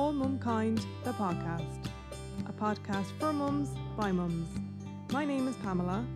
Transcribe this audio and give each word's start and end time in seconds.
All 0.00 0.14
Mumkind, 0.14 0.82
the 1.04 1.12
podcast, 1.12 1.90
a 2.48 2.52
podcast 2.54 3.04
for 3.18 3.34
mums 3.34 3.68
by 3.98 4.10
mums. 4.10 4.48
My 5.12 5.26
name 5.26 5.46
is 5.46 5.54
Pamela, 5.56 6.06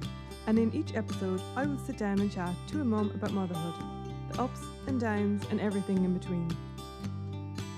and 0.47 0.59
in 0.59 0.75
each 0.75 0.95
episode, 0.95 1.43
I 1.55 1.67
will 1.67 1.79
sit 1.81 1.99
down 1.99 2.19
and 2.19 2.33
chat 2.33 2.55
to 2.69 2.81
a 2.81 2.85
mum 2.85 3.11
about 3.15 3.33
motherhood, 3.33 3.75
the 4.31 4.41
ups 4.41 4.63
and 4.87 4.99
downs, 4.99 5.45
and 5.51 5.61
everything 5.61 6.03
in 6.03 6.17
between. 6.17 6.51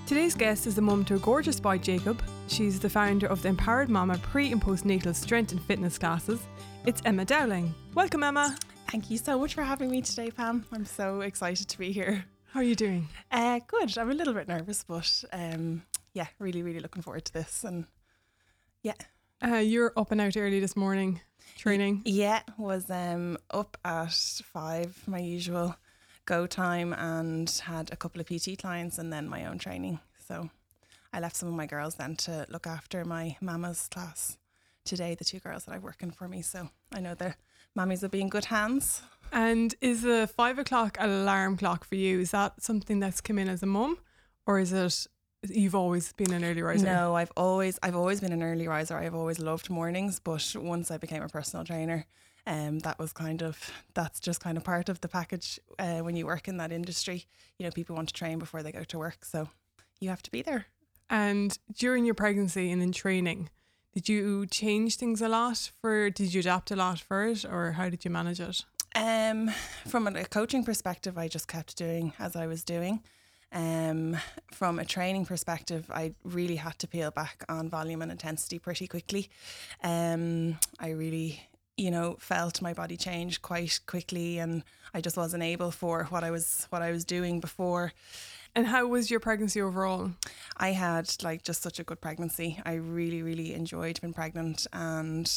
Today's 0.05 0.33
guest 0.33 0.65
is 0.65 0.77
a 0.77 0.81
mum 0.81 1.03
to 1.03 1.15
a 1.15 1.19
gorgeous 1.19 1.59
boy, 1.59 1.77
Jacob. 1.77 2.23
She's 2.47 2.79
the 2.79 2.89
founder 2.89 3.27
of 3.27 3.41
the 3.41 3.49
Empowered 3.49 3.89
Mama 3.89 4.17
pre 4.17 4.49
and 4.49 4.61
postnatal 4.61 5.13
strength 5.13 5.51
and 5.51 5.61
fitness 5.61 5.97
classes. 5.97 6.39
It's 6.85 7.01
Emma 7.03 7.25
Dowling. 7.25 7.75
Welcome, 7.95 8.23
Emma. 8.23 8.55
Thank 8.89 9.11
you 9.11 9.17
so 9.17 9.37
much 9.37 9.55
for 9.55 9.63
having 9.63 9.91
me 9.91 10.01
today, 10.01 10.31
Pam. 10.31 10.65
I'm 10.71 10.85
so 10.85 11.19
excited 11.19 11.67
to 11.67 11.77
be 11.77 11.91
here. 11.91 12.23
How 12.51 12.61
are 12.61 12.63
you 12.63 12.75
doing? 12.75 13.09
Uh, 13.29 13.59
good. 13.67 13.97
I'm 13.97 14.09
a 14.09 14.13
little 14.13 14.33
bit 14.33 14.47
nervous, 14.47 14.85
but 14.87 15.25
um, 15.33 15.83
yeah, 16.17 16.27
really, 16.39 16.63
really 16.63 16.79
looking 16.79 17.03
forward 17.03 17.25
to 17.25 17.33
this. 17.33 17.63
And 17.63 17.85
yeah, 18.81 18.93
Uh, 19.41 19.57
you're 19.71 19.93
up 19.95 20.11
and 20.11 20.19
out 20.21 20.35
early 20.35 20.59
this 20.59 20.75
morning, 20.75 21.21
training. 21.57 22.01
yeah, 22.05 22.41
was 22.57 22.89
um 22.89 23.37
up 23.51 23.77
at 23.85 24.11
five, 24.53 24.91
my 25.07 25.19
usual 25.19 25.75
go 26.25 26.47
time, 26.47 26.91
and 26.93 27.49
had 27.63 27.91
a 27.91 27.95
couple 27.95 28.19
of 28.21 28.27
PT 28.27 28.57
clients 28.63 28.97
and 28.99 29.13
then 29.13 29.29
my 29.29 29.45
own 29.45 29.57
training. 29.59 29.99
So 30.27 30.49
I 31.13 31.19
left 31.19 31.35
some 31.35 31.49
of 31.49 31.55
my 31.55 31.67
girls 31.67 31.95
then 31.95 32.15
to 32.25 32.45
look 32.49 32.65
after 32.67 33.05
my 33.05 33.37
mama's 33.41 33.87
class 33.87 34.37
today. 34.85 35.15
The 35.15 35.23
two 35.31 35.39
girls 35.39 35.65
that 35.65 35.75
are 35.75 35.79
working 35.89 36.11
for 36.11 36.27
me, 36.27 36.41
so 36.41 36.69
I 36.95 36.99
know 36.99 37.15
their 37.15 37.35
mammies 37.77 38.01
will 38.01 38.09
be 38.09 38.21
in 38.21 38.29
good 38.29 38.45
hands. 38.45 39.01
And 39.31 39.75
is 39.81 40.01
the 40.01 40.27
five 40.35 40.57
o'clock 40.59 40.97
alarm 40.99 41.57
clock 41.57 41.85
for 41.85 41.95
you? 41.95 42.19
Is 42.19 42.31
that 42.31 42.63
something 42.63 42.99
that's 43.01 43.21
come 43.21 43.37
in 43.41 43.49
as 43.49 43.61
a 43.63 43.65
mum, 43.67 43.99
or 44.47 44.59
is 44.59 44.73
it 44.73 45.07
you've 45.43 45.75
always 45.75 46.13
been 46.13 46.33
an 46.33 46.43
early 46.43 46.61
riser? 46.61 46.85
No, 46.85 47.15
I've 47.15 47.31
always 47.37 47.79
I've 47.83 47.95
always 47.95 48.21
been 48.21 48.33
an 48.33 48.43
early 48.43 48.67
riser. 48.67 48.97
I've 48.97 49.15
always 49.15 49.39
loved 49.39 49.69
mornings, 49.69 50.19
but 50.19 50.55
once 50.57 50.91
I 50.91 50.97
became 50.97 51.23
a 51.23 51.29
personal 51.29 51.65
trainer, 51.65 52.05
um, 52.45 52.79
that 52.79 52.97
was 52.99 53.13
kind 53.13 53.43
of 53.43 53.71
that's 53.93 54.19
just 54.19 54.41
kind 54.41 54.57
of 54.57 54.63
part 54.63 54.89
of 54.89 55.01
the 55.01 55.07
package 55.07 55.59
uh, 55.79 55.99
when 55.99 56.15
you 56.15 56.25
work 56.25 56.47
in 56.47 56.57
that 56.57 56.71
industry. 56.71 57.25
You 57.57 57.65
know, 57.65 57.71
people 57.71 57.95
want 57.95 58.09
to 58.09 58.13
train 58.13 58.39
before 58.39 58.63
they 58.63 58.71
go 58.71 58.83
to 58.83 58.97
work, 58.97 59.25
so 59.25 59.49
you 59.99 60.09
have 60.09 60.23
to 60.23 60.31
be 60.31 60.41
there. 60.41 60.65
And 61.09 61.57
during 61.73 62.05
your 62.05 62.15
pregnancy 62.15 62.71
and 62.71 62.81
in 62.81 62.91
training, 62.91 63.49
did 63.93 64.09
you 64.09 64.45
change 64.45 64.97
things 64.97 65.21
a 65.21 65.29
lot 65.29 65.71
for? 65.81 66.09
Did 66.09 66.33
you 66.33 66.41
adapt 66.41 66.71
a 66.71 66.75
lot 66.75 66.99
for 66.99 67.25
it, 67.27 67.45
or 67.45 67.73
how 67.73 67.89
did 67.89 68.03
you 68.05 68.11
manage 68.11 68.39
it? 68.39 68.65
Um, 68.95 69.51
from 69.87 70.07
a 70.07 70.25
coaching 70.25 70.63
perspective, 70.63 71.17
I 71.17 71.27
just 71.27 71.47
kept 71.47 71.77
doing 71.77 72.13
as 72.19 72.35
I 72.35 72.47
was 72.47 72.63
doing. 72.63 73.03
Um, 73.51 74.17
from 74.51 74.79
a 74.79 74.85
training 74.85 75.25
perspective, 75.25 75.89
I 75.89 76.13
really 76.23 76.57
had 76.57 76.77
to 76.79 76.87
peel 76.87 77.11
back 77.11 77.45
on 77.47 77.69
volume 77.69 78.01
and 78.01 78.11
intensity 78.11 78.59
pretty 78.59 78.87
quickly. 78.87 79.29
Um, 79.83 80.57
I 80.79 80.89
really, 80.89 81.41
you 81.77 81.91
know, 81.91 82.17
felt 82.19 82.61
my 82.61 82.73
body 82.73 82.97
change 82.97 83.41
quite 83.41 83.79
quickly, 83.85 84.39
and 84.39 84.63
I 84.93 85.01
just 85.01 85.17
wasn't 85.17 85.43
able 85.43 85.71
for 85.71 86.05
what 86.05 86.23
I 86.23 86.31
was 86.31 86.67
what 86.69 86.81
I 86.81 86.91
was 86.91 87.05
doing 87.05 87.39
before. 87.39 87.93
And 88.57 88.65
how 88.65 88.87
was 88.87 89.11
your 89.11 89.19
pregnancy 89.19 89.61
overall? 89.61 90.13
I 90.57 90.71
had 90.71 91.13
like 91.21 91.43
just 91.43 91.61
such 91.61 91.79
a 91.79 91.83
good 91.83 92.01
pregnancy. 92.01 92.59
I 92.65 92.73
really, 92.73 93.21
really 93.21 93.53
enjoyed 93.53 94.01
being 94.01 94.15
pregnant, 94.15 94.65
and 94.73 95.31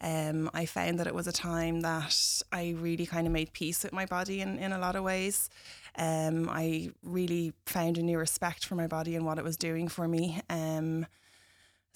um, 0.00 0.48
I 0.54 0.66
found 0.66 1.00
that 1.00 1.08
it 1.08 1.14
was 1.14 1.26
a 1.26 1.32
time 1.32 1.80
that 1.80 2.40
I 2.52 2.76
really 2.78 3.04
kind 3.04 3.26
of 3.26 3.32
made 3.32 3.52
peace 3.52 3.82
with 3.82 3.92
my 3.92 4.06
body 4.06 4.42
in, 4.42 4.60
in 4.60 4.70
a 4.70 4.78
lot 4.78 4.94
of 4.94 5.02
ways. 5.02 5.50
Um, 5.98 6.48
I 6.48 6.92
really 7.02 7.52
found 7.66 7.98
a 7.98 8.02
new 8.02 8.16
respect 8.16 8.64
for 8.64 8.76
my 8.76 8.86
body 8.86 9.16
and 9.16 9.26
what 9.26 9.38
it 9.38 9.44
was 9.44 9.56
doing 9.56 9.88
for 9.88 10.06
me. 10.06 10.40
Um, 10.48 11.06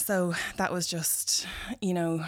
so 0.01 0.35
that 0.57 0.73
was 0.73 0.89
just, 0.89 1.47
you 1.81 1.95
know, 1.95 2.25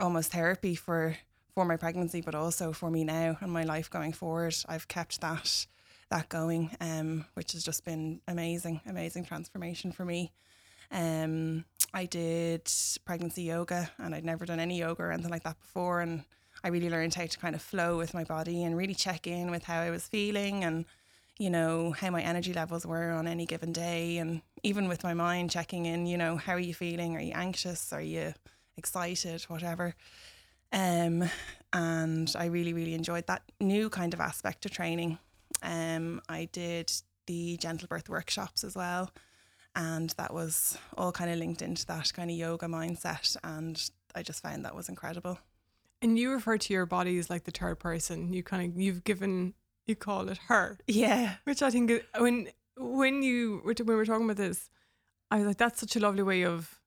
almost 0.00 0.32
therapy 0.32 0.74
for 0.74 1.18
for 1.54 1.66
my 1.66 1.76
pregnancy, 1.76 2.22
but 2.22 2.34
also 2.34 2.72
for 2.72 2.90
me 2.90 3.04
now 3.04 3.36
and 3.42 3.52
my 3.52 3.64
life 3.64 3.90
going 3.90 4.14
forward. 4.14 4.56
I've 4.66 4.88
kept 4.88 5.20
that 5.20 5.66
that 6.10 6.28
going, 6.28 6.70
um, 6.80 7.24
which 7.34 7.52
has 7.52 7.64
just 7.64 7.84
been 7.84 8.20
amazing, 8.28 8.80
amazing 8.86 9.24
transformation 9.24 9.92
for 9.92 10.04
me. 10.04 10.32
Um, 10.90 11.64
I 11.92 12.06
did 12.06 12.70
pregnancy 13.04 13.42
yoga, 13.42 13.90
and 13.98 14.14
I'd 14.14 14.24
never 14.24 14.44
done 14.44 14.60
any 14.60 14.78
yoga 14.78 15.02
or 15.02 15.12
anything 15.12 15.30
like 15.30 15.44
that 15.44 15.60
before, 15.60 16.00
and 16.00 16.24
I 16.62 16.68
really 16.68 16.90
learned 16.90 17.14
how 17.14 17.26
to 17.26 17.38
kind 17.38 17.54
of 17.54 17.62
flow 17.62 17.96
with 17.98 18.14
my 18.14 18.24
body 18.24 18.64
and 18.64 18.76
really 18.76 18.94
check 18.94 19.26
in 19.26 19.50
with 19.50 19.64
how 19.64 19.80
I 19.80 19.90
was 19.90 20.06
feeling 20.06 20.64
and 20.64 20.84
you 21.38 21.50
know 21.50 21.90
how 21.90 22.10
my 22.10 22.22
energy 22.22 22.52
levels 22.52 22.86
were 22.86 23.10
on 23.10 23.26
any 23.26 23.44
given 23.44 23.72
day, 23.72 24.18
and 24.18 24.40
even 24.62 24.88
with 24.88 25.02
my 25.02 25.14
mind 25.14 25.50
checking 25.50 25.86
in. 25.86 26.06
You 26.06 26.16
know, 26.16 26.36
how 26.36 26.52
are 26.52 26.60
you 26.60 26.74
feeling? 26.74 27.16
Are 27.16 27.20
you 27.20 27.32
anxious? 27.34 27.92
Are 27.92 28.00
you 28.00 28.34
excited? 28.76 29.42
Whatever. 29.44 29.94
Um, 30.72 31.28
and 31.72 32.32
I 32.38 32.46
really, 32.46 32.72
really 32.72 32.94
enjoyed 32.94 33.26
that 33.26 33.42
new 33.60 33.90
kind 33.90 34.14
of 34.14 34.20
aspect 34.20 34.64
of 34.64 34.70
training. 34.70 35.18
Um, 35.62 36.20
I 36.28 36.46
did 36.52 36.92
the 37.26 37.56
gentle 37.56 37.88
birth 37.88 38.08
workshops 38.08 38.64
as 38.64 38.74
well, 38.74 39.10
and 39.74 40.10
that 40.18 40.32
was 40.34 40.76
all 40.96 41.12
kind 41.12 41.30
of 41.30 41.38
linked 41.38 41.62
into 41.62 41.86
that 41.86 42.12
kind 42.12 42.30
of 42.30 42.36
yoga 42.36 42.66
mindset, 42.66 43.36
and 43.42 43.90
I 44.14 44.22
just 44.22 44.42
found 44.42 44.64
that 44.64 44.74
was 44.76 44.88
incredible. 44.88 45.38
And 46.02 46.18
you 46.18 46.30
refer 46.32 46.58
to 46.58 46.72
your 46.72 46.84
body 46.86 47.18
as 47.18 47.30
like 47.30 47.44
the 47.44 47.50
third 47.50 47.78
person. 47.78 48.32
You 48.32 48.42
kind 48.42 48.70
of 48.70 48.78
you've 48.80 49.04
given 49.04 49.54
you 49.86 49.96
call 49.96 50.28
it 50.28 50.38
her, 50.48 50.78
Yeah, 50.86 51.36
which 51.44 51.62
I 51.62 51.70
think 51.70 51.90
is- 51.90 52.02
when 52.18 52.48
when 52.76 53.22
you 53.22 53.62
were 53.64 53.72
when 53.78 53.86
we 53.86 53.94
were 53.94 54.04
talking 54.04 54.24
about 54.24 54.36
this, 54.36 54.68
I 55.30 55.38
was 55.38 55.46
like, 55.46 55.56
that's 55.56 55.80
such 55.80 55.96
a 55.96 56.00
lovely 56.00 56.22
way 56.22 56.44
of 56.44 56.80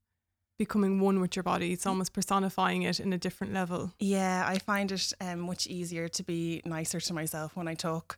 becoming 0.59 0.99
one 0.99 1.19
with 1.19 1.35
your 1.35 1.43
body. 1.43 1.71
It's 1.73 1.85
almost 1.85 2.13
personifying 2.13 2.81
it 2.83 2.99
in 2.99 3.13
a 3.13 3.17
different 3.17 3.53
level. 3.53 3.93
yeah, 3.99 4.43
I 4.47 4.57
find 4.59 4.91
it 4.91 5.13
um, 5.21 5.39
much 5.41 5.67
easier 5.67 6.07
to 6.09 6.23
be 6.23 6.61
nicer 6.65 6.99
to 6.99 7.13
myself 7.13 7.55
when 7.55 7.67
I 7.67 7.73
talk 7.75 8.17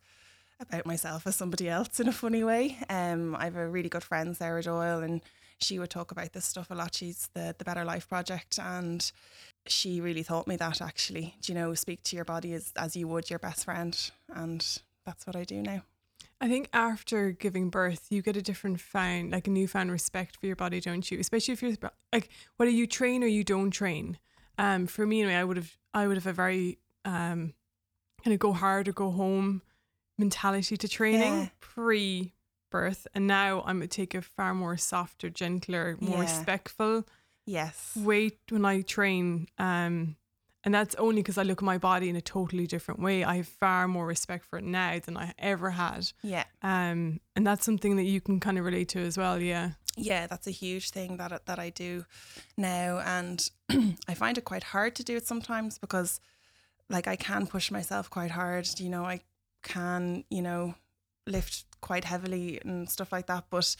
about 0.60 0.86
myself 0.86 1.26
as 1.26 1.36
somebody 1.36 1.70
else 1.70 2.00
in 2.00 2.08
a 2.08 2.12
funny 2.12 2.44
way. 2.44 2.78
Um, 2.90 3.36
I 3.36 3.46
have 3.46 3.56
a 3.56 3.68
really 3.68 3.90
good 3.90 4.04
friend, 4.04 4.36
Sarah 4.36 4.62
Doyle, 4.62 5.00
and 5.00 5.22
she 5.60 5.80
would 5.80 5.90
talk 5.90 6.12
about 6.12 6.34
this 6.34 6.46
stuff 6.46 6.70
a 6.70 6.76
lot. 6.76 6.96
She's 6.96 7.30
the 7.34 7.56
the 7.58 7.66
Better 7.66 7.86
Life 7.86 8.08
Project, 8.08 8.60
and 8.60 9.12
she 9.68 10.02
really 10.02 10.24
taught 10.24 10.48
me 10.48 10.56
that 10.58 10.82
actually. 10.82 11.36
Do 11.42 11.52
you 11.52 11.60
know, 11.60 11.74
speak 11.74 12.04
to 12.04 12.16
your 12.16 12.26
body 12.26 12.54
as 12.54 12.74
as 12.76 12.96
you 12.96 13.08
would 13.08 13.30
your 13.30 13.40
best 13.40 13.66
friend, 13.66 13.98
and 14.34 14.66
that's 15.06 15.26
what 15.26 15.36
I 15.36 15.44
do 15.44 15.62
now. 15.62 15.84
I 16.42 16.48
think 16.48 16.70
after 16.72 17.32
giving 17.32 17.70
birth, 17.70 18.08
you 18.10 18.22
get 18.22 18.38
a 18.38 18.42
different 18.42 18.80
found, 18.80 19.32
like 19.32 19.48
a 19.48 19.50
newfound 19.50 19.92
respect 19.92 20.38
for 20.38 20.46
your 20.46 20.56
body, 20.56 20.80
don't 20.80 21.10
you? 21.12 21.20
Especially 21.20 21.54
if 21.54 21.62
you're 21.62 21.76
like 22.14 22.30
whether 22.58 22.72
you 22.72 22.88
train 22.88 23.24
or 23.24 23.28
you 23.28 23.44
don't 23.44 23.72
train. 23.72 24.18
Um, 24.58 24.88
for 24.88 25.06
me 25.06 25.22
anyway, 25.22 25.36
I 25.36 25.44
would 25.44 25.58
have 25.58 25.78
I 25.94 26.08
would 26.08 26.18
have 26.18 26.28
a 26.28 26.34
very 26.34 26.80
um, 27.04 27.54
kind 28.24 28.34
of 28.34 28.40
go 28.40 28.54
hard 28.54 28.88
or 28.88 28.94
go 28.94 29.12
home 29.12 29.62
mentality 30.20 30.78
to 30.78 30.88
training 30.88 31.34
Yeah. 31.40 31.50
pre 31.60 32.34
birth, 32.72 33.08
and 33.16 33.26
now 33.26 33.62
I'm 33.66 33.78
gonna 33.78 33.88
take 33.88 34.14
a 34.14 34.22
far 34.22 34.54
more 34.54 34.78
softer, 34.78 35.30
gentler, 35.30 35.98
more 36.00 36.18
Yeah. 36.18 36.22
respectful 36.22 37.08
Yes. 37.46 37.96
way 37.96 38.32
when 38.50 38.64
I 38.66 38.82
train. 38.82 39.48
Um, 39.58 40.18
and 40.64 40.76
that's 40.76 40.94
only 40.96 41.22
because 41.22 41.38
I 41.38 41.44
look 41.44 41.60
at 41.60 41.66
my 41.66 41.78
body 41.80 42.10
in 42.10 42.16
a 42.16 42.22
totally 42.22 42.68
different 42.68 43.00
way. 43.00 43.24
I 43.24 43.38
have 43.38 43.48
far 43.48 43.88
more 43.88 44.06
respect 44.06 44.46
for 44.46 44.60
it 44.60 44.66
now 44.66 45.00
than 45.00 45.18
I 45.18 45.34
ever 45.40 45.72
had. 45.72 46.12
Yeah. 46.22 46.44
Um, 46.62 47.22
and 47.36 47.48
that's 47.48 47.66
something 47.66 47.96
that 47.96 48.04
you 48.04 48.20
can 48.22 48.40
kind 48.40 48.60
of 48.60 48.66
relate 48.66 48.90
to 48.90 49.00
as 49.00 49.18
well. 49.18 49.40
Yeah. 49.42 49.72
Yeah, 49.96 50.28
that's 50.28 50.46
a 50.48 50.52
huge 50.52 50.92
thing 50.92 51.18
that 51.18 51.32
I- 51.34 51.40
that 51.46 51.60
I 51.60 51.72
do 51.72 52.06
now, 52.58 53.00
and 53.00 53.50
I 54.08 54.14
find 54.14 54.38
it 54.38 54.46
quite 54.46 54.64
hard 54.66 54.96
to 54.98 55.04
do 55.04 55.16
it 55.16 55.26
sometimes 55.26 55.80
because, 55.80 56.20
like, 56.90 57.08
I 57.08 57.16
can 57.16 57.48
push 57.48 57.72
myself 57.72 58.10
quite 58.10 58.32
hard. 58.32 58.68
You 58.80 58.90
know, 58.90 59.06
I 59.06 59.22
can, 59.64 60.24
you 60.30 60.42
know, 60.42 60.76
lift 61.28 61.66
quite 61.82 62.06
heavily 62.06 62.60
and 62.64 62.90
stuff 62.90 63.12
like 63.12 63.28
that, 63.28 63.46
but 63.50 63.76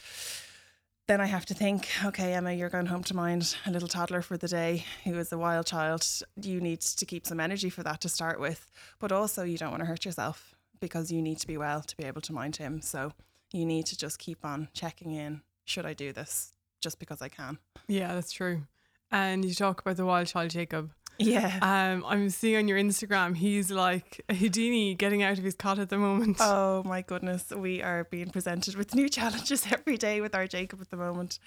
then 1.06 1.20
I 1.20 1.26
have 1.26 1.44
to 1.46 1.54
think, 1.54 1.88
okay, 2.04 2.34
Emma, 2.34 2.52
you're 2.52 2.68
going 2.68 2.86
home 2.86 3.02
to 3.04 3.16
mind 3.16 3.56
a 3.66 3.70
little 3.72 3.88
toddler 3.88 4.22
for 4.22 4.36
the 4.36 4.46
day 4.46 4.84
who 5.02 5.18
is 5.18 5.32
a 5.32 5.38
wild 5.38 5.66
child. 5.66 6.06
You 6.40 6.60
need 6.60 6.82
to 6.82 7.04
keep 7.04 7.26
some 7.26 7.40
energy 7.40 7.68
for 7.68 7.82
that 7.82 8.00
to 8.02 8.08
start 8.08 8.38
with, 8.38 8.70
but 9.00 9.10
also 9.10 9.42
you 9.42 9.58
don't 9.58 9.72
want 9.72 9.80
to 9.80 9.86
hurt 9.86 10.04
yourself 10.04 10.54
because 10.78 11.10
you 11.10 11.20
need 11.20 11.38
to 11.38 11.48
be 11.48 11.56
well 11.56 11.80
to 11.80 11.96
be 11.96 12.04
able 12.04 12.20
to 12.20 12.32
mind 12.32 12.56
him. 12.56 12.80
So 12.80 13.12
you 13.52 13.66
need 13.66 13.86
to 13.86 13.98
just 13.98 14.20
keep 14.20 14.44
on 14.44 14.68
checking 14.72 15.10
in. 15.10 15.42
Should 15.64 15.84
I 15.84 15.94
do 15.94 16.12
this 16.12 16.52
just 16.80 17.00
because 17.00 17.20
I 17.20 17.28
can? 17.28 17.58
Yeah, 17.88 18.14
that's 18.14 18.30
true. 18.30 18.62
And 19.10 19.44
you 19.44 19.54
talk 19.54 19.80
about 19.80 19.96
the 19.96 20.06
wild 20.06 20.28
child 20.28 20.50
Jacob. 20.50 20.92
Yeah. 21.20 21.58
Um, 21.60 22.04
I'm 22.06 22.30
seeing 22.30 22.56
on 22.56 22.68
your 22.68 22.78
Instagram, 22.78 23.36
he's 23.36 23.70
like 23.70 24.24
a 24.28 24.34
Houdini 24.34 24.94
getting 24.94 25.22
out 25.22 25.38
of 25.38 25.44
his 25.44 25.54
cot 25.54 25.78
at 25.78 25.88
the 25.88 25.98
moment. 25.98 26.38
Oh 26.52 26.82
my 26.84 27.02
goodness, 27.02 27.50
we 27.50 27.82
are 27.82 28.04
being 28.04 28.30
presented 28.30 28.74
with 28.74 28.94
new 28.94 29.08
challenges 29.08 29.66
every 29.70 29.96
day 29.96 30.20
with 30.20 30.34
our 30.34 30.46
Jacob 30.46 30.80
at 30.80 30.90
the 30.90 30.96
moment. 30.96 31.38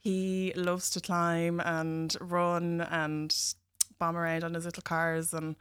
He 0.00 0.52
loves 0.56 0.90
to 0.90 1.00
climb 1.00 1.60
and 1.60 2.16
run 2.20 2.80
and 2.80 3.34
bomb 3.98 4.16
around 4.16 4.44
on 4.44 4.54
his 4.54 4.64
little 4.64 4.82
cars 4.82 5.34
and 5.34 5.56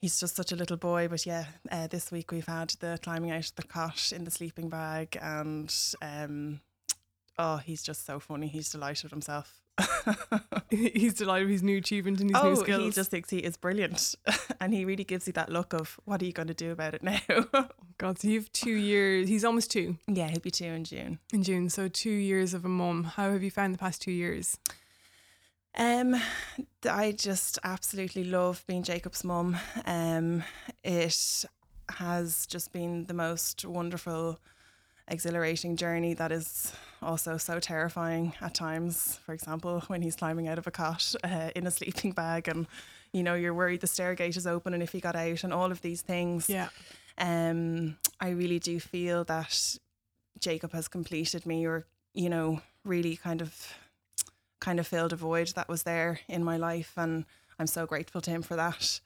he's 0.00 0.20
just 0.20 0.36
such 0.36 0.52
a 0.52 0.56
little 0.56 0.76
boy. 0.76 1.08
But 1.08 1.24
yeah, 1.24 1.46
uh, 1.70 1.86
this 1.86 2.10
week 2.12 2.30
we've 2.30 2.46
had 2.46 2.70
the 2.80 2.98
climbing 3.02 3.30
out 3.30 3.46
of 3.48 3.54
the 3.54 3.62
cot 3.62 4.12
in 4.14 4.24
the 4.24 4.30
sleeping 4.30 4.68
bag 4.68 5.16
and 5.20 5.74
um, 6.02 6.60
oh, 7.38 7.56
he's 7.56 7.82
just 7.82 8.04
so 8.04 8.20
funny. 8.20 8.48
He's 8.48 8.70
delighted 8.70 9.04
with 9.04 9.12
himself. 9.12 9.61
He's 10.70 11.14
delighted 11.14 11.46
with 11.46 11.52
his 11.52 11.62
new 11.62 11.78
achievement 11.78 12.20
and 12.20 12.30
his 12.30 12.42
new 12.42 12.50
oh, 12.50 12.54
skills. 12.54 12.82
he 12.82 12.90
just 12.90 13.10
thinks 13.10 13.30
he 13.30 13.38
is 13.38 13.56
brilliant, 13.56 14.14
and 14.60 14.72
he 14.72 14.84
really 14.84 15.04
gives 15.04 15.26
you 15.26 15.32
that 15.34 15.50
look 15.50 15.72
of 15.72 15.98
what 16.04 16.22
are 16.22 16.24
you 16.24 16.32
going 16.32 16.48
to 16.48 16.54
do 16.54 16.72
about 16.72 16.94
it 16.94 17.02
now? 17.02 17.18
God, 17.98 18.18
so 18.18 18.28
you've 18.28 18.52
two 18.52 18.72
years. 18.72 19.28
He's 19.28 19.44
almost 19.44 19.70
two 19.70 19.98
yeah, 20.06 20.28
he'll 20.28 20.40
be 20.40 20.50
two 20.50 20.64
in 20.64 20.84
June. 20.84 21.18
in 21.32 21.42
June. 21.42 21.68
So 21.68 21.88
two 21.88 22.10
years 22.10 22.54
of 22.54 22.64
a 22.64 22.68
mum. 22.68 23.04
How 23.04 23.30
have 23.32 23.42
you 23.42 23.50
found 23.50 23.74
the 23.74 23.78
past 23.78 24.02
two 24.02 24.12
years? 24.12 24.58
Um, 25.76 26.20
I 26.88 27.12
just 27.12 27.58
absolutely 27.64 28.24
love 28.24 28.64
being 28.66 28.82
Jacob's 28.82 29.24
mum. 29.24 29.56
Um, 29.86 30.44
it 30.84 31.44
has 31.88 32.46
just 32.46 32.72
been 32.72 33.06
the 33.06 33.14
most 33.14 33.64
wonderful, 33.64 34.38
exhilarating 35.08 35.76
journey 35.76 36.14
that 36.14 36.30
is 36.30 36.72
also 37.02 37.36
so 37.36 37.60
terrifying 37.60 38.34
at 38.40 38.54
times. 38.54 39.18
For 39.24 39.32
example, 39.32 39.82
when 39.86 40.02
he's 40.02 40.16
climbing 40.16 40.48
out 40.48 40.58
of 40.58 40.66
a 40.66 40.70
cot 40.70 41.14
uh, 41.24 41.50
in 41.54 41.66
a 41.66 41.70
sleeping 41.70 42.12
bag, 42.12 42.48
and 42.48 42.66
you 43.12 43.22
know 43.22 43.34
you're 43.34 43.54
worried 43.54 43.80
the 43.80 43.86
stair 43.86 44.14
gate 44.14 44.36
is 44.36 44.46
open 44.46 44.74
and 44.74 44.82
if 44.82 44.92
he 44.92 45.00
got 45.00 45.16
out, 45.16 45.44
and 45.44 45.52
all 45.52 45.70
of 45.70 45.80
these 45.82 46.02
things. 46.02 46.48
Yeah. 46.48 46.68
Um, 47.18 47.96
I 48.20 48.30
really 48.30 48.58
do 48.58 48.80
feel 48.80 49.24
that 49.24 49.78
Jacob 50.38 50.72
has 50.72 50.88
completed 50.88 51.46
me, 51.46 51.66
or 51.66 51.86
you 52.14 52.28
know, 52.28 52.60
really 52.84 53.16
kind 53.16 53.40
of, 53.40 53.74
kind 54.60 54.80
of 54.80 54.86
filled 54.86 55.12
a 55.12 55.16
void 55.16 55.48
that 55.48 55.68
was 55.68 55.82
there 55.82 56.20
in 56.28 56.42
my 56.42 56.56
life, 56.56 56.92
and 56.96 57.24
I'm 57.58 57.66
so 57.66 57.86
grateful 57.86 58.20
to 58.22 58.30
him 58.30 58.42
for 58.42 58.56
that. 58.56 59.00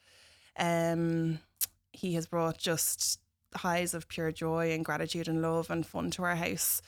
Um, 0.58 1.40
he 1.92 2.14
has 2.14 2.26
brought 2.26 2.58
just 2.58 3.20
highs 3.54 3.94
of 3.94 4.08
pure 4.08 4.32
joy 4.32 4.72
and 4.72 4.84
gratitude 4.84 5.28
and 5.28 5.42
love 5.42 5.70
and 5.70 5.86
fun 5.86 6.10
to 6.12 6.22
our 6.22 6.36
house, 6.36 6.82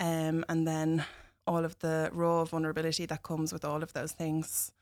um, 0.00 0.44
and 0.48 0.66
then 0.66 1.04
all 1.46 1.64
of 1.64 1.78
the 1.80 2.10
raw 2.12 2.44
vulnerability 2.44 3.06
that 3.06 3.22
comes 3.22 3.52
with 3.52 3.64
all 3.64 3.82
of 3.82 3.92
those 3.92 4.12
things. 4.12 4.72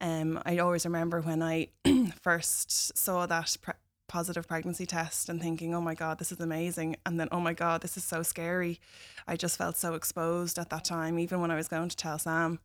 Um, 0.00 0.40
I 0.44 0.58
always 0.58 0.84
remember 0.84 1.20
when 1.20 1.42
I 1.42 1.68
first 2.20 2.96
saw 2.96 3.26
that 3.26 3.56
pre- 3.60 3.74
positive 4.08 4.48
pregnancy 4.48 4.86
test 4.86 5.28
and 5.28 5.40
thinking, 5.40 5.74
oh 5.74 5.80
my 5.80 5.94
God, 5.94 6.18
this 6.18 6.32
is 6.32 6.40
amazing. 6.40 6.96
And 7.06 7.20
then, 7.20 7.28
oh 7.30 7.40
my 7.40 7.52
God, 7.52 7.80
this 7.80 7.96
is 7.96 8.02
so 8.02 8.22
scary. 8.22 8.80
I 9.28 9.36
just 9.36 9.56
felt 9.56 9.76
so 9.76 9.94
exposed 9.94 10.58
at 10.58 10.70
that 10.70 10.84
time. 10.84 11.18
Even 11.18 11.40
when 11.40 11.50
I 11.50 11.56
was 11.56 11.68
going 11.68 11.88
to 11.88 11.96
tell 11.96 12.18
Sam, 12.18 12.58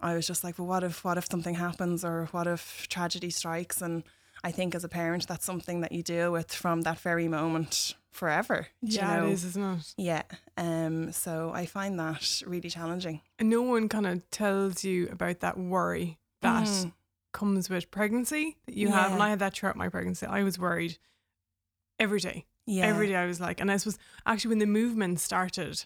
I 0.00 0.14
was 0.14 0.26
just 0.26 0.42
like, 0.42 0.58
well, 0.58 0.68
what 0.68 0.82
if, 0.82 1.04
what 1.04 1.18
if 1.18 1.26
something 1.30 1.56
happens 1.56 2.04
or 2.04 2.26
what 2.30 2.46
if 2.46 2.88
tragedy 2.88 3.30
strikes? 3.30 3.82
And 3.82 4.02
I 4.42 4.50
think 4.50 4.74
as 4.74 4.82
a 4.82 4.88
parent, 4.88 5.28
that's 5.28 5.44
something 5.44 5.82
that 5.82 5.92
you 5.92 6.02
deal 6.02 6.32
with 6.32 6.52
from 6.52 6.82
that 6.82 6.98
very 7.00 7.28
moment 7.28 7.94
forever. 8.12 8.66
Yeah, 8.82 9.16
know? 9.20 9.26
it 9.28 9.32
is, 9.32 9.44
isn't 9.44 9.64
it? 9.80 9.94
Yeah. 9.96 10.22
Um, 10.56 11.12
so 11.12 11.50
I 11.54 11.66
find 11.66 11.98
that 11.98 12.42
really 12.46 12.70
challenging. 12.70 13.20
And 13.38 13.48
no 13.50 13.62
one 13.62 13.88
kind 13.88 14.06
of 14.06 14.28
tells 14.30 14.84
you 14.84 15.08
about 15.10 15.40
that 15.40 15.58
worry 15.58 16.18
that 16.42 16.64
Mm. 16.66 16.92
comes 17.32 17.68
with 17.70 17.90
pregnancy 17.90 18.58
that 18.66 18.76
you 18.76 18.90
have. 18.90 19.12
And 19.12 19.22
I 19.22 19.30
had 19.30 19.38
that 19.40 19.54
throughout 19.54 19.76
my 19.76 19.88
pregnancy. 19.88 20.26
I 20.26 20.42
was 20.42 20.58
worried 20.58 20.98
every 21.98 22.20
day. 22.20 22.44
Yeah. 22.66 22.86
Every 22.86 23.08
day 23.08 23.16
I 23.16 23.26
was 23.26 23.40
like, 23.40 23.60
and 23.60 23.70
I 23.70 23.74
was 23.74 23.98
actually 24.26 24.50
when 24.50 24.58
the 24.58 24.66
movement 24.66 25.18
started, 25.20 25.84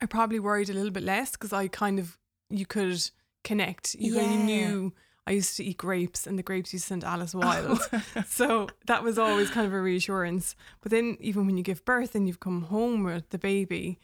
I 0.00 0.06
probably 0.06 0.38
worried 0.38 0.68
a 0.70 0.74
little 0.74 0.90
bit 0.90 1.02
less 1.02 1.32
because 1.32 1.52
I 1.52 1.68
kind 1.68 1.98
of, 1.98 2.18
you 2.50 2.66
could 2.66 3.10
connect. 3.44 3.94
You 3.94 4.14
kind 4.14 4.26
of 4.34 4.40
Yeah. 4.40 4.44
knew. 4.46 4.92
I 5.26 5.32
used 5.32 5.56
to 5.56 5.64
eat 5.64 5.76
grapes 5.76 6.26
and 6.26 6.38
the 6.38 6.42
grapes 6.42 6.72
used 6.72 6.84
to 6.86 6.88
send 6.88 7.04
Alice 7.04 7.34
oh. 7.34 7.38
wild. 7.38 7.80
so 8.26 8.68
that 8.86 9.02
was 9.02 9.18
always 9.18 9.50
kind 9.50 9.66
of 9.66 9.72
a 9.72 9.80
reassurance. 9.80 10.56
But 10.80 10.90
then 10.90 11.16
even 11.20 11.46
when 11.46 11.56
you 11.56 11.62
give 11.62 11.84
birth 11.84 12.14
and 12.14 12.26
you've 12.26 12.40
come 12.40 12.62
home 12.62 13.04
with 13.04 13.30
the 13.30 13.38
baby, 13.38 13.98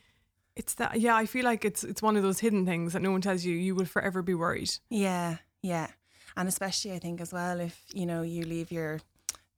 it's 0.55 0.75
that 0.75 1.01
yeah, 1.01 1.17
I 1.17 1.27
feel 1.27 1.45
like 1.45 1.65
it's 1.65 1.85
it's 1.85 2.03
one 2.03 2.17
of 2.17 2.23
those 2.23 2.41
hidden 2.41 2.67
things 2.67 2.93
that 2.93 3.03
no 3.03 3.11
one 3.11 3.21
tells 3.21 3.45
you 3.45 3.55
you 3.55 3.75
will 3.75 3.85
forever 3.85 4.23
be 4.23 4.35
worried. 4.35 4.71
Yeah, 4.91 5.37
yeah. 5.63 5.89
And 6.37 6.49
especially 6.49 6.93
I 6.93 6.99
think 6.99 7.21
as 7.21 7.33
well 7.33 7.59
if, 7.61 7.85
you 7.93 8.07
know, 8.07 8.23
you 8.23 8.45
leave 8.45 8.71
your 8.71 9.01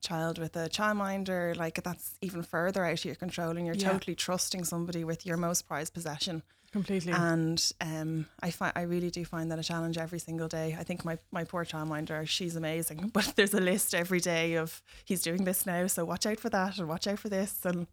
child 0.00 0.38
with 0.38 0.56
a 0.56 0.68
childminder, 0.68 1.54
like 1.56 1.82
that's 1.82 2.16
even 2.22 2.42
further 2.42 2.84
out 2.84 2.98
of 2.98 3.04
your 3.04 3.14
control 3.14 3.56
and 3.56 3.66
you're 3.66 3.74
Yeah. 3.74 3.92
totally 3.92 4.14
trusting 4.14 4.64
somebody 4.64 5.04
with 5.04 5.26
your 5.26 5.36
most 5.36 5.66
prized 5.68 5.92
possession. 5.92 6.42
Completely. 6.72 7.12
And 7.12 7.72
um 7.80 8.26
I 8.40 8.50
find 8.52 8.72
I 8.76 8.82
really 8.82 9.10
do 9.10 9.24
find 9.24 9.50
that 9.50 9.58
a 9.58 9.62
challenge 9.64 9.98
every 9.98 10.20
single 10.20 10.46
day. 10.48 10.76
I 10.78 10.84
think 10.84 11.04
my, 11.04 11.18
my 11.32 11.44
poor 11.44 11.64
childminder, 11.64 12.26
she's 12.28 12.54
amazing. 12.56 13.10
But 13.12 13.32
there's 13.36 13.54
a 13.54 13.60
list 13.60 13.94
every 13.94 14.20
day 14.20 14.54
of 14.54 14.80
he's 15.04 15.22
doing 15.22 15.44
this 15.44 15.66
now, 15.66 15.86
so 15.88 16.04
watch 16.04 16.26
out 16.26 16.38
for 16.38 16.50
that 16.50 16.78
and 16.78 16.88
watch 16.88 17.06
out 17.08 17.18
for 17.18 17.28
this 17.28 17.64
and 17.64 17.86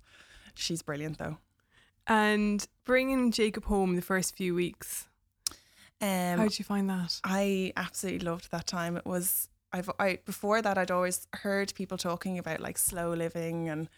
she's 0.54 0.84
brilliant 0.84 1.18
though. 1.18 1.38
and 2.06 2.68
bringing 2.86 3.32
Jacob 3.32 3.66
home 3.66 3.96
the 3.96 4.02
first 4.02 4.36
few 4.36 4.54
weeks, 4.56 5.08
Um 6.02 6.38
how 6.38 6.44
did 6.44 6.60
you 6.60 6.66
find 6.66 6.90
that? 6.90 7.20
I 7.24 7.74
absolutely 7.76 8.26
loved 8.28 8.52
that 8.52 8.68
time. 8.68 8.96
It 8.98 9.06
was 9.06 9.50
I've 9.74 9.90
I 10.00 10.20
before 10.26 10.62
that 10.62 10.78
I'd 10.78 10.92
always 10.92 11.28
heard 11.34 11.74
people 11.74 11.98
talking 11.98 12.38
about 12.38 12.60
like 12.60 12.78
slow 12.78 13.14
living 13.14 13.70
and 13.70 13.90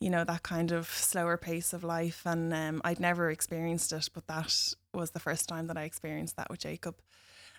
you 0.00 0.10
know 0.10 0.24
that 0.24 0.42
kind 0.42 0.72
of 0.72 0.88
slower 0.88 1.36
pace 1.36 1.72
of 1.72 1.82
life 1.82 2.22
and 2.26 2.52
um, 2.52 2.82
I'd 2.84 3.00
never 3.00 3.30
experienced 3.30 3.92
it 3.92 4.08
but 4.12 4.26
that 4.26 4.74
was 4.92 5.10
the 5.12 5.20
first 5.20 5.48
time 5.48 5.66
that 5.68 5.76
I 5.76 5.82
experienced 5.84 6.36
that 6.36 6.50
with 6.50 6.60
Jacob. 6.60 6.96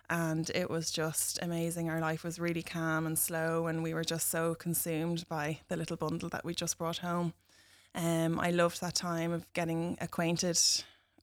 And 0.10 0.50
it 0.52 0.70
was 0.70 0.90
just 0.90 1.38
amazing. 1.42 1.90
Our 1.90 2.00
life 2.00 2.24
was 2.24 2.40
really 2.40 2.64
calm 2.64 3.06
and 3.06 3.20
slow 3.20 3.68
and 3.68 3.84
we 3.84 3.94
were 3.94 4.06
just 4.06 4.30
so 4.30 4.56
consumed 4.56 5.28
by 5.28 5.60
the 5.68 5.76
little 5.76 5.98
bundle 5.98 6.30
that 6.30 6.46
we 6.46 6.54
just 6.54 6.78
brought 6.78 7.00
home. 7.00 7.34
Um, 7.94 8.40
I 8.40 8.52
loved 8.52 8.80
that 8.82 8.96
time 8.96 9.34
of 9.34 9.52
getting 9.54 9.98
acquainted 10.00 10.60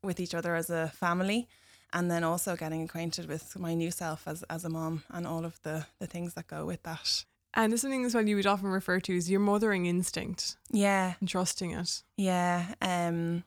with 0.02 0.20
each 0.20 0.34
other 0.34 0.54
as 0.54 0.68
a 0.68 0.88
family 0.88 1.48
and 1.92 2.10
then 2.10 2.24
also 2.24 2.56
getting 2.56 2.82
acquainted 2.82 3.26
with 3.26 3.58
my 3.58 3.72
new 3.74 3.90
self 3.90 4.26
as, 4.26 4.42
as 4.50 4.64
a 4.64 4.68
mom 4.68 5.04
and 5.10 5.26
all 5.26 5.44
of 5.44 5.62
the, 5.62 5.86
the 5.98 6.06
things 6.06 6.34
that 6.34 6.46
go 6.46 6.66
with 6.66 6.82
that. 6.82 7.24
And 7.56 7.70
there's 7.72 7.82
something 7.82 8.04
as 8.04 8.14
well 8.14 8.26
you 8.26 8.36
would 8.36 8.46
often 8.46 8.68
refer 8.68 8.98
to 9.00 9.16
as 9.16 9.30
your 9.30 9.40
mothering 9.40 9.86
instinct 9.86 10.56
Yeah, 10.72 11.14
and 11.20 11.28
trusting 11.28 11.70
it. 11.70 12.02
yeah. 12.16 12.74
Um, 12.82 13.44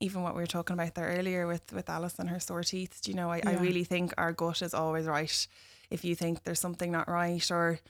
even 0.00 0.22
what 0.22 0.34
we 0.34 0.40
were 0.40 0.46
talking 0.46 0.74
about 0.74 0.94
there 0.94 1.14
earlier 1.18 1.46
with, 1.46 1.72
with 1.72 1.88
Alice 1.88 2.18
and 2.18 2.28
her 2.30 2.40
sore 2.40 2.62
teeth, 2.62 3.00
do 3.02 3.10
you 3.10 3.16
know, 3.16 3.30
I, 3.30 3.40
I 3.46 3.52
really 3.54 3.84
think 3.84 4.12
our 4.18 4.32
gut 4.32 4.60
is 4.62 4.74
always 4.74 5.06
right. 5.06 5.46
If 5.90 6.04
you 6.04 6.14
think 6.14 6.42
there's 6.44 6.58
something 6.60 6.90
not 6.90 7.08
right 7.08 7.48
or 7.50 7.80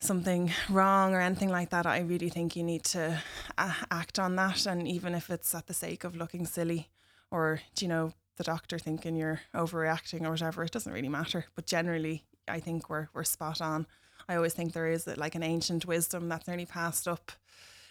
something 0.00 0.52
wrong 0.68 1.14
or 1.14 1.20
anything 1.20 1.48
like 1.48 1.70
that, 1.70 1.86
I 1.86 2.00
really 2.00 2.28
think 2.28 2.56
you 2.56 2.62
need 2.62 2.84
to 2.84 3.20
uh, 3.58 3.74
act 3.90 4.18
on 4.18 4.36
that. 4.36 4.66
And 4.66 4.86
even 4.86 5.14
if 5.14 5.30
it's 5.30 5.54
at 5.54 5.66
the 5.66 5.74
sake 5.74 6.04
of 6.04 6.16
looking 6.16 6.46
silly 6.46 6.88
or, 7.30 7.60
do 7.74 7.84
you 7.84 7.88
know, 7.88 8.12
the 8.36 8.44
doctor 8.44 8.78
thinking 8.78 9.16
you're 9.16 9.40
overreacting 9.54 10.22
or 10.26 10.30
whatever, 10.30 10.62
it 10.64 10.72
doesn't 10.72 10.92
really 10.92 11.08
matter. 11.08 11.46
But 11.54 11.66
generally, 11.66 12.24
I 12.48 12.60
think 12.60 12.88
we're, 12.90 13.08
we're 13.14 13.24
spot 13.24 13.60
on. 13.60 13.86
I 14.28 14.36
always 14.36 14.54
think 14.54 14.72
there 14.72 14.88
is 14.88 15.06
like 15.16 15.34
an 15.34 15.42
ancient 15.42 15.86
wisdom 15.86 16.28
that's 16.28 16.48
nearly 16.48 16.66
passed 16.66 17.06
up, 17.06 17.32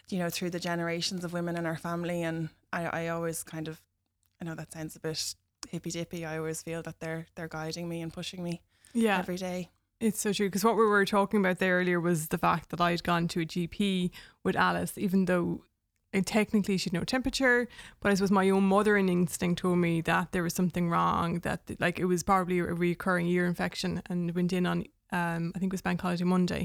you 0.09 0.19
know, 0.19 0.29
through 0.29 0.49
the 0.49 0.59
generations 0.59 1.23
of 1.23 1.33
women 1.33 1.57
in 1.57 1.65
our 1.65 1.77
family. 1.77 2.23
And 2.23 2.49
I, 2.73 2.85
I 2.85 3.07
always 3.09 3.43
kind 3.43 3.67
of, 3.67 3.81
I 4.41 4.45
know 4.45 4.55
that 4.55 4.73
sounds 4.73 4.95
a 4.95 4.99
bit 4.99 5.35
hippy 5.69 5.91
dippy. 5.91 6.25
I 6.25 6.37
always 6.37 6.61
feel 6.61 6.81
that 6.83 6.99
they're 6.99 7.25
they're 7.35 7.47
guiding 7.47 7.87
me 7.89 8.01
and 8.01 8.11
pushing 8.13 8.43
me 8.43 8.61
Yeah, 8.93 9.17
every 9.19 9.37
day. 9.37 9.69
it's 10.01 10.19
so 10.19 10.33
true. 10.33 10.47
Because 10.47 10.63
what 10.65 10.75
we 10.75 10.85
were 10.85 11.05
talking 11.05 11.39
about 11.39 11.59
there 11.59 11.79
earlier 11.79 11.99
was 11.99 12.27
the 12.27 12.37
fact 12.37 12.69
that 12.69 12.81
I'd 12.81 13.03
gone 13.03 13.27
to 13.29 13.41
a 13.41 13.45
GP 13.45 14.11
with 14.43 14.55
Alice, 14.55 14.97
even 14.97 15.25
though 15.25 15.63
uh, 16.13 16.21
technically 16.25 16.77
she'd 16.77 16.93
no 16.93 17.03
temperature, 17.03 17.67
but 18.01 18.11
I 18.11 18.15
suppose 18.15 18.29
my 18.31 18.49
own 18.49 18.63
mothering 18.63 19.09
instinct 19.09 19.61
told 19.61 19.79
me 19.79 20.01
that 20.01 20.33
there 20.33 20.43
was 20.43 20.53
something 20.53 20.89
wrong, 20.89 21.39
that 21.39 21.61
like 21.79 21.97
it 21.97 22.05
was 22.05 22.23
probably 22.23 22.59
a 22.59 22.65
recurring 22.65 23.27
ear 23.27 23.45
infection, 23.45 24.01
and 24.09 24.35
went 24.35 24.53
in 24.53 24.65
on 24.65 24.85
um 25.19 25.51
I 25.55 25.59
think 25.59 25.71
it 25.71 25.77
was 25.77 25.81
Bank 25.89 26.01
Holiday 26.01 26.23
Monday, 26.25 26.63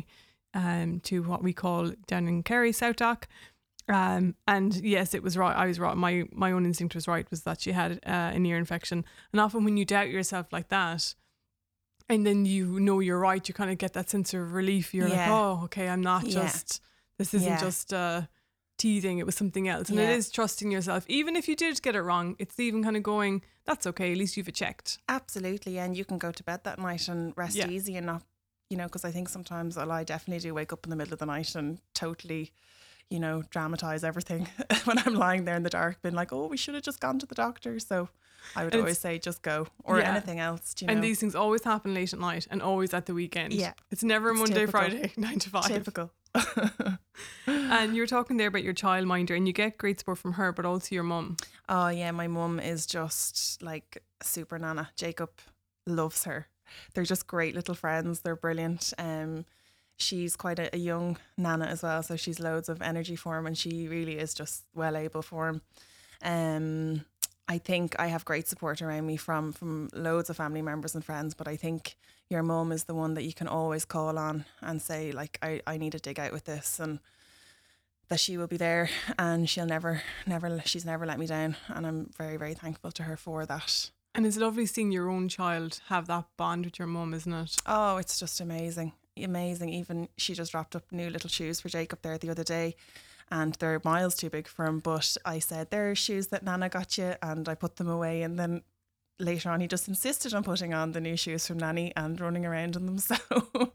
um 0.54 1.00
to 1.08 1.22
what 1.30 1.42
we 1.42 1.52
call 1.52 1.92
down 2.06 2.24
in 2.28 2.42
Kerry 2.42 2.72
SouthDoc. 2.72 3.24
Um, 3.88 4.34
and 4.46 4.72
yes, 4.96 5.14
it 5.14 5.22
was 5.22 5.36
right. 5.36 5.56
I 5.56 5.66
was 5.66 5.80
right. 5.80 5.96
My 5.96 6.24
my 6.44 6.52
own 6.52 6.64
instinct 6.64 6.94
was 6.94 7.08
right. 7.08 7.26
Was 7.30 7.42
that 7.42 7.60
she 7.62 7.72
had 7.72 7.92
uh, 8.06 8.30
an 8.36 8.46
ear 8.46 8.56
infection, 8.64 9.04
and 9.32 9.40
often 9.40 9.64
when 9.64 9.76
you 9.76 9.84
doubt 9.84 10.10
yourself 10.10 10.46
like 10.52 10.68
that, 10.68 11.14
and 12.08 12.24
then 12.26 12.44
you 12.44 12.78
know 12.78 13.00
you're 13.00 13.18
right, 13.18 13.46
you 13.48 13.54
kind 13.54 13.70
of 13.70 13.78
get 13.78 13.92
that 13.94 14.08
sense 14.10 14.32
of 14.34 14.52
relief. 14.52 14.94
You're 14.94 15.08
like, 15.08 15.26
oh, 15.26 15.62
okay, 15.64 15.88
I'm 15.88 16.02
not 16.02 16.22
Yeah. 16.24 16.34
just. 16.44 16.80
This 17.18 17.34
isn't 17.34 17.54
Yeah. 17.54 17.60
just 17.68 17.92
uh, 17.92 18.22
teething. 18.78 19.18
It 19.18 19.26
was 19.26 19.34
something 19.34 19.66
else, 19.66 19.88
and 19.90 19.98
it 19.98 20.02
Yeah. 20.08 20.14
is 20.18 20.30
trusting 20.30 20.70
yourself. 20.70 21.04
Even 21.08 21.34
if 21.34 21.48
you 21.48 21.56
did 21.56 21.82
get 21.82 21.94
it 21.96 22.02
wrong, 22.02 22.36
it's 22.38 22.60
even 22.60 22.84
kind 22.84 22.96
of 22.96 23.02
going. 23.02 23.42
That's 23.64 23.86
okay. 23.86 24.12
At 24.12 24.18
least 24.18 24.36
you've 24.36 24.48
it 24.48 24.54
checked. 24.54 24.98
Absolutely, 25.08 25.78
and 25.78 25.96
you 25.96 26.04
can 26.04 26.18
go 26.18 26.30
to 26.32 26.42
bed 26.44 26.60
that 26.64 26.78
night 26.78 27.08
and 27.08 27.32
rest 27.36 27.56
Yeah. 27.56 27.66
easy 27.68 27.96
and 27.96 28.06
not, 28.06 28.22
you 28.70 28.76
know, 28.76 28.84
because 28.84 29.04
I 29.04 29.10
think 29.10 29.28
sometimes 29.28 29.76
well, 29.76 29.90
I 29.90 30.04
definitely 30.04 30.40
do 30.48 30.54
wake 30.54 30.72
up 30.72 30.84
in 30.86 30.90
the 30.90 30.96
middle 30.96 31.12
of 31.12 31.18
the 31.18 31.26
night 31.26 31.54
and 31.54 31.78
totally, 31.94 32.52
you 33.10 33.18
know, 33.20 33.42
dramatize 33.50 34.04
everything 34.04 34.48
when 34.84 34.98
I'm 34.98 35.14
lying 35.14 35.44
there 35.44 35.56
in 35.56 35.62
the 35.64 35.70
dark, 35.70 36.00
being 36.02 36.14
like, 36.14 36.32
oh, 36.32 36.46
we 36.46 36.56
should 36.56 36.74
have 36.74 36.84
just 36.84 37.00
gone 37.00 37.18
to 37.18 37.26
the 37.26 37.34
doctor. 37.34 37.78
So 37.80 38.08
I 38.56 38.64
would 38.64 38.72
And 38.72 38.80
always 38.82 38.98
say 38.98 39.18
just 39.18 39.42
go 39.42 39.66
or 39.84 39.98
Yeah. 39.98 40.12
anything 40.12 40.38
else. 40.38 40.74
You 40.80 40.86
know, 40.86 40.94
And 40.94 41.02
these 41.04 41.18
things 41.20 41.34
always 41.34 41.64
happen 41.64 41.92
late 41.94 42.12
at 42.12 42.18
night 42.20 42.46
and 42.50 42.62
always 42.62 42.94
at 42.94 43.06
the 43.06 43.12
weekend. 43.14 43.52
Yeah. 43.52 43.72
It's 43.90 44.02
never 44.04 44.30
It's 44.30 44.38
Monday, 44.38 44.54
typical. 44.66 44.80
Friday, 44.80 45.12
nine 45.16 45.38
to 45.40 45.50
five. 45.50 45.66
typical. 45.66 46.12
and 47.46 47.94
you 47.94 48.02
were 48.02 48.06
talking 48.06 48.36
there 48.36 48.48
about 48.48 48.62
your 48.62 48.72
childminder, 48.74 49.36
and 49.36 49.46
you 49.46 49.52
get 49.52 49.78
great 49.78 49.98
support 49.98 50.18
from 50.18 50.34
her, 50.34 50.52
but 50.52 50.64
also 50.64 50.94
your 50.94 51.02
mum. 51.04 51.36
Oh 51.68 51.88
yeah, 51.88 52.12
my 52.12 52.28
mum 52.28 52.60
is 52.60 52.86
just 52.86 53.62
like 53.62 54.02
super 54.22 54.58
nana. 54.58 54.90
Jacob 54.96 55.30
loves 55.86 56.24
her. 56.24 56.46
They're 56.94 57.04
just 57.04 57.26
great 57.26 57.54
little 57.54 57.74
friends. 57.74 58.20
They're 58.20 58.36
brilliant. 58.36 58.92
Um, 58.98 59.44
she's 59.96 60.36
quite 60.36 60.58
a, 60.58 60.74
a 60.74 60.78
young 60.78 61.18
nana 61.36 61.66
as 61.66 61.82
well, 61.82 62.02
so 62.02 62.16
she's 62.16 62.40
loads 62.40 62.68
of 62.68 62.82
energy 62.82 63.16
for 63.16 63.36
him, 63.36 63.46
and 63.46 63.56
she 63.56 63.88
really 63.88 64.18
is 64.18 64.34
just 64.34 64.64
well 64.74 64.96
able 64.96 65.22
for 65.22 65.48
him. 65.48 65.62
Um, 66.22 67.04
I 67.48 67.58
think 67.58 67.96
I 67.98 68.06
have 68.06 68.24
great 68.24 68.46
support 68.46 68.80
around 68.80 69.06
me 69.06 69.16
from 69.16 69.52
from 69.52 69.88
loads 69.92 70.30
of 70.30 70.36
family 70.36 70.62
members 70.62 70.94
and 70.94 71.04
friends, 71.04 71.34
but 71.34 71.48
I 71.48 71.56
think 71.56 71.96
your 72.28 72.44
mum 72.44 72.70
is 72.70 72.84
the 72.84 72.94
one 72.94 73.14
that 73.14 73.24
you 73.24 73.32
can 73.32 73.48
always 73.48 73.84
call 73.84 74.16
on 74.16 74.44
and 74.60 74.80
say 74.80 75.10
like 75.10 75.36
I, 75.42 75.60
I 75.66 75.76
need 75.76 75.92
to 75.92 75.98
dig 75.98 76.20
out 76.20 76.32
with 76.32 76.44
this 76.44 76.78
and 76.78 77.00
that 78.08 78.20
she 78.20 78.38
will 78.38 78.46
be 78.46 78.56
there 78.56 78.88
and 79.18 79.50
she'll 79.50 79.66
never 79.66 80.02
never 80.26 80.62
she's 80.64 80.84
never 80.84 81.04
let 81.04 81.18
me 81.18 81.26
down 81.26 81.56
and 81.68 81.86
I'm 81.86 82.10
very 82.16 82.36
very 82.36 82.54
thankful 82.54 82.92
to 82.92 83.02
her 83.02 83.16
for 83.16 83.44
that. 83.46 83.90
And 84.14 84.26
it's 84.26 84.36
lovely 84.36 84.66
seeing 84.66 84.90
your 84.90 85.08
own 85.08 85.28
child 85.28 85.80
have 85.88 86.06
that 86.08 86.26
bond 86.36 86.64
with 86.64 86.78
your 86.78 86.88
mum, 86.88 87.14
isn't 87.14 87.32
it? 87.32 87.56
Oh, 87.66 87.96
it's 87.96 88.18
just 88.18 88.40
amazing. 88.40 88.92
Amazing. 89.16 89.70
Even 89.70 90.08
she 90.16 90.34
just 90.34 90.52
wrapped 90.54 90.74
up 90.74 90.90
new 90.90 91.10
little 91.10 91.30
shoes 91.30 91.60
for 91.60 91.68
Jacob 91.68 92.00
there 92.02 92.18
the 92.18 92.30
other 92.30 92.44
day 92.44 92.74
and 93.30 93.54
they're 93.54 93.80
miles 93.84 94.16
too 94.16 94.30
big 94.30 94.48
for 94.48 94.64
him. 94.64 94.80
But 94.80 95.16
I 95.24 95.38
said, 95.38 95.70
There 95.70 95.90
are 95.90 95.94
shoes 95.94 96.28
that 96.28 96.42
Nana 96.42 96.68
got 96.68 96.98
you 96.98 97.14
and 97.22 97.48
I 97.48 97.54
put 97.54 97.76
them 97.76 97.88
away 97.88 98.22
and 98.22 98.38
then 98.38 98.62
later 99.18 99.50
on 99.50 99.60
he 99.60 99.68
just 99.68 99.86
insisted 99.86 100.34
on 100.34 100.42
putting 100.42 100.74
on 100.74 100.92
the 100.92 101.00
new 101.00 101.16
shoes 101.16 101.46
from 101.46 101.58
Nanny 101.58 101.92
and 101.96 102.20
running 102.20 102.46
around 102.46 102.76
in 102.76 102.86
them. 102.86 102.98
So 103.20 103.72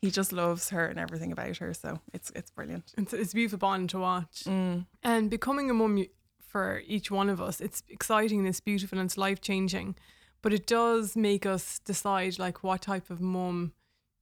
he 0.00 0.10
just 0.10 0.32
loves 0.32 0.70
her 0.70 0.86
and 0.86 0.98
everything 0.98 1.30
about 1.30 1.58
her. 1.58 1.74
So 1.74 2.00
it's 2.14 2.30
it's 2.34 2.50
brilliant. 2.50 2.94
It's, 2.96 3.12
it's 3.12 3.32
a 3.32 3.34
beautiful 3.34 3.58
bond 3.58 3.90
to 3.90 3.98
watch. 3.98 4.44
Mm. 4.46 4.86
And 5.02 5.28
becoming 5.28 5.68
a 5.68 5.74
mum 5.74 6.06
for 6.48 6.82
each 6.86 7.10
one 7.10 7.28
of 7.28 7.40
us, 7.40 7.60
it's 7.60 7.82
exciting 7.88 8.38
and 8.40 8.48
it's 8.48 8.60
beautiful 8.60 8.98
and 8.98 9.06
it's 9.06 9.18
life 9.18 9.40
changing. 9.40 9.94
But 10.40 10.52
it 10.52 10.66
does 10.66 11.16
make 11.16 11.44
us 11.44 11.78
decide 11.80 12.38
like 12.38 12.62
what 12.62 12.82
type 12.82 13.10
of 13.10 13.20
mom 13.20 13.72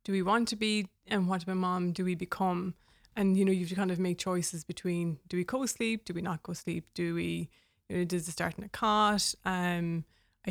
do 0.04 0.12
we 0.12 0.22
want 0.22 0.48
to 0.48 0.56
be 0.56 0.88
and 1.06 1.28
what 1.28 1.40
type 1.40 1.48
of 1.48 1.56
mom 1.56 1.92
do 1.92 2.04
we 2.04 2.14
become. 2.14 2.74
And 3.14 3.36
you 3.36 3.44
know, 3.44 3.52
you 3.52 3.60
have 3.60 3.68
to 3.70 3.74
kind 3.74 3.90
of 3.90 3.98
make 3.98 4.18
choices 4.18 4.64
between 4.64 5.18
do 5.28 5.36
we 5.36 5.44
co-sleep, 5.44 6.04
do 6.04 6.12
we 6.14 6.22
not 6.22 6.42
co-sleep, 6.42 6.86
do 6.94 7.14
we 7.14 7.48
you 7.88 7.98
know, 7.98 8.04
does 8.04 8.26
it 8.28 8.32
start 8.32 8.58
in 8.58 8.64
a 8.64 8.68
cot? 8.68 9.34
Um, 9.44 10.04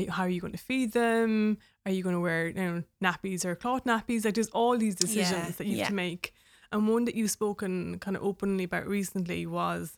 how 0.10 0.24
are 0.24 0.29
you 0.29 0.41
going 0.41 0.53
to 0.53 0.60
feed 0.60 0.94
them? 0.94 1.58
Are 1.86 1.91
you 1.91 2.03
going 2.03 2.15
to 2.15 2.20
wear 2.22 2.48
you 2.48 2.53
know, 2.53 2.84
nappies 3.03 3.46
or 3.46 3.55
cloth 3.55 3.86
nappies? 3.86 4.25
Like 4.25 4.36
there's 4.36 4.50
all 4.50 4.77
these 4.77 4.96
decisions 4.96 5.32
Yeah, 5.32 5.51
that 5.58 5.65
you 5.65 5.72
have 5.72 5.79
yeah. 5.79 5.88
to 5.89 5.94
make. 5.94 6.34
And 6.72 6.88
one 6.88 7.05
that 7.05 7.15
you've 7.15 7.32
spoken 7.32 8.00
kind 8.00 8.17
of 8.17 8.24
openly 8.24 8.65
about 8.65 8.88
recently 8.88 9.46
was 9.46 9.98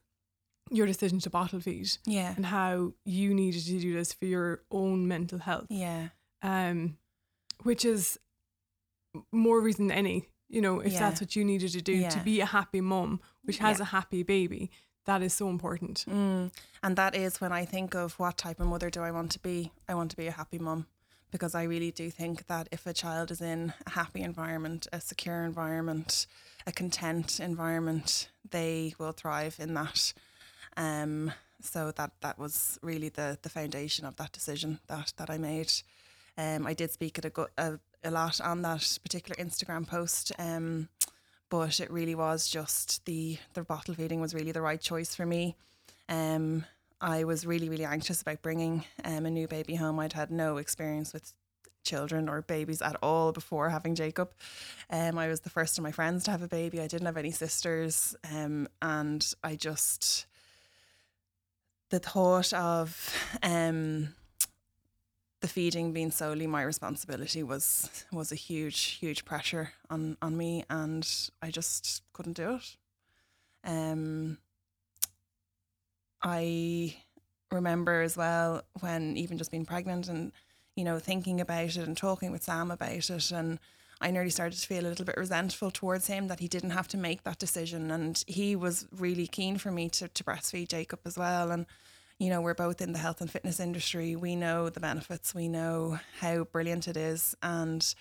your 0.71 0.87
decision 0.87 1.19
to 1.21 1.29
bottle 1.29 1.59
feed 1.59 1.89
Yeah. 2.05 2.33
and 2.35 2.45
how 2.45 2.93
you 3.05 3.33
needed 3.33 3.63
to 3.65 3.79
do 3.79 3.93
this 3.93 4.13
for 4.13 4.25
your 4.25 4.63
own 4.71 5.07
mental 5.07 5.39
health. 5.39 5.67
Yeah. 5.69 6.09
Um, 6.41 6.97
which 7.63 7.83
is 7.85 8.19
more 9.31 9.59
reason 9.61 9.87
than 9.87 9.97
any, 9.97 10.27
you 10.49 10.61
know, 10.61 10.79
if 10.79 10.93
Yeah. 10.93 10.99
that's 10.99 11.21
what 11.21 11.35
you 11.35 11.43
needed 11.43 11.71
to 11.71 11.81
do 11.81 12.09
to 12.09 12.19
be 12.23 12.39
a 12.41 12.45
happy 12.45 12.81
mum, 12.81 13.19
which 13.43 13.57
has 13.59 13.77
Yeah. 13.79 13.83
a 13.83 13.85
happy 13.85 14.23
baby, 14.23 14.69
that 15.05 15.21
is 15.21 15.33
so 15.33 15.49
important. 15.49 16.05
Mm. 16.07 16.51
And 16.83 16.95
that 16.97 17.15
is 17.15 17.39
when 17.41 17.51
I 17.51 17.65
think 17.65 17.95
of 17.95 18.19
what 18.19 18.37
type 18.37 18.59
of 18.59 18.67
mother 18.67 18.89
do 18.89 19.01
I 19.01 19.11
want 19.11 19.31
to 19.33 19.39
be. 19.39 19.71
I 19.87 19.95
want 19.95 20.11
to 20.11 20.17
be 20.17 20.27
a 20.27 20.31
happy 20.31 20.59
mum 20.59 20.85
because 21.31 21.55
I 21.55 21.63
really 21.63 21.91
do 21.91 22.09
think 22.11 22.47
that 22.47 22.67
if 22.71 22.85
a 22.85 22.93
child 22.93 23.31
is 23.31 23.41
in 23.41 23.73
a 23.85 23.91
happy 23.91 24.21
environment, 24.21 24.87
a 24.91 24.99
secure 25.01 25.43
environment, 25.43 26.27
a 26.65 26.71
content 26.71 27.39
environment, 27.39 28.29
they 28.49 28.93
will 28.99 29.13
thrive 29.13 29.55
in 29.59 29.73
that. 29.73 30.13
Um, 30.77 31.33
so 31.61 31.91
that 31.91 32.11
that 32.21 32.39
was 32.39 32.79
really 32.81 33.09
the 33.09 33.37
the 33.41 33.49
foundation 33.49 34.05
of 34.05 34.15
that 34.17 34.31
decision 34.31 34.79
that 34.87 35.13
that 35.17 35.29
I 35.29 35.37
made. 35.37 35.71
Um, 36.37 36.67
I 36.67 36.73
did 36.73 36.91
speak 36.91 37.17
at 37.17 37.25
a, 37.25 37.29
go- 37.31 37.47
a 37.57 37.79
a 38.03 38.11
lot 38.11 38.39
on 38.39 38.61
that 38.61 38.99
particular 39.03 39.35
Instagram 39.43 39.87
post. 39.87 40.31
Um, 40.37 40.89
but 41.49 41.79
it 41.79 41.89
really 41.91 42.15
was 42.15 42.47
just 42.47 43.05
the 43.05 43.37
the 43.53 43.63
bottle 43.63 43.95
feeding 43.95 44.21
was 44.21 44.33
really 44.33 44.51
the 44.51 44.61
right 44.61 44.81
choice 44.81 45.15
for 45.15 45.25
me. 45.25 45.55
Um, 46.09 46.65
I 46.99 47.23
was 47.23 47.45
really 47.45 47.69
really 47.69 47.85
anxious 47.85 48.21
about 48.21 48.41
bringing 48.41 48.83
um, 49.03 49.25
a 49.25 49.31
new 49.31 49.47
baby 49.47 49.75
home. 49.75 49.99
I'd 49.99 50.13
had 50.13 50.31
no 50.31 50.57
experience 50.57 51.13
with 51.13 51.33
children 51.83 52.27
or 52.27 52.41
babies 52.41 52.81
at 52.81 52.97
all 53.01 53.31
before 53.31 53.69
having 53.69 53.95
Jacob. 53.95 54.31
Um, 54.89 55.17
I 55.17 55.29
was 55.29 55.41
the 55.41 55.49
first 55.49 55.77
of 55.77 55.83
my 55.83 55.91
friends 55.91 56.25
to 56.25 56.31
have 56.31 56.41
a 56.41 56.47
baby. 56.47 56.81
I 56.81 56.87
didn't 56.87 57.05
have 57.05 57.17
any 57.17 57.31
sisters, 57.31 58.15
um, 58.29 58.67
and 58.81 59.25
I 59.43 59.55
just 59.55 60.25
the 61.89 61.99
thought 61.99 62.53
of 62.53 63.13
um, 63.43 64.13
the 65.39 65.47
feeding 65.47 65.93
being 65.93 66.11
solely 66.11 66.47
my 66.47 66.63
responsibility 66.63 67.43
was 67.43 68.05
was 68.11 68.31
a 68.31 68.35
huge 68.35 68.97
huge 68.99 69.23
pressure 69.23 69.71
on 69.89 70.17
on 70.21 70.35
me 70.35 70.63
and 70.69 71.07
I 71.41 71.51
just 71.51 72.01
couldn't 72.13 72.33
do 72.37 72.55
it. 72.55 72.77
Um 73.63 74.37
I 76.21 76.95
remember 77.51 78.01
as 78.01 78.17
well 78.17 78.63
when 78.79 79.15
even 79.15 79.37
just 79.37 79.51
being 79.51 79.65
pregnant 79.65 80.07
and 80.07 80.31
you 80.75 80.83
know 80.83 80.99
thinking 80.99 81.39
about 81.39 81.63
it 81.63 81.77
and 81.77 81.95
talking 81.95 82.31
with 82.31 82.43
Sam 82.43 82.71
about 82.71 83.09
it 83.09 83.31
and 83.31 83.59
I 83.99 84.11
nearly 84.11 84.29
started 84.29 84.59
to 84.59 84.67
feel 84.67 84.85
a 84.85 84.89
little 84.89 85.05
bit 85.05 85.17
resentful 85.17 85.71
towards 85.71 86.07
him 86.07 86.27
that 86.27 86.39
he 86.39 86.47
didn't 86.47 86.69
have 86.69 86.87
to 86.89 86.97
make 86.97 87.23
that 87.23 87.39
decision 87.39 87.89
and 87.91 88.23
he 88.27 88.55
was 88.55 88.87
really 88.95 89.27
keen 89.27 89.57
for 89.57 89.71
me 89.71 89.89
to, 89.89 90.07
to 90.07 90.23
breastfeed 90.23 90.69
Jacob 90.69 90.99
as 91.05 91.17
well 91.17 91.51
and 91.51 91.65
you 92.19 92.29
know, 92.29 92.41
we're 92.41 92.55
both 92.55 92.81
in 92.81 92.93
the 92.93 92.99
health 92.99 93.21
and 93.21 93.29
fitness 93.29 93.59
industry. 93.59 94.15
We 94.15 94.35
know 94.35 94.69
the 94.69 94.79
benefits, 94.79 95.35
we 95.35 95.47
know 95.47 95.99
how 96.19 96.45
brilliant 96.45 96.87
it 96.87 96.97
is. 96.97 97.35
And 97.43 97.93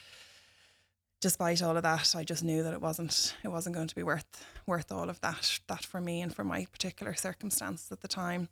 despite 1.20 1.62
all 1.62 1.76
of 1.76 1.82
that, 1.82 2.14
I 2.16 2.24
just 2.24 2.42
knew 2.44 2.62
that 2.62 2.72
it 2.72 2.80
wasn't 2.80 3.34
it 3.44 3.48
wasn't 3.48 3.74
going 3.74 3.88
to 3.88 3.94
be 3.94 4.02
worth 4.02 4.46
worth 4.66 4.90
all 4.90 5.10
of 5.10 5.20
that 5.20 5.60
that 5.66 5.84
for 5.84 6.00
me 6.00 6.22
and 6.22 6.34
for 6.34 6.44
my 6.44 6.66
particular 6.72 7.14
circumstances 7.14 7.92
at 7.92 8.00
the 8.00 8.08
time. 8.08 8.48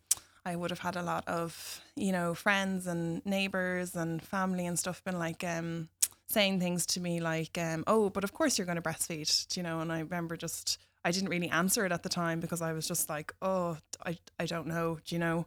I 0.47 0.57
would 0.57 0.71
have 0.71 0.81
had 0.81 0.97
a 0.97 1.03
lot 1.03 1.27
of, 1.27 1.81
you 1.97 2.13
know, 2.13 2.35
friends 2.35 2.87
and 2.87 3.25
neighbours 3.25 3.97
and 3.97 4.23
family 4.23 4.67
and 4.67 4.79
stuff 4.79 5.03
been 5.03 5.19
like 5.19 5.43
um 5.43 5.89
saying 6.27 6.61
things 6.61 6.87
to 6.87 7.01
me 7.01 7.21
like, 7.21 7.57
um, 7.59 7.85
oh, 7.87 8.11
but 8.11 8.25
of 8.25 8.33
course 8.33 8.59
you're 8.59 8.67
gonna 8.67 8.83
breastfeed, 8.83 9.49
do 9.49 9.61
you 9.61 9.65
know, 9.65 9.81
and 9.81 9.93
I 9.93 10.01
remember 10.01 10.37
just 10.37 10.79
I 11.05 11.11
didn't 11.11 11.29
really 11.29 11.51
answer 11.51 11.85
it 11.85 11.93
at 11.93 12.03
the 12.03 12.09
time 12.09 12.41
because 12.41 12.63
I 12.63 12.73
was 12.73 12.89
just 12.89 13.09
like, 13.11 13.33
oh, 13.43 13.77
I, 14.07 14.17
I 14.39 14.47
don't 14.47 14.67
know, 14.67 14.99
do 15.05 15.15
you 15.15 15.19
know? 15.19 15.47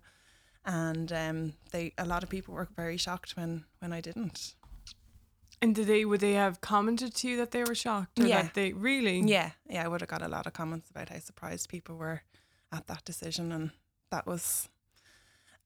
And 0.66 1.12
um, 1.12 1.54
they 1.72 1.94
a 1.98 2.06
lot 2.06 2.24
of 2.24 2.30
people 2.30 2.54
were 2.54 2.68
very 2.76 2.98
shocked 2.98 3.36
when 3.38 3.66
when 3.80 3.92
I 3.94 4.02
didn't. 4.02 4.56
And 5.62 5.74
did 5.74 5.88
they 5.88 6.06
would 6.06 6.20
they 6.20 6.34
have 6.34 6.62
commented 6.62 7.16
to 7.16 7.28
you 7.30 7.38
that 7.38 7.52
they 7.52 7.64
were 7.64 7.74
shocked? 7.76 8.20
Or 8.20 8.28
Yeah. 8.28 8.44
That 8.44 8.54
they 8.54 8.74
really 8.74 9.22
Yeah, 9.24 9.52
yeah, 9.68 9.84
I 9.84 9.88
would 9.88 10.02
have 10.02 10.10
got 10.10 10.22
a 10.22 10.28
lot 10.28 10.46
of 10.46 10.54
comments 10.54 10.90
about 10.92 11.10
how 11.10 11.20
surprised 11.20 11.70
people 11.70 11.96
were 11.96 12.22
at 12.72 12.86
that 12.88 13.04
decision, 13.06 13.52
and 13.52 13.72
that 14.12 14.28
was. 14.28 14.70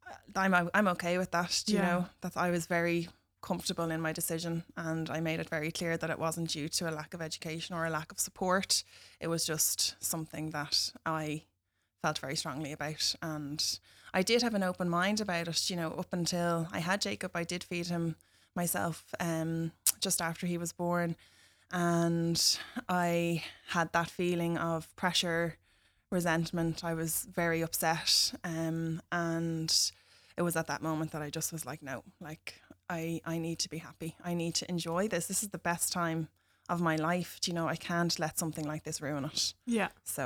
uh, 0.08 0.40
I'm 0.40 0.70
I'm 0.74 0.88
okay 0.90 1.18
with 1.18 1.32
that. 1.32 1.64
do 1.66 1.74
You 1.74 1.80
Yeah. 1.80 1.88
know 1.88 2.06
that 2.22 2.38
I 2.38 2.50
was 2.52 2.66
very 2.68 3.10
comfortable 3.42 3.90
in 3.92 4.02
my 4.02 4.14
decision, 4.14 4.64
and 4.78 5.10
I 5.10 5.20
made 5.20 5.40
it 5.40 5.50
very 5.50 5.72
clear 5.72 5.98
that 5.98 6.10
it 6.10 6.20
wasn't 6.20 6.50
due 6.50 6.70
to 6.70 6.90
a 6.90 6.92
lack 6.92 7.14
of 7.14 7.22
education 7.22 7.76
or 7.76 7.86
a 7.86 7.90
lack 7.90 8.12
of 8.12 8.20
support. 8.20 8.84
It 9.20 9.28
was 9.28 9.46
just 9.46 9.96
something 10.00 10.52
that 10.52 10.92
I 11.06 11.44
felt 12.02 12.20
very 12.20 12.36
strongly 12.36 12.72
about, 12.72 13.16
and 13.22 13.80
I 14.14 14.22
did 14.22 14.42
have 14.42 14.54
an 14.54 14.64
open 14.64 14.90
mind 14.90 15.22
about 15.22 15.48
it. 15.48 15.70
You 15.70 15.76
know, 15.76 15.92
up 15.92 16.14
until 16.14 16.68
I 16.72 16.80
had 16.80 17.02
Jacob, 17.02 17.32
I 17.36 17.44
did 17.44 17.64
feed 17.64 17.88
him 17.88 18.16
myself 18.56 19.14
um, 19.20 19.72
just 20.00 20.22
after 20.22 20.46
he 20.46 20.58
was 20.58 20.72
born, 20.74 21.16
and 21.72 22.60
I 22.88 23.44
had 23.70 23.92
that 23.94 24.10
feeling 24.10 24.58
of 24.58 24.96
pressure, 24.96 25.58
resentment. 26.12 26.84
I 26.84 26.94
was 26.94 27.28
very 27.34 27.62
upset, 27.62 28.34
um, 28.44 29.02
and 29.12 29.92
it 30.38 30.44
was 30.44 30.56
at 30.56 30.68
that 30.68 30.82
moment 30.82 31.12
that 31.12 31.22
I 31.22 31.30
just 31.30 31.52
was 31.52 31.66
like, 31.66 31.82
no, 31.82 32.04
like 32.20 32.62
I 32.92 33.22
I 33.26 33.38
need 33.40 33.60
to 33.60 33.70
be 33.70 33.78
happy. 33.80 34.16
I 34.24 34.34
need 34.34 34.54
to 34.56 34.66
enjoy 34.70 35.08
this. 35.08 35.26
This 35.28 35.42
is 35.44 35.50
the 35.50 35.58
best 35.72 35.94
time 35.94 36.28
of 36.70 36.80
my 36.82 36.96
life. 36.96 37.32
Do 37.42 37.52
you 37.52 37.56
know? 37.56 37.68
I 37.68 37.78
can't 37.78 38.20
let 38.20 38.38
something 38.40 38.66
like 38.72 38.84
this 38.84 39.02
ruin 39.02 39.26
it. 39.26 39.54
Yeah. 39.66 39.90
So 40.04 40.24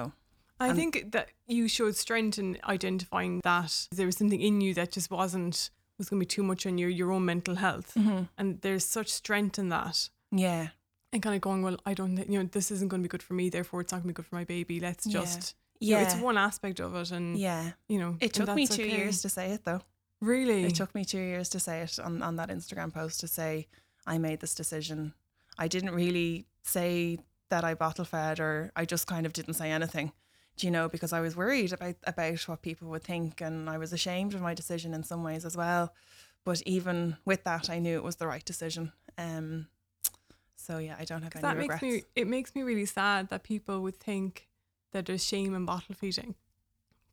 I 0.60 0.68
And- 0.70 0.78
think 0.78 1.12
that 1.12 1.28
you 1.48 1.68
showed 1.68 1.96
strength 1.96 2.38
in 2.40 2.58
identifying 2.64 3.42
that 3.44 3.88
there 3.92 4.06
was 4.06 4.18
something 4.18 4.42
in 4.42 4.62
you 4.62 4.74
that 4.74 4.92
just 4.96 5.10
wasn't 5.12 5.70
was 5.98 6.10
going 6.10 6.20
to 6.20 6.26
be 6.28 6.36
too 6.38 6.44
much 6.44 6.66
on 6.66 6.78
your 6.78 6.90
your 6.90 7.12
own 7.12 7.24
mental 7.26 7.56
health, 7.56 7.94
Mm-hmm. 7.96 8.24
and 8.38 8.62
there's 8.62 8.86
such 8.86 9.08
strength 9.22 9.58
in 9.60 9.70
that, 9.70 10.10
yeah, 10.32 10.68
and 11.14 11.24
kind 11.24 11.36
of 11.36 11.42
going, 11.42 11.62
well, 11.64 11.78
I 11.86 11.94
don't, 11.94 12.18
you 12.32 12.38
know, 12.40 12.50
this 12.52 12.70
isn't 12.72 12.90
going 12.90 13.02
to 13.02 13.08
be 13.08 13.14
good 13.16 13.24
for 13.24 13.34
me, 13.34 13.50
therefore 13.50 13.80
it's 13.82 13.92
not 13.94 14.00
going 14.04 14.14
to 14.14 14.14
be 14.14 14.18
good 14.22 14.26
for 14.30 14.36
my 14.36 14.44
baby. 14.44 14.82
Let's 14.82 15.06
Yeah. 15.06 15.22
just, 15.22 15.56
you 15.80 15.94
know, 15.94 16.02
yeah, 16.02 16.06
it's 16.06 16.16
one 16.30 16.38
aspect 16.38 16.80
of 16.82 16.96
it, 16.96 17.12
and 17.12 17.38
yeah. 17.40 17.72
you 17.88 17.98
know, 18.02 18.18
It 18.20 18.34
took 18.34 18.54
me 18.54 18.68
two 18.68 18.84
okay. 18.84 18.98
years 18.98 19.22
to 19.22 19.30
say 19.30 19.52
it 19.56 19.64
though. 19.64 19.82
Really, 20.22 20.64
It 20.64 20.76
took 20.76 20.96
me 20.96 21.06
two 21.06 21.20
years 21.20 21.50
to 21.50 21.60
say 21.60 21.82
it 21.82 22.00
on, 22.00 22.22
on 22.22 22.36
that 22.38 22.50
Instagram 22.50 22.94
post 22.94 23.20
to 23.20 23.28
say 23.28 23.68
I 24.08 24.18
made 24.18 24.40
this 24.40 24.56
decision. 24.56 25.14
I 25.58 25.68
didn't 25.68 25.94
really 25.94 26.46
say 26.64 27.20
that 27.50 27.64
I 27.64 27.74
bottle 27.74 28.06
fed 28.06 28.40
or 28.40 28.72
I 28.76 28.86
just 28.86 29.08
kind 29.08 29.26
of 29.26 29.34
didn't 29.34 29.54
say 29.56 29.72
anything. 29.72 30.12
Do 30.58 30.68
you 30.68 30.72
know, 30.72 30.88
because 30.88 31.12
I 31.12 31.20
was 31.20 31.36
worried 31.36 31.74
about 31.74 31.96
about 32.08 32.40
what 32.48 32.62
people 32.62 32.88
would 32.90 33.04
think 33.04 33.42
and 33.42 33.70
I 33.70 33.78
was 33.78 33.92
ashamed 33.94 34.34
of 34.34 34.42
my 34.42 34.54
decision 34.54 34.94
in 34.94 35.04
some 35.04 35.22
ways 35.24 35.44
as 35.46 35.58
well. 35.58 35.94
But 36.46 36.62
even 36.66 37.18
with 37.26 37.44
that 37.44 37.70
I 37.70 37.80
knew 37.80 37.98
it 37.98 38.04
was 38.04 38.16
the 38.16 38.28
right 38.28 38.46
decision. 38.46 38.94
Um 39.18 39.68
so 40.56 40.78
yeah, 40.78 40.96
I 40.98 41.04
don't 41.04 41.22
have 41.24 41.36
any 41.36 41.42
that 41.42 41.58
regrets. 41.58 41.82
makes 41.82 41.94
me 41.94 42.04
it 42.16 42.28
makes 42.28 42.56
me 42.56 42.64
really 42.64 42.86
sad 42.86 43.30
that 43.30 43.44
people 43.44 43.82
would 43.82 43.98
think 44.00 44.48
that 44.94 45.06
there's 45.06 45.26
shame 45.26 45.54
in 45.54 45.66
bottle 45.66 45.94
feeding. 45.94 46.36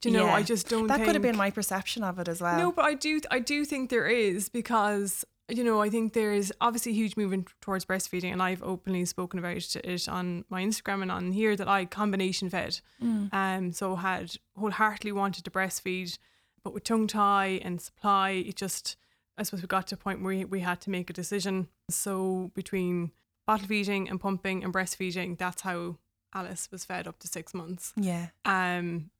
Do 0.02 0.10
you 0.10 0.16
know? 0.18 0.26
Yeah. 0.26 0.34
I 0.34 0.42
just 0.42 0.68
don't. 0.68 0.86
that 0.88 1.02
could 1.04 1.14
have 1.14 1.22
been 1.22 1.36
my 1.36 1.50
perception 1.50 2.04
of 2.04 2.18
it 2.18 2.28
as 2.28 2.40
well. 2.42 2.58
No, 2.58 2.72
but 2.72 2.84
I 2.84 2.94
do. 2.94 3.20
I 3.30 3.38
do 3.38 3.64
think 3.64 3.88
there 3.88 4.06
is 4.06 4.48
because 4.50 5.24
you 5.48 5.64
know 5.64 5.80
I 5.80 5.88
think 5.90 6.12
there's 6.12 6.52
obviously 6.60 6.92
a 6.92 6.94
huge 6.94 7.16
movement 7.16 7.48
towards 7.60 7.84
breastfeeding, 7.86 8.32
and 8.32 8.42
I've 8.42 8.62
openly 8.62 9.04
spoken 9.06 9.38
about 9.38 9.74
it 9.76 10.08
on 10.08 10.44
my 10.50 10.62
Instagram 10.62 11.02
and 11.02 11.10
on 11.10 11.32
here 11.32 11.56
that 11.56 11.68
I 11.68 11.84
combination 11.86 12.50
fed, 12.50 12.80
Mm. 13.02 13.32
um, 13.32 13.72
so 13.72 13.96
had 13.96 14.36
wholeheartedly 14.58 15.12
wanted 15.12 15.44
to 15.44 15.50
breastfeed, 15.50 16.18
but 16.62 16.74
with 16.74 16.84
tongue 16.84 17.06
tie 17.06 17.60
and 17.62 17.80
supply, 17.80 18.30
it 18.30 18.56
just 18.56 18.96
I 19.38 19.44
suppose 19.44 19.62
we 19.62 19.68
got 19.68 19.86
to 19.88 19.94
a 19.94 19.98
point 19.98 20.20
where 20.22 20.36
we, 20.36 20.44
we 20.44 20.60
had 20.60 20.80
to 20.82 20.90
make 20.90 21.08
a 21.10 21.12
decision. 21.12 21.68
So 21.90 22.50
between 22.54 23.12
bottle 23.46 23.66
feeding 23.68 24.08
and 24.10 24.20
pumping 24.20 24.62
and 24.64 24.74
breastfeeding, 24.74 25.38
that's 25.38 25.62
how 25.62 25.96
Alice 26.34 26.68
was 26.72 26.84
fed 26.84 27.06
up 27.08 27.18
to 27.20 27.28
six 27.28 27.54
months. 27.54 27.92
Yeah. 27.96 28.28
Um, 28.44 29.10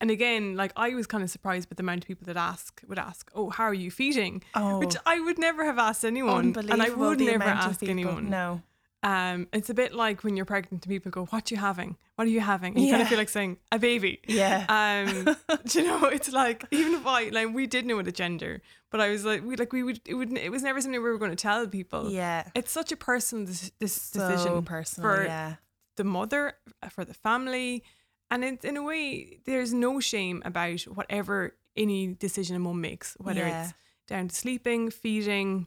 and 0.00 0.10
again, 0.10 0.56
like 0.56 0.72
I 0.76 0.94
was 0.94 1.06
kind 1.06 1.22
of 1.24 1.30
surprised 1.30 1.68
with 1.68 1.78
the 1.78 1.82
amount 1.82 2.04
of 2.04 2.08
people 2.08 2.26
that 2.26 2.36
ask 2.36 2.80
would 2.88 2.98
ask, 2.98 3.30
"Oh, 3.34 3.50
how 3.50 3.64
are 3.64 3.74
you 3.74 3.90
feeding?" 3.90 4.42
Oh, 4.54 4.78
Which 4.78 4.96
I 5.06 5.20
would 5.20 5.38
never 5.38 5.64
have 5.64 5.78
asked 5.78 6.04
anyone, 6.04 6.54
and 6.56 6.82
I 6.82 6.90
would 6.90 7.20
never 7.20 7.44
ask 7.44 7.80
people- 7.80 7.90
anyone. 7.90 8.30
No. 8.30 8.62
Um, 9.04 9.46
it's 9.52 9.70
a 9.70 9.74
bit 9.74 9.94
like 9.94 10.24
when 10.24 10.36
you're 10.36 10.44
pregnant 10.44 10.84
and 10.84 10.90
people 10.90 11.10
go, 11.12 11.26
"What 11.26 11.50
are 11.50 11.54
you 11.54 11.60
having? 11.60 11.96
What 12.16 12.26
are 12.26 12.30
you 12.30 12.40
having?" 12.40 12.74
And 12.74 12.84
you 12.84 12.90
kind 12.90 13.00
of 13.02 13.08
feel 13.08 13.18
like 13.18 13.28
saying, 13.28 13.58
"A 13.70 13.78
baby." 13.78 14.20
Yeah. 14.26 14.66
Um, 14.68 15.36
do 15.66 15.80
you 15.80 15.86
know, 15.86 16.06
it's 16.06 16.32
like 16.32 16.64
even 16.72 16.94
if 16.94 17.06
I 17.06 17.28
like 17.28 17.54
we 17.54 17.68
did 17.68 17.86
know 17.86 18.02
the 18.02 18.10
gender, 18.10 18.60
but 18.90 19.00
I 19.00 19.10
was 19.10 19.24
like, 19.24 19.44
we 19.44 19.54
like 19.54 19.72
we 19.72 19.84
would 19.84 20.00
it 20.04 20.14
would 20.14 20.36
it 20.36 20.50
was 20.50 20.64
never 20.64 20.80
something 20.80 21.00
we 21.00 21.08
were 21.08 21.16
going 21.18 21.30
to 21.30 21.36
tell 21.36 21.64
people. 21.68 22.10
yeah. 22.10 22.48
It's 22.56 22.72
such 22.72 22.90
a 22.90 22.96
personal 22.96 23.46
this, 23.46 23.70
this 23.78 23.92
So 23.92 24.28
decision 24.30 24.62
personal. 24.64 25.08
for 25.08 25.24
yeah. 25.24 25.54
the 25.96 26.02
mother, 26.04 26.54
uh, 26.82 26.88
for 26.88 27.04
the 27.04 27.14
family. 27.14 27.84
And 28.30 28.44
in, 28.44 28.58
in 28.62 28.76
a 28.76 28.82
way, 28.82 29.38
there's 29.44 29.72
no 29.72 30.00
shame 30.00 30.42
about 30.44 30.80
whatever 30.82 31.54
any 31.76 32.08
decision 32.14 32.56
a 32.56 32.58
mum 32.58 32.80
makes, 32.80 33.14
whether 33.18 33.40
Yeah. 33.46 33.64
it's 33.64 33.74
down 34.06 34.28
to 34.28 34.34
sleeping, 34.34 34.90
feeding. 34.90 35.66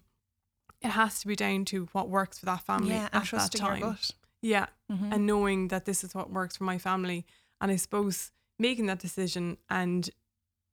It 0.82 0.89
has 0.89 1.20
to 1.22 1.27
be 1.27 1.36
down 1.36 1.65
to 1.65 1.86
what 1.91 2.10
works 2.10 2.39
for 2.39 2.46
that 2.48 2.62
family 2.65 2.91
Yeah. 2.96 3.10
at 3.13 3.25
that 3.32 3.51
time. 3.51 3.80
your 3.80 3.89
gut. 3.91 4.12
Yeah, 4.41 4.68
Mhm. 4.91 5.13
and 5.13 5.25
knowing 5.27 5.68
that 5.70 5.86
this 5.86 6.03
is 6.03 6.15
what 6.15 6.32
works 6.32 6.58
for 6.58 6.63
my 6.63 6.77
family, 6.80 7.25
and 7.60 7.72
I 7.72 7.75
suppose 7.75 8.32
making 8.58 8.88
that 8.88 9.00
decision 9.00 9.58
and 9.70 10.10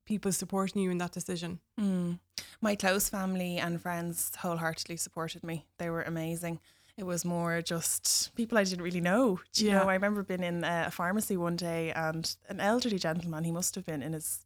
people 0.05 0.31
supporting 0.31 0.81
you 0.81 0.89
in 0.89 0.97
that 0.97 1.11
decision. 1.11 1.59
Mm. 1.79 2.19
My 2.61 2.75
close 2.75 3.09
family 3.09 3.57
and 3.59 3.79
friends 3.79 4.35
wholeheartedly 4.37 4.97
supported 4.97 5.43
me. 5.43 5.67
They 5.77 5.89
were 5.91 6.01
amazing. 6.01 6.59
It 6.99 7.05
was 7.05 7.23
more 7.23 7.61
just 7.61 8.35
people 8.35 8.57
I 8.57 8.65
didn't 8.65 8.83
really 8.83 8.99
know. 8.99 9.39
Do 9.53 9.63
you 9.63 9.71
Yeah. 9.71 9.79
know, 9.79 9.89
I 9.89 9.93
remember 9.93 10.21
being 10.21 10.43
in 10.43 10.65
uh, 10.65 10.83
a 10.87 10.91
pharmacy 10.91 11.37
one 11.37 11.55
day 11.55 11.93
and 11.93 12.35
an 12.49 12.59
elderly 12.59 12.99
gentleman, 12.99 13.45
he 13.45 13.53
must 13.53 13.73
have 13.75 13.85
been 13.85 14.03
in 14.03 14.11
his 14.11 14.45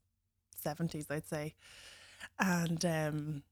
70s, 0.64 1.10
I'd 1.10 1.26
say. 1.28 1.56
And 2.38 2.86
um, 2.86 3.44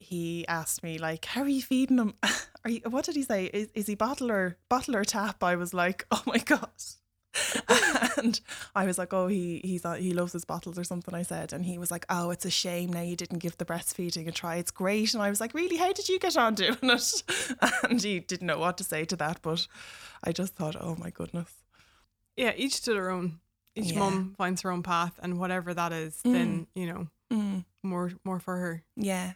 he 0.00 0.46
asked 0.48 0.82
me, 0.82 0.98
like, 0.98 1.24
how 1.26 1.42
are 1.42 1.48
you 1.48 1.62
feeding 1.62 1.98
him? 1.98 2.14
Are 2.64 2.70
you, 2.70 2.80
what 2.88 3.04
did 3.04 3.14
he 3.14 3.22
say? 3.22 3.44
Is, 3.52 3.68
is 3.74 3.86
he 3.86 3.94
bottle 3.94 4.32
or, 4.32 4.56
bottle 4.70 4.96
or 4.96 5.04
tap? 5.04 5.44
I 5.44 5.54
was 5.54 5.74
like, 5.74 6.06
oh 6.10 6.22
my 6.26 6.38
God. 6.54 6.70
and 8.18 8.40
I 8.74 8.84
was 8.86 8.98
like, 8.98 9.12
oh, 9.12 9.26
he 9.26 9.60
he's 9.64 9.84
uh, 9.84 9.94
he 9.94 10.12
loves 10.12 10.32
his 10.32 10.44
bottles 10.44 10.78
or 10.78 10.84
something. 10.84 11.14
I 11.14 11.22
said, 11.22 11.52
and 11.52 11.64
he 11.64 11.78
was 11.78 11.90
like, 11.90 12.06
oh, 12.08 12.30
it's 12.30 12.44
a 12.44 12.50
shame 12.50 12.92
now 12.92 13.00
you 13.02 13.16
didn't 13.16 13.38
give 13.40 13.56
the 13.58 13.64
breastfeeding 13.64 14.26
a 14.28 14.32
try. 14.32 14.56
It's 14.56 14.70
great. 14.70 15.14
And 15.14 15.22
I 15.22 15.30
was 15.30 15.40
like, 15.40 15.54
really? 15.54 15.76
How 15.76 15.92
did 15.92 16.08
you 16.08 16.18
get 16.18 16.36
on 16.36 16.54
doing 16.54 16.76
it? 16.82 17.22
And 17.88 18.00
he 18.02 18.20
didn't 18.20 18.46
know 18.46 18.58
what 18.58 18.78
to 18.78 18.84
say 18.84 19.04
to 19.06 19.16
that, 19.16 19.40
but 19.42 19.66
I 20.22 20.32
just 20.32 20.54
thought, 20.54 20.76
oh 20.80 20.96
my 20.98 21.10
goodness. 21.10 21.50
Yeah, 22.36 22.52
each 22.56 22.80
to 22.82 22.92
their 22.92 23.10
own. 23.10 23.40
Each 23.76 23.92
Yeah. 23.92 23.98
mum 23.98 24.34
finds 24.38 24.62
her 24.62 24.70
own 24.70 24.82
path, 24.82 25.18
and 25.22 25.38
whatever 25.38 25.74
that 25.74 25.92
is, 25.92 26.20
then 26.22 26.66
you 26.74 26.86
know 26.86 27.08
Mm, 27.32 27.64
more 27.82 28.12
more 28.24 28.38
for 28.38 28.56
her. 28.56 28.84
yeah, 28.96 29.32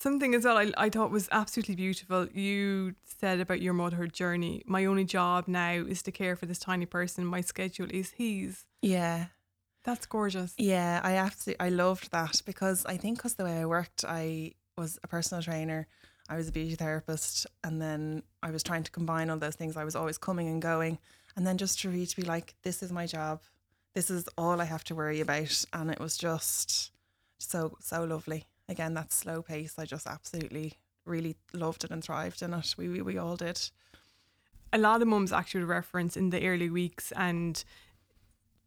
something 0.00 0.34
as 0.34 0.44
well 0.44 0.56
I, 0.58 0.72
I 0.76 0.88
thought 0.88 1.10
was 1.10 1.28
absolutely 1.30 1.76
beautiful. 1.76 2.26
You 2.28 2.94
said 3.04 3.40
about 3.40 3.60
your 3.60 3.74
motherhood 3.74 4.12
journey. 4.12 4.62
My 4.66 4.84
only 4.86 5.04
job 5.04 5.46
now 5.46 5.72
is 5.72 6.02
to 6.02 6.12
care 6.12 6.36
for 6.36 6.46
this 6.46 6.58
tiny 6.58 6.86
person. 6.86 7.24
My 7.24 7.40
schedule 7.42 7.88
is 7.90 8.10
his. 8.12 8.64
yeah, 8.82 9.26
That's 9.84 10.06
gorgeous. 10.06 10.54
yeah. 10.58 11.00
I 11.04 11.16
absolutely 11.16 11.60
I 11.60 11.68
loved 11.68 12.10
that 12.12 12.42
because 12.44 12.84
I 12.86 12.96
think 12.96 13.18
because 13.18 13.34
the 13.34 13.44
way 13.44 13.58
I 13.60 13.66
worked, 13.66 14.04
I 14.06 14.52
was 14.76 14.98
a 15.04 15.08
personal 15.08 15.42
trainer. 15.42 15.86
I 16.28 16.36
was 16.36 16.48
a 16.48 16.52
beauty 16.52 16.76
therapist, 16.76 17.46
and 17.64 17.82
then 17.82 18.22
I 18.40 18.52
was 18.52 18.62
trying 18.62 18.84
to 18.84 18.90
combine 18.92 19.30
all 19.30 19.38
those 19.38 19.56
things. 19.56 19.76
I 19.76 19.82
was 19.84 19.96
always 19.96 20.16
coming 20.16 20.46
and 20.48 20.62
going, 20.62 20.98
and 21.34 21.44
then 21.46 21.58
just 21.58 21.80
to 21.80 21.90
reach 21.90 22.14
be 22.16 22.22
like, 22.22 22.54
this 22.62 22.82
is 22.84 22.92
my 22.92 23.06
job. 23.06 23.40
This 23.94 24.10
is 24.10 24.28
all 24.38 24.60
I 24.60 24.64
have 24.64 24.84
to 24.84 24.94
worry 24.94 25.20
about, 25.20 25.64
and 25.72 25.90
it 25.90 25.98
was 25.98 26.16
just 26.16 26.92
so 27.38 27.76
so 27.80 28.04
lovely. 28.04 28.44
Again, 28.70 28.94
that 28.94 29.12
slow 29.12 29.42
pace. 29.42 29.74
I 29.78 29.84
just 29.84 30.06
absolutely 30.06 30.74
really 31.04 31.36
loved 31.52 31.84
it 31.84 31.90
and 31.90 32.02
thrived 32.04 32.40
in 32.42 32.54
it. 32.54 32.74
We 32.78 32.88
we, 32.88 33.02
we 33.02 33.18
all 33.18 33.36
did. 33.36 33.60
A 34.72 34.78
lot 34.78 35.02
of 35.02 35.08
mums 35.08 35.32
actually 35.32 35.64
reference 35.64 36.16
in 36.16 36.30
the 36.30 36.46
early 36.46 36.70
weeks 36.70 37.12
and 37.16 37.62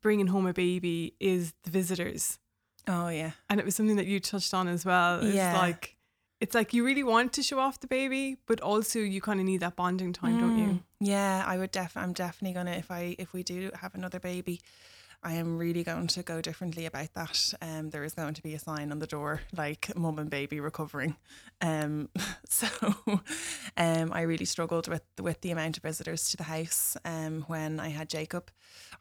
bringing 0.01 0.27
home 0.27 0.45
a 0.47 0.53
baby 0.53 1.13
is 1.19 1.53
the 1.63 1.69
visitors. 1.71 2.39
Oh 2.87 3.07
yeah, 3.07 3.31
And 3.49 3.59
it 3.61 3.65
was 3.65 3.75
something 3.75 3.95
that 3.95 4.07
you 4.07 4.19
touched 4.19 4.53
on 4.53 4.67
as 4.67 4.83
well. 4.85 5.19
It's 5.23 5.33
Yeah. 5.35 5.57
like 5.57 5.95
it's 6.41 6.53
like 6.53 6.73
you 6.73 6.83
really 6.85 7.03
want 7.03 7.31
to 7.33 7.41
show 7.41 7.59
off 7.59 7.79
the 7.79 7.87
baby, 7.87 8.35
but 8.45 8.59
also 8.59 8.99
you 8.99 9.21
kind 9.21 9.39
of 9.39 9.45
need 9.45 9.61
that 9.61 9.77
bonding 9.77 10.11
time, 10.11 10.37
don't 10.37 10.57
you? 10.57 10.67
Mm. 10.67 10.83
Yeah, 10.99 11.45
I 11.47 11.57
would 11.57 11.71
def. 11.71 11.95
I'm 11.95 12.11
definitely 12.11 12.53
gonna 12.53 12.71
if 12.71 12.91
I 12.91 13.15
if 13.17 13.31
we 13.31 13.43
do 13.43 13.71
have 13.81 13.95
another 13.95 14.19
baby, 14.19 14.59
I 15.23 15.33
am 15.33 15.57
really 15.57 15.83
going 15.83 16.07
to 16.07 16.23
go 16.23 16.41
differently 16.41 16.86
about 16.86 17.13
that. 17.13 17.53
Um, 17.62 17.89
there 17.91 18.03
is 18.03 18.13
going 18.13 18.33
to 18.33 18.43
be 18.43 18.53
a 18.53 18.59
sign 18.59 18.91
on 18.91 18.99
the 18.99 19.07
door 19.07 19.41
like 19.55 19.95
"Mum 19.95 20.19
and 20.19 20.29
Baby 20.29 20.59
Recovering." 20.59 21.15
Um, 21.62 22.09
so, 22.49 22.67
um, 23.77 24.12
I 24.12 24.21
really 24.21 24.45
struggled 24.45 24.88
with 24.88 25.03
with 25.21 25.41
the 25.41 25.51
amount 25.51 25.77
of 25.77 25.83
visitors 25.83 26.29
to 26.31 26.38
the 26.38 26.43
house. 26.43 26.97
Um, 27.05 27.45
when 27.47 27.79
I 27.79 27.89
had 27.89 28.09
Jacob, 28.09 28.51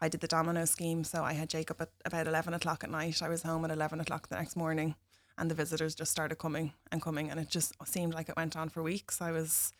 I 0.01 0.09
did 0.09 0.21
the 0.21 0.29
domino 0.29 0.65
scheme, 0.65 1.03
so 1.05 1.25
I 1.25 1.33
had 1.33 1.51
Jacob 1.51 1.81
at 1.81 1.91
about 2.05 2.29
eleven 2.29 2.55
o'clock 2.55 2.85
at 2.85 2.91
night. 2.91 3.21
I 3.23 3.29
was 3.29 3.43
home 3.43 3.65
at 3.65 3.71
eleven 3.71 4.01
o'clock 4.01 4.29
the 4.29 4.37
next 4.37 4.57
morning, 4.57 4.95
and 5.37 5.51
the 5.51 5.57
visitors 5.57 5.95
just 5.95 6.13
started 6.13 6.37
coming 6.37 6.73
and 6.93 7.03
coming, 7.03 7.31
and 7.31 7.41
it 7.41 7.51
just 7.51 7.75
seemed 7.85 8.15
like 8.15 8.29
it 8.29 8.37
went 8.37 8.57
on 8.57 8.69
for 8.69 8.83
weeks. 8.83 9.21
I 9.21 9.33
was 9.33 9.73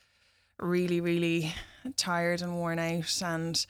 really, 0.59 1.01
really 1.01 1.55
tired 1.97 2.43
and 2.43 2.57
worn 2.57 2.79
out. 2.79 3.23
And 3.23 3.65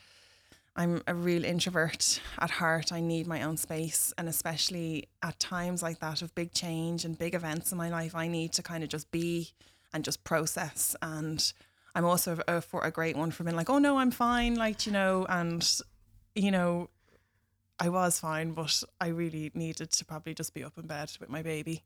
I'm 0.75 1.03
a 1.05 1.13
real 1.13 1.45
introvert 1.45 2.19
at 2.39 2.49
heart. 2.49 2.91
I 2.91 2.99
need 2.99 3.27
my 3.27 3.43
own 3.43 3.57
space. 3.57 4.11
And 4.17 4.27
especially 4.27 5.07
at 5.21 5.39
times 5.39 5.83
like 5.83 5.99
that 5.99 6.21
of 6.21 6.33
big 6.33 6.51
change 6.53 7.05
and 7.05 7.17
big 7.17 7.35
events 7.35 7.71
in 7.71 7.77
my 7.77 7.89
life, 7.89 8.15
I 8.15 8.27
need 8.27 8.53
to 8.53 8.63
kind 8.63 8.83
of 8.83 8.89
just 8.89 9.11
be 9.11 9.51
and 9.93 10.03
just 10.03 10.23
process. 10.23 10.95
And 11.01 11.53
I'm 11.93 12.05
also 12.05 12.39
a, 12.47 12.59
for 12.61 12.83
a 12.83 12.89
great 12.89 13.15
one 13.15 13.29
for 13.29 13.43
being 13.43 13.55
like, 13.55 13.69
oh 13.69 13.77
no, 13.77 13.97
I'm 13.97 14.09
fine. 14.09 14.55
Like, 14.55 14.87
you 14.87 14.91
know, 14.91 15.27
and, 15.29 15.63
you 16.33 16.49
know, 16.49 16.89
I 17.79 17.89
was 17.89 18.19
fine, 18.19 18.53
but 18.53 18.81
I 18.99 19.07
really 19.09 19.51
needed 19.53 19.91
to 19.91 20.05
probably 20.05 20.33
just 20.33 20.55
be 20.55 20.63
up 20.63 20.77
in 20.77 20.87
bed 20.87 21.11
with 21.19 21.29
my 21.29 21.43
baby 21.43 21.83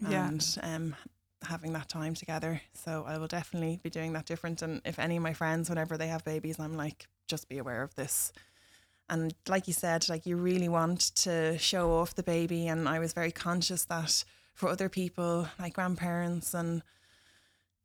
Yeah. 0.00 0.26
and 0.26 0.58
um, 0.62 0.96
having 1.42 1.74
that 1.74 1.88
time 1.88 2.14
together. 2.14 2.60
So 2.74 3.04
I 3.06 3.18
will 3.18 3.28
definitely 3.28 3.78
be 3.82 3.90
doing 3.90 4.14
that 4.14 4.26
different. 4.26 4.62
And 4.62 4.80
if 4.84 4.98
any 4.98 5.16
of 5.16 5.22
my 5.22 5.32
friends, 5.32 5.68
whenever 5.68 5.96
they 5.96 6.08
have 6.08 6.24
babies, 6.24 6.58
I'm 6.58 6.76
like, 6.76 7.06
just 7.26 7.48
be 7.48 7.58
aware 7.58 7.82
of 7.82 7.94
this. 7.94 8.32
And 9.08 9.34
like 9.48 9.68
you 9.68 9.74
said, 9.74 10.08
like 10.08 10.26
you 10.26 10.36
really 10.36 10.68
want 10.68 11.14
to 11.16 11.58
show 11.58 11.92
off 11.92 12.14
the 12.14 12.22
baby. 12.22 12.66
And 12.66 12.88
I 12.88 12.98
was 12.98 13.12
very 13.12 13.30
conscious 13.30 13.84
that 13.84 14.24
for 14.54 14.68
other 14.68 14.88
people, 14.88 15.48
like 15.58 15.74
grandparents 15.74 16.54
and 16.54 16.82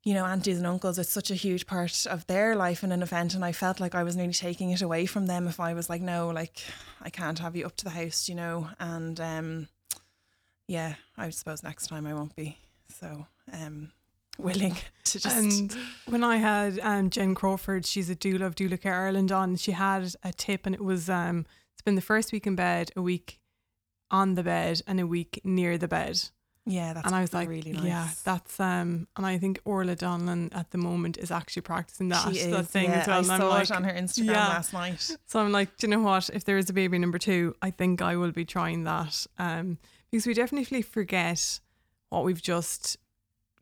you 0.03 0.15
know, 0.15 0.25
aunties 0.25 0.57
and 0.57 0.65
uncles, 0.65 0.97
it's 0.97 1.11
such 1.11 1.29
a 1.29 1.35
huge 1.35 1.67
part 1.67 2.07
of 2.07 2.25
their 2.25 2.55
life 2.55 2.83
in 2.83 2.91
an 2.91 3.03
event. 3.03 3.35
And 3.35 3.45
I 3.45 3.51
felt 3.51 3.79
like 3.79 3.93
I 3.93 4.03
was 4.03 4.15
nearly 4.15 4.33
taking 4.33 4.71
it 4.71 4.81
away 4.81 5.05
from 5.05 5.27
them 5.27 5.47
if 5.47 5.59
I 5.59 5.73
was 5.73 5.89
like, 5.89 6.01
no, 6.01 6.29
like 6.29 6.59
I 7.01 7.11
can't 7.11 7.37
have 7.37 7.55
you 7.55 7.65
up 7.67 7.75
to 7.77 7.83
the 7.83 7.91
house, 7.91 8.27
you 8.27 8.33
know. 8.33 8.69
And 8.79 9.19
um, 9.19 9.67
yeah, 10.67 10.95
I 11.17 11.29
suppose 11.29 11.61
next 11.61 11.87
time 11.87 12.07
I 12.07 12.15
won't 12.15 12.35
be 12.35 12.57
so 12.89 13.27
um, 13.53 13.91
willing 14.37 14.75
to 15.05 15.19
just. 15.19 15.35
And 15.35 15.75
when 16.07 16.23
I 16.23 16.37
had 16.37 16.79
um, 16.81 17.09
Jen 17.09 17.35
Crawford, 17.35 17.85
she's 17.85 18.09
a 18.09 18.15
doula 18.15 18.41
of 18.41 18.55
Doula 18.55 18.79
Care 18.79 18.95
Ireland 18.95 19.31
on, 19.31 19.55
she 19.55 19.71
had 19.71 20.13
a 20.23 20.31
tip 20.31 20.65
and 20.65 20.75
it 20.75 20.83
was 20.83 21.09
um, 21.09 21.45
spend 21.77 21.97
the 21.97 22.01
first 22.01 22.31
week 22.31 22.47
in 22.47 22.55
bed, 22.55 22.91
a 22.95 23.01
week 23.01 23.39
on 24.09 24.35
the 24.35 24.43
bed, 24.43 24.81
and 24.87 24.99
a 24.99 25.07
week 25.07 25.41
near 25.43 25.77
the 25.77 25.87
bed. 25.87 26.21
Yeah, 26.65 26.93
that's 26.93 27.07
and 27.07 27.15
I 27.15 27.21
was 27.21 27.33
like, 27.33 27.49
really 27.49 27.71
nice. 27.71 27.85
yeah, 27.85 28.09
that's 28.23 28.59
um, 28.59 29.07
and 29.17 29.25
I 29.25 29.39
think 29.39 29.59
Orla 29.65 29.95
Donlan 29.95 30.55
at 30.55 30.69
the 30.69 30.77
moment 30.77 31.17
is 31.17 31.31
actually 31.31 31.63
practicing 31.63 32.09
that 32.09 32.31
she 32.31 32.43
that 32.51 32.59
is, 32.59 32.67
thing 32.67 32.91
yeah, 32.91 32.99
as 32.99 33.07
well. 33.07 33.15
I 33.15 33.19
and 33.19 33.31
I'm 33.31 33.39
saw 33.39 33.49
like, 33.49 33.63
it 33.63 33.71
on 33.71 33.83
her 33.83 33.93
Instagram 33.93 34.25
yeah. 34.25 34.47
last 34.47 34.73
night. 34.73 35.17
So 35.25 35.39
I'm 35.39 35.51
like, 35.51 35.75
do 35.77 35.87
you 35.87 35.91
know 35.91 36.01
what? 36.01 36.29
If 36.31 36.43
there 36.43 36.59
is 36.59 36.69
a 36.69 36.73
baby 36.73 36.99
number 36.99 37.17
two, 37.17 37.55
I 37.63 37.71
think 37.71 38.03
I 38.03 38.15
will 38.15 38.31
be 38.31 38.45
trying 38.45 38.83
that. 38.83 39.25
Um, 39.39 39.79
because 40.11 40.27
we 40.27 40.33
definitely 40.33 40.83
forget 40.83 41.61
what 42.09 42.25
we've 42.25 42.41
just 42.41 42.97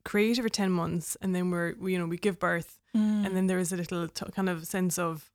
created 0.03 0.41
for 0.41 0.49
ten 0.49 0.71
months, 0.71 1.17
and 1.21 1.35
then 1.35 1.51
we're 1.51 1.75
we, 1.79 1.93
you 1.93 1.99
know 1.99 2.05
we 2.07 2.17
give 2.17 2.39
birth, 2.39 2.79
Mm. 2.95 3.25
and 3.25 3.35
then 3.37 3.45
there 3.47 3.59
is 3.59 3.71
a 3.71 3.77
little 3.77 4.07
t- 4.07 4.25
kind 4.35 4.49
of 4.49 4.65
sense 4.65 4.97
of 4.97 5.29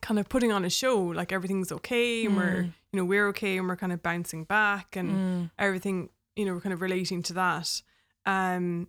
kind 0.00 0.20
of 0.20 0.28
putting 0.28 0.52
on 0.52 0.64
a 0.64 0.70
show, 0.70 1.00
like 1.02 1.32
everything's 1.32 1.72
okay, 1.72 2.26
and 2.26 2.36
we're 2.36 2.62
Mm. 2.64 2.72
you 2.92 2.96
know 2.98 3.04
we're 3.04 3.28
okay, 3.28 3.58
and 3.58 3.66
we're 3.68 3.76
kind 3.76 3.92
of 3.92 4.02
bouncing 4.02 4.44
back, 4.44 4.96
and 4.96 5.10
Mm. 5.10 5.50
everything 5.58 6.10
you 6.36 6.44
know 6.44 6.54
we're 6.54 6.60
kind 6.60 6.72
of 6.74 6.80
relating 6.82 7.22
to 7.24 7.32
that. 7.34 7.82
Um, 8.26 8.88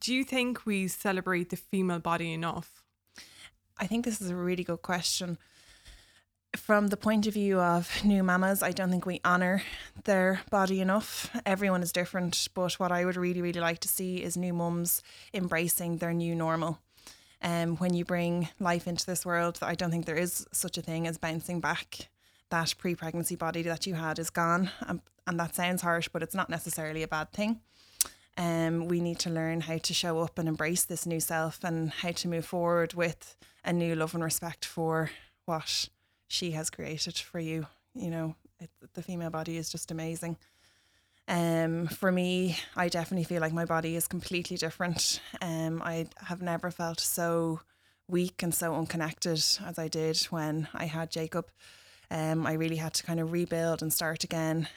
do 0.00 0.14
you 0.14 0.24
think 0.24 0.66
we 0.66 0.86
celebrate 0.88 1.48
the 1.50 1.56
female 1.56 1.98
body 2.00 2.32
enough? 2.32 2.82
I 3.78 3.86
think 3.86 4.04
this 4.04 4.20
is 4.20 4.28
a 4.30 4.36
really 4.36 4.64
good 4.64 4.82
question. 4.82 5.38
From 6.58 6.88
the 6.88 6.96
point 6.96 7.26
of 7.26 7.34
view 7.34 7.60
of 7.60 8.04
new 8.04 8.22
mamas, 8.22 8.62
I 8.62 8.72
don't 8.72 8.90
think 8.90 9.06
we 9.06 9.20
honour 9.24 9.62
their 10.04 10.42
body 10.50 10.80
enough. 10.80 11.30
Everyone 11.46 11.82
is 11.82 11.92
different, 11.92 12.48
but 12.52 12.74
what 12.74 12.92
I 12.92 13.04
would 13.04 13.16
really, 13.16 13.40
really 13.40 13.60
like 13.60 13.78
to 13.80 13.88
see 13.88 14.22
is 14.22 14.36
new 14.36 14.52
mums 14.52 15.02
embracing 15.32 15.96
their 15.96 16.12
new 16.12 16.34
normal. 16.34 16.78
Um, 17.40 17.76
when 17.76 17.94
you 17.94 18.04
bring 18.04 18.48
life 18.60 18.86
into 18.86 19.06
this 19.06 19.24
world, 19.24 19.58
I 19.62 19.76
don't 19.76 19.90
think 19.90 20.04
there 20.04 20.16
is 20.16 20.46
such 20.52 20.76
a 20.76 20.82
thing 20.82 21.06
as 21.06 21.16
bouncing 21.16 21.60
back. 21.60 22.10
That 22.50 22.74
pre 22.76 22.94
pregnancy 22.94 23.36
body 23.36 23.62
that 23.62 23.86
you 23.86 23.94
had 23.94 24.18
is 24.18 24.28
gone. 24.28 24.70
Um, 24.86 25.00
and 25.26 25.38
that 25.40 25.54
sounds 25.54 25.82
harsh, 25.82 26.08
but 26.08 26.22
it's 26.22 26.34
not 26.34 26.50
necessarily 26.50 27.02
a 27.02 27.08
bad 27.08 27.32
thing. 27.32 27.60
Um, 28.36 28.88
we 28.88 29.00
need 29.00 29.18
to 29.20 29.30
learn 29.30 29.62
how 29.62 29.78
to 29.78 29.94
show 29.94 30.18
up 30.18 30.38
and 30.38 30.48
embrace 30.48 30.84
this 30.84 31.06
new 31.06 31.20
self 31.20 31.64
and 31.64 31.90
how 31.90 32.10
to 32.12 32.28
move 32.28 32.44
forward 32.44 32.94
with 32.94 33.36
a 33.64 33.72
new 33.72 33.94
love 33.94 34.14
and 34.14 34.24
respect 34.24 34.64
for 34.64 35.10
what 35.44 35.88
she 36.28 36.52
has 36.52 36.70
created 36.70 37.16
for 37.16 37.40
you. 37.40 37.66
You 37.94 38.10
know, 38.10 38.34
it, 38.60 38.70
the 38.94 39.02
female 39.02 39.30
body 39.30 39.56
is 39.56 39.70
just 39.70 39.90
amazing. 39.90 40.36
Um, 41.26 41.88
for 41.88 42.10
me, 42.10 42.56
I 42.74 42.88
definitely 42.88 43.24
feel 43.24 43.40
like 43.40 43.52
my 43.52 43.66
body 43.66 43.96
is 43.96 44.08
completely 44.08 44.56
different. 44.56 45.20
Um, 45.42 45.82
I 45.84 46.06
have 46.24 46.40
never 46.40 46.70
felt 46.70 47.00
so 47.00 47.60
weak 48.08 48.42
and 48.42 48.54
so 48.54 48.74
unconnected 48.74 49.32
as 49.36 49.78
I 49.78 49.88
did 49.88 50.18
when 50.30 50.68
I 50.72 50.86
had 50.86 51.10
Jacob. 51.10 51.50
Um, 52.10 52.46
I 52.46 52.54
really 52.54 52.76
had 52.76 52.94
to 52.94 53.02
kind 53.02 53.20
of 53.20 53.32
rebuild 53.32 53.82
and 53.82 53.92
start 53.92 54.24
again, 54.24 54.68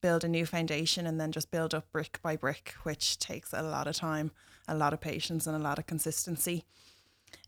build 0.00 0.24
a 0.24 0.28
new 0.28 0.44
foundation, 0.44 1.06
and 1.06 1.20
then 1.20 1.30
just 1.30 1.52
build 1.52 1.72
up 1.74 1.90
brick 1.92 2.18
by 2.22 2.34
brick, 2.34 2.74
which 2.82 3.18
takes 3.20 3.52
a 3.52 3.62
lot 3.62 3.86
of 3.86 3.94
time, 3.94 4.32
a 4.66 4.74
lot 4.74 4.92
of 4.92 5.00
patience, 5.00 5.46
and 5.46 5.54
a 5.54 5.60
lot 5.60 5.78
of 5.78 5.86
consistency. 5.86 6.64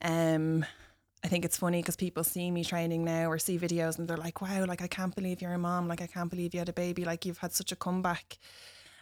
Um, 0.00 0.64
I 1.24 1.28
think 1.28 1.44
it's 1.44 1.56
funny 1.56 1.80
because 1.80 1.96
people 1.96 2.24
see 2.24 2.50
me 2.50 2.64
training 2.64 3.04
now 3.04 3.30
or 3.30 3.38
see 3.38 3.58
videos 3.58 3.98
and 3.98 4.08
they're 4.08 4.16
like, 4.16 4.40
wow, 4.40 4.64
like 4.66 4.82
I 4.82 4.88
can't 4.88 5.14
believe 5.14 5.40
you're 5.40 5.52
a 5.52 5.58
mom. 5.58 5.86
Like 5.86 6.02
I 6.02 6.08
can't 6.08 6.30
believe 6.30 6.52
you 6.52 6.58
had 6.58 6.68
a 6.68 6.72
baby. 6.72 7.04
Like 7.04 7.24
you've 7.24 7.38
had 7.38 7.52
such 7.52 7.70
a 7.70 7.76
comeback. 7.76 8.38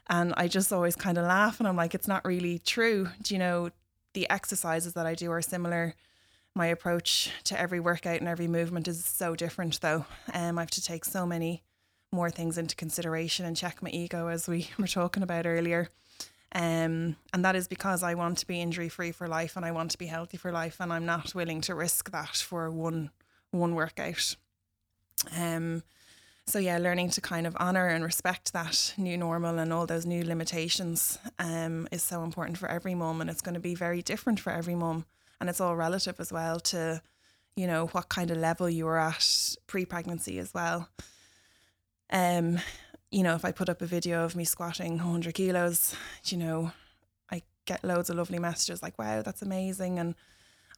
And 0.08 0.34
I 0.36 0.48
just 0.48 0.72
always 0.72 0.96
kind 0.96 1.16
of 1.16 1.24
laugh 1.24 1.60
and 1.60 1.68
I'm 1.68 1.76
like, 1.76 1.94
it's 1.94 2.08
not 2.08 2.24
really 2.24 2.58
true. 2.58 3.08
Do 3.22 3.34
you 3.34 3.38
know, 3.38 3.70
the 4.12 4.28
exercises 4.28 4.94
that 4.94 5.06
I 5.06 5.14
do 5.14 5.30
are 5.30 5.42
similar. 5.42 5.94
My 6.54 6.66
approach 6.66 7.30
to 7.44 7.58
every 7.58 7.80
workout 7.80 8.18
and 8.18 8.28
every 8.28 8.48
movement 8.48 8.88
is 8.88 9.04
so 9.04 9.36
different 9.36 9.80
though. 9.80 10.04
Um, 10.34 10.58
I 10.58 10.62
have 10.62 10.70
to 10.72 10.82
take 10.82 11.04
so 11.04 11.24
many 11.24 11.62
more 12.12 12.30
things 12.30 12.58
into 12.58 12.74
consideration 12.74 13.46
and 13.46 13.56
check 13.56 13.82
my 13.82 13.90
ego 13.90 14.26
as 14.26 14.48
we 14.48 14.68
were 14.78 14.88
talking 14.88 15.22
about 15.22 15.46
earlier. 15.46 15.90
Um, 16.52 17.16
and 17.32 17.44
that 17.44 17.54
is 17.54 17.68
because 17.68 18.02
I 18.02 18.14
want 18.14 18.38
to 18.38 18.46
be 18.46 18.60
injury 18.60 18.88
free 18.88 19.12
for 19.12 19.28
life 19.28 19.56
and 19.56 19.64
I 19.64 19.70
want 19.70 19.92
to 19.92 19.98
be 19.98 20.06
healthy 20.06 20.36
for 20.36 20.50
life 20.50 20.80
and 20.80 20.92
I'm 20.92 21.06
not 21.06 21.32
willing 21.32 21.60
to 21.62 21.74
risk 21.76 22.10
that 22.10 22.36
for 22.36 22.70
one 22.70 23.10
one 23.52 23.74
workout. 23.74 24.36
Um 25.36 25.82
so 26.46 26.58
yeah, 26.58 26.78
learning 26.78 27.10
to 27.10 27.20
kind 27.20 27.46
of 27.46 27.56
honor 27.60 27.86
and 27.86 28.02
respect 28.02 28.52
that 28.52 28.94
new 28.96 29.16
normal 29.16 29.58
and 29.60 29.72
all 29.72 29.86
those 29.86 30.06
new 30.06 30.24
limitations 30.24 31.18
um 31.38 31.86
is 31.92 32.02
so 32.02 32.24
important 32.24 32.58
for 32.58 32.68
every 32.68 32.94
mom, 32.96 33.20
and 33.20 33.30
it's 33.30 33.42
going 33.42 33.54
to 33.54 33.60
be 33.60 33.76
very 33.76 34.02
different 34.02 34.40
for 34.40 34.50
every 34.50 34.74
mom, 34.74 35.04
and 35.40 35.48
it's 35.48 35.60
all 35.60 35.76
relative 35.76 36.18
as 36.18 36.32
well 36.32 36.58
to 36.60 37.00
you 37.54 37.66
know 37.68 37.86
what 37.88 38.08
kind 38.08 38.30
of 38.30 38.38
level 38.38 38.68
you 38.68 38.86
were 38.86 38.98
at 38.98 39.56
pre-pregnancy 39.68 40.38
as 40.40 40.52
well. 40.52 40.88
Um 42.10 42.58
you 43.10 43.22
know, 43.22 43.34
if 43.34 43.44
I 43.44 43.52
put 43.52 43.68
up 43.68 43.82
a 43.82 43.86
video 43.86 44.24
of 44.24 44.36
me 44.36 44.44
squatting 44.44 44.92
100 44.92 45.34
kilos, 45.34 45.96
you 46.26 46.38
know, 46.38 46.72
I 47.30 47.42
get 47.66 47.82
loads 47.82 48.08
of 48.10 48.16
lovely 48.16 48.38
messages 48.38 48.82
like, 48.82 48.98
wow, 48.98 49.22
that's 49.22 49.42
amazing. 49.42 49.98
And 49.98 50.14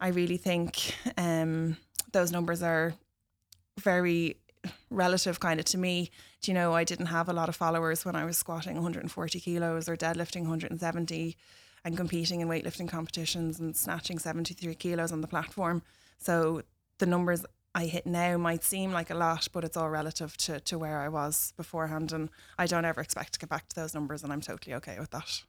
I 0.00 0.08
really 0.08 0.38
think 0.38 0.94
um, 1.18 1.76
those 2.12 2.32
numbers 2.32 2.62
are 2.62 2.94
very 3.80 4.36
relative 4.90 5.40
kind 5.40 5.60
of 5.60 5.66
to 5.66 5.78
me. 5.78 6.10
Do 6.40 6.50
you 6.50 6.54
know, 6.54 6.72
I 6.72 6.84
didn't 6.84 7.06
have 7.06 7.28
a 7.28 7.32
lot 7.32 7.48
of 7.48 7.56
followers 7.56 8.04
when 8.04 8.16
I 8.16 8.24
was 8.24 8.38
squatting 8.38 8.74
140 8.74 9.40
kilos 9.40 9.88
or 9.88 9.96
deadlifting 9.96 10.42
170 10.42 11.36
and 11.84 11.96
competing 11.96 12.40
in 12.40 12.48
weightlifting 12.48 12.88
competitions 12.88 13.60
and 13.60 13.76
snatching 13.76 14.18
73 14.18 14.74
kilos 14.76 15.12
on 15.12 15.20
the 15.20 15.26
platform. 15.26 15.82
So 16.18 16.62
the 16.98 17.06
numbers 17.06 17.44
I 17.74 17.86
hit 17.86 18.06
now 18.06 18.36
might 18.36 18.64
seem 18.64 18.92
like 18.92 19.10
a 19.10 19.14
lot, 19.14 19.48
but 19.52 19.64
it's 19.64 19.76
all 19.76 19.88
relative 19.88 20.36
to, 20.38 20.60
to 20.60 20.78
where 20.78 21.00
I 21.00 21.08
was 21.08 21.54
beforehand. 21.56 22.12
And 22.12 22.28
I 22.58 22.66
don't 22.66 22.84
ever 22.84 23.00
expect 23.00 23.32
to 23.34 23.38
get 23.38 23.48
back 23.48 23.68
to 23.70 23.76
those 23.76 23.94
numbers, 23.94 24.22
and 24.22 24.32
I'm 24.32 24.40
totally 24.42 24.74
okay 24.74 24.98
with 25.00 25.10
that. 25.10 25.42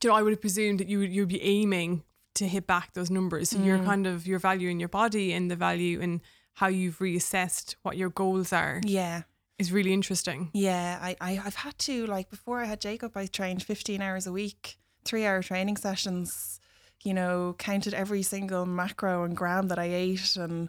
Do 0.00 0.08
you 0.08 0.12
know, 0.12 0.18
I 0.18 0.22
would 0.22 0.32
have 0.32 0.40
presumed 0.40 0.80
that 0.80 0.88
you 0.88 0.98
would 1.00 1.10
you'd 1.12 1.28
be 1.28 1.42
aiming 1.42 2.04
to 2.34 2.46
hit 2.48 2.66
back 2.66 2.92
those 2.94 3.10
numbers. 3.10 3.50
So 3.50 3.58
you're 3.58 3.78
Mm. 3.78 3.84
kind 3.84 4.06
of 4.06 4.26
your 4.26 4.38
value 4.40 4.68
in 4.68 4.80
your 4.80 4.88
body 4.88 5.32
and 5.32 5.50
the 5.50 5.56
value 5.56 6.00
in 6.00 6.20
how 6.54 6.66
you've 6.68 6.98
reassessed 6.98 7.76
what 7.82 7.96
your 7.96 8.10
goals 8.10 8.52
are 8.52 8.80
Yeah. 8.84 9.22
is 9.58 9.70
really 9.72 9.92
interesting. 9.92 10.50
Yeah. 10.52 10.98
I, 11.00 11.16
I, 11.20 11.40
I've 11.44 11.54
had 11.56 11.78
to, 11.80 12.06
like, 12.06 12.30
before 12.30 12.60
I 12.60 12.64
had 12.66 12.80
Jacob, 12.80 13.16
I 13.16 13.26
trained 13.26 13.62
15 13.62 14.00
hours 14.02 14.26
a 14.26 14.32
week, 14.32 14.78
three 15.04 15.24
hour 15.26 15.42
training 15.42 15.76
sessions, 15.76 16.60
you 17.02 17.14
know, 17.14 17.54
counted 17.58 17.94
every 17.94 18.22
single 18.22 18.66
macro 18.66 19.24
and 19.24 19.36
gram 19.36 19.68
that 19.68 19.78
I 19.78 19.84
ate 19.92 20.36
and, 20.36 20.68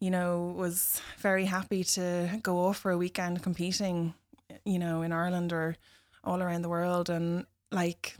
you 0.00 0.10
know, 0.10 0.54
was 0.56 1.00
very 1.18 1.46
happy 1.46 1.82
to 1.84 2.38
go 2.42 2.58
off 2.66 2.78
for 2.78 2.90
a 2.90 2.98
weekend 2.98 3.42
competing, 3.42 4.14
you 4.64 4.78
know, 4.78 5.02
in 5.02 5.12
Ireland 5.12 5.52
or 5.52 5.76
all 6.22 6.42
around 6.42 6.62
the 6.62 6.68
world. 6.68 7.08
And 7.08 7.46
like, 7.70 8.16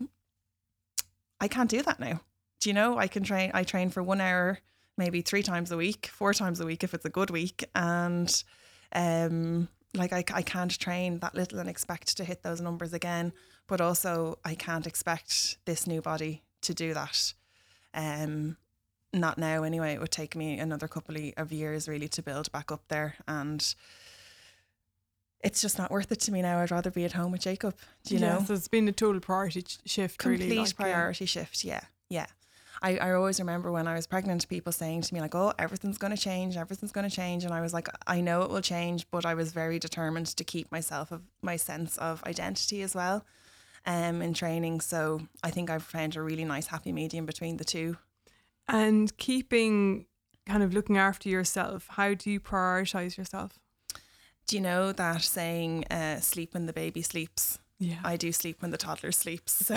I 1.41 1.49
can't 1.49 1.71
do 1.71 1.83
that 1.83 2.01
now. 2.01 2.21
Do 2.61 2.71
you 2.71 2.75
know? 2.75 2.99
I 2.99 3.09
can 3.09 3.23
train, 3.23 3.51
I 3.53 3.65
train 3.65 3.91
for 3.91 4.03
one 4.03 4.21
hour, 4.21 4.59
maybe 4.97 5.21
three 5.21 5.43
times 5.43 5.71
a 5.71 5.77
week, 5.77 6.07
four 6.07 6.33
times 6.33 6.61
a 6.61 6.67
week 6.67 6.83
if 6.83 6.95
it's 6.95 7.05
a 7.05 7.11
good 7.11 7.31
week. 7.31 7.65
And, 7.75 8.43
um, 8.95 9.69
like 9.95 10.12
I, 10.12 10.25
I 10.33 10.43
can't 10.43 10.79
train 10.79 11.19
that 11.21 11.35
little 11.35 11.59
and 11.59 11.69
expect 11.69 12.17
to 12.17 12.25
hit 12.25 12.43
those 12.43 12.61
numbers 12.61 12.93
again, 12.93 13.33
but 13.67 13.81
also 13.81 14.39
I 14.45 14.55
can't 14.55 14.87
expect 14.87 15.59
this 15.65 15.87
new 15.87 16.01
body 16.01 16.43
to 16.62 16.75
do 16.75 16.95
that. 16.95 17.35
Um, 17.95 18.57
not 19.12 19.38
now 19.38 19.62
anyway. 19.62 19.95
It 19.95 20.01
would 20.01 20.11
take 20.11 20.37
me 20.37 20.59
another 20.59 20.88
couple 20.88 21.16
of 21.37 21.53
years 21.53 21.88
really 21.88 22.09
to 22.09 22.23
build 22.23 22.51
back 22.53 22.71
up 22.73 22.83
there, 22.88 23.16
and 23.27 23.75
it's 25.42 25.61
just 25.62 25.79
not 25.79 25.90
worth 25.90 26.11
it 26.11 26.21
to 26.21 26.33
me 26.33 26.42
now. 26.42 26.59
I'd 26.59 26.71
rather 26.71 26.90
be 26.90 27.05
at 27.05 27.12
home 27.12 27.33
with 27.33 27.42
Jacob. 27.42 27.75
Do 28.05 28.14
you 28.14 28.21
Yeah, 28.21 28.38
know? 28.38 28.45
So 28.45 28.55
it's 28.55 28.69
been 28.69 28.88
a 28.88 28.92
total 28.92 29.21
priority 29.21 29.64
shift, 29.85 30.19
complete 30.19 30.40
really. 30.49 30.57
like, 30.59 30.69
yeah. 30.71 30.75
priority 30.85 31.27
shift. 31.27 31.64
Yeah, 31.64 31.81
yeah. 32.09 32.27
I, 32.83 32.99
I 32.99 33.12
always 33.12 33.38
remember 33.38 33.73
when 33.73 33.87
I 33.88 33.95
was 33.95 34.07
pregnant, 34.07 34.47
people 34.49 34.71
saying 34.73 35.01
to 35.03 35.14
me 35.14 35.21
like, 35.23 35.35
"Oh, 35.35 35.53
everything's 35.59 35.97
going 35.97 36.14
to 36.14 36.21
change, 36.21 36.57
everything's 36.59 36.92
going 36.92 37.09
to 37.09 37.14
change," 37.14 37.45
and 37.45 37.55
I 37.55 37.62
was 37.62 37.73
like, 37.73 37.88
"I 38.07 38.21
know 38.21 38.42
it 38.42 38.51
will 38.51 38.61
change," 38.61 39.07
but 39.11 39.25
I 39.25 39.33
was 39.35 39.53
very 39.53 39.79
determined 39.79 40.27
to 40.27 40.45
keep 40.45 40.71
myself 40.71 41.11
of 41.11 41.23
my 41.40 41.57
sense 41.57 41.97
of 41.97 42.23
identity 42.25 42.83
as 42.83 42.95
well, 42.95 43.25
um, 43.87 44.21
in 44.21 44.35
training. 44.35 44.83
So 44.83 45.23
I 45.42 45.51
think 45.51 45.71
I've 45.71 45.85
found 45.85 46.16
a 46.16 46.23
really 46.23 46.45
nice 46.45 46.66
happy 46.66 46.92
medium 46.92 47.25
between 47.25 47.57
the 47.57 47.64
two. 47.64 47.97
And 48.69 49.17
keeping 49.17 50.07
kind 50.47 50.63
of 50.63 50.73
looking 50.75 50.97
after 50.97 51.29
yourself, 51.29 51.87
how 51.91 52.15
do 52.15 52.31
you 52.31 52.41
prioritize 52.41 53.17
yourself? 53.17 53.59
Do 54.47 54.57
you 54.57 54.63
know 54.63 54.93
that 54.93 55.23
saying, 55.23 55.85
uh, 55.91 56.21
"Sleep 56.21 56.55
when 56.55 56.67
the 56.67 56.73
baby 56.73 57.03
sleeps"? 57.03 57.59
Yeah. 57.79 57.99
I 58.05 58.17
do 58.17 58.33
sleep 58.33 58.63
when 58.63 58.71
the 58.71 58.79
toddler 58.79 59.13
sleeps. 59.13 59.71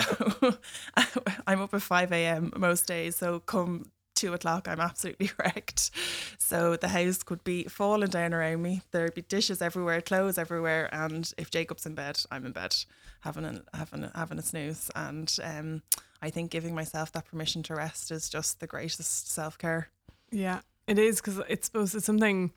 I'm 1.46 1.60
up 1.60 1.74
at 1.74 1.82
5 1.82 2.12
a.m. 2.12 2.52
most 2.56 2.86
days. 2.86 3.16
So 3.16 3.40
come 3.40 3.90
two 4.14 4.34
o'clock, 4.34 4.68
I'm 4.68 4.80
absolutely 4.80 5.30
wrecked. 5.38 5.90
So 6.38 6.76
the 6.76 6.88
house 6.88 7.22
could 7.22 7.42
be 7.42 7.64
falling 7.64 8.10
down 8.10 8.34
around 8.34 8.62
me. 8.62 8.82
There'd 8.90 9.14
be 9.14 9.22
dishes 9.22 9.62
everywhere, 9.62 10.00
clothes 10.02 10.38
everywhere. 10.38 10.88
And 10.92 11.32
if 11.38 11.50
Jacob's 11.50 11.86
in 11.86 11.94
bed, 11.94 12.20
I'm 12.30 12.46
in 12.46 12.52
bed 12.52 12.76
having 13.20 13.44
a, 13.44 13.62
having 13.74 14.04
a, 14.04 14.12
having 14.14 14.38
a 14.38 14.42
snooze. 14.42 14.90
And 14.94 15.34
um, 15.42 15.82
I 16.22 16.30
think 16.30 16.50
giving 16.50 16.74
myself 16.74 17.12
that 17.12 17.26
permission 17.26 17.62
to 17.64 17.74
rest 17.74 18.10
is 18.10 18.28
just 18.28 18.60
the 18.60 18.66
greatest 18.66 19.30
self 19.30 19.56
care. 19.58 19.88
Yeah, 20.30 20.60
it 20.86 20.98
is 20.98 21.20
because 21.20 21.40
it's 21.48 21.66
supposed 21.66 21.94
it's 21.94 22.04
something 22.06 22.52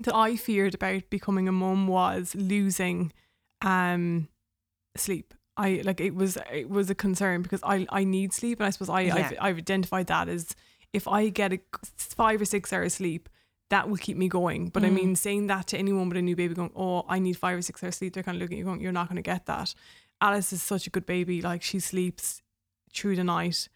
that 0.00 0.14
I 0.14 0.36
feared 0.36 0.74
about 0.74 1.10
becoming 1.10 1.48
a 1.48 1.52
mum 1.52 1.86
was 1.88 2.34
losing 2.34 3.12
um 3.60 4.28
sleep. 4.96 5.34
I 5.56 5.82
like 5.84 6.00
it 6.00 6.14
was 6.14 6.38
it 6.52 6.70
was 6.70 6.88
a 6.90 6.94
concern 6.94 7.42
because 7.42 7.60
I 7.62 7.86
I 7.90 8.04
need 8.04 8.32
sleep 8.32 8.60
and 8.60 8.66
I 8.66 8.70
suppose 8.70 8.88
I 8.88 9.02
Yeah. 9.02 9.16
I've, 9.16 9.36
I've 9.40 9.58
identified 9.58 10.06
that 10.06 10.28
as 10.28 10.54
if 10.92 11.06
I 11.08 11.28
get 11.28 11.52
a 11.52 11.60
five 11.96 12.40
or 12.40 12.44
six 12.44 12.72
hours 12.72 12.94
sleep 12.94 13.28
that 13.70 13.88
will 13.88 13.96
keep 13.96 14.16
me 14.16 14.28
going 14.28 14.68
but 14.68 14.84
I 14.84 14.88
Mm. 14.88 14.94
mean 14.94 15.16
saying 15.16 15.46
that 15.48 15.66
to 15.68 15.78
anyone 15.78 16.08
with 16.08 16.18
a 16.18 16.22
new 16.22 16.36
baby 16.36 16.54
going 16.54 16.72
oh 16.76 17.04
I 17.08 17.18
need 17.18 17.36
five 17.36 17.58
or 17.58 17.62
six 17.62 17.82
hours 17.82 17.96
sleep 17.96 18.14
they're 18.14 18.22
kind 18.22 18.36
of 18.36 18.42
looking 18.42 18.56
at 18.56 18.60
you 18.60 18.64
going 18.64 18.80
you're 18.80 18.92
not 18.92 19.08
going 19.08 19.16
to 19.16 19.22
get 19.22 19.46
that 19.46 19.74
Alice 20.20 20.52
is 20.52 20.62
such 20.62 20.86
a 20.86 20.90
good 20.90 21.04
baby 21.06 21.42
like 21.42 21.62
she 21.62 21.80
sleeps 21.80 22.42
through 22.94 23.16
the 23.16 23.24
night 23.24 23.68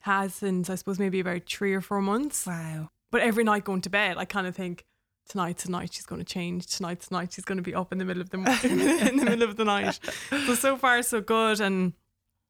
has 0.00 0.34
since 0.34 0.68
I 0.68 0.74
suppose 0.74 0.98
maybe 0.98 1.20
about 1.20 1.46
three 1.46 1.72
or 1.74 1.80
four 1.80 2.00
months. 2.00 2.46
Wow. 2.46 2.90
but 3.10 3.22
every 3.22 3.44
night 3.44 3.64
going 3.64 3.80
to 3.82 3.90
bed 3.90 4.16
I 4.18 4.24
kind 4.24 4.46
of 4.46 4.54
think 4.54 4.84
tonight's 5.28 5.62
tonight 5.62 5.80
tonight 5.80 5.92
she's 5.94 6.06
going 6.06 6.20
to 6.20 6.24
change. 6.24 6.66
Tonight's 6.66 7.06
tonight 7.06 7.22
tonight 7.22 7.32
she's 7.32 7.44
going 7.44 7.56
to 7.56 7.62
be 7.62 7.74
up 7.74 7.92
in 7.92 7.98
the 7.98 8.04
middle 8.04 8.20
of 8.20 8.30
the 8.30 8.38
in 8.38 9.16
the 9.16 9.24
middle 9.24 9.48
of 9.48 9.56
the 9.56 9.64
night. 9.64 9.98
So 10.46 10.54
so 10.54 10.76
far 10.76 11.02
so 11.02 11.20
good. 11.20 11.60
And 11.60 11.94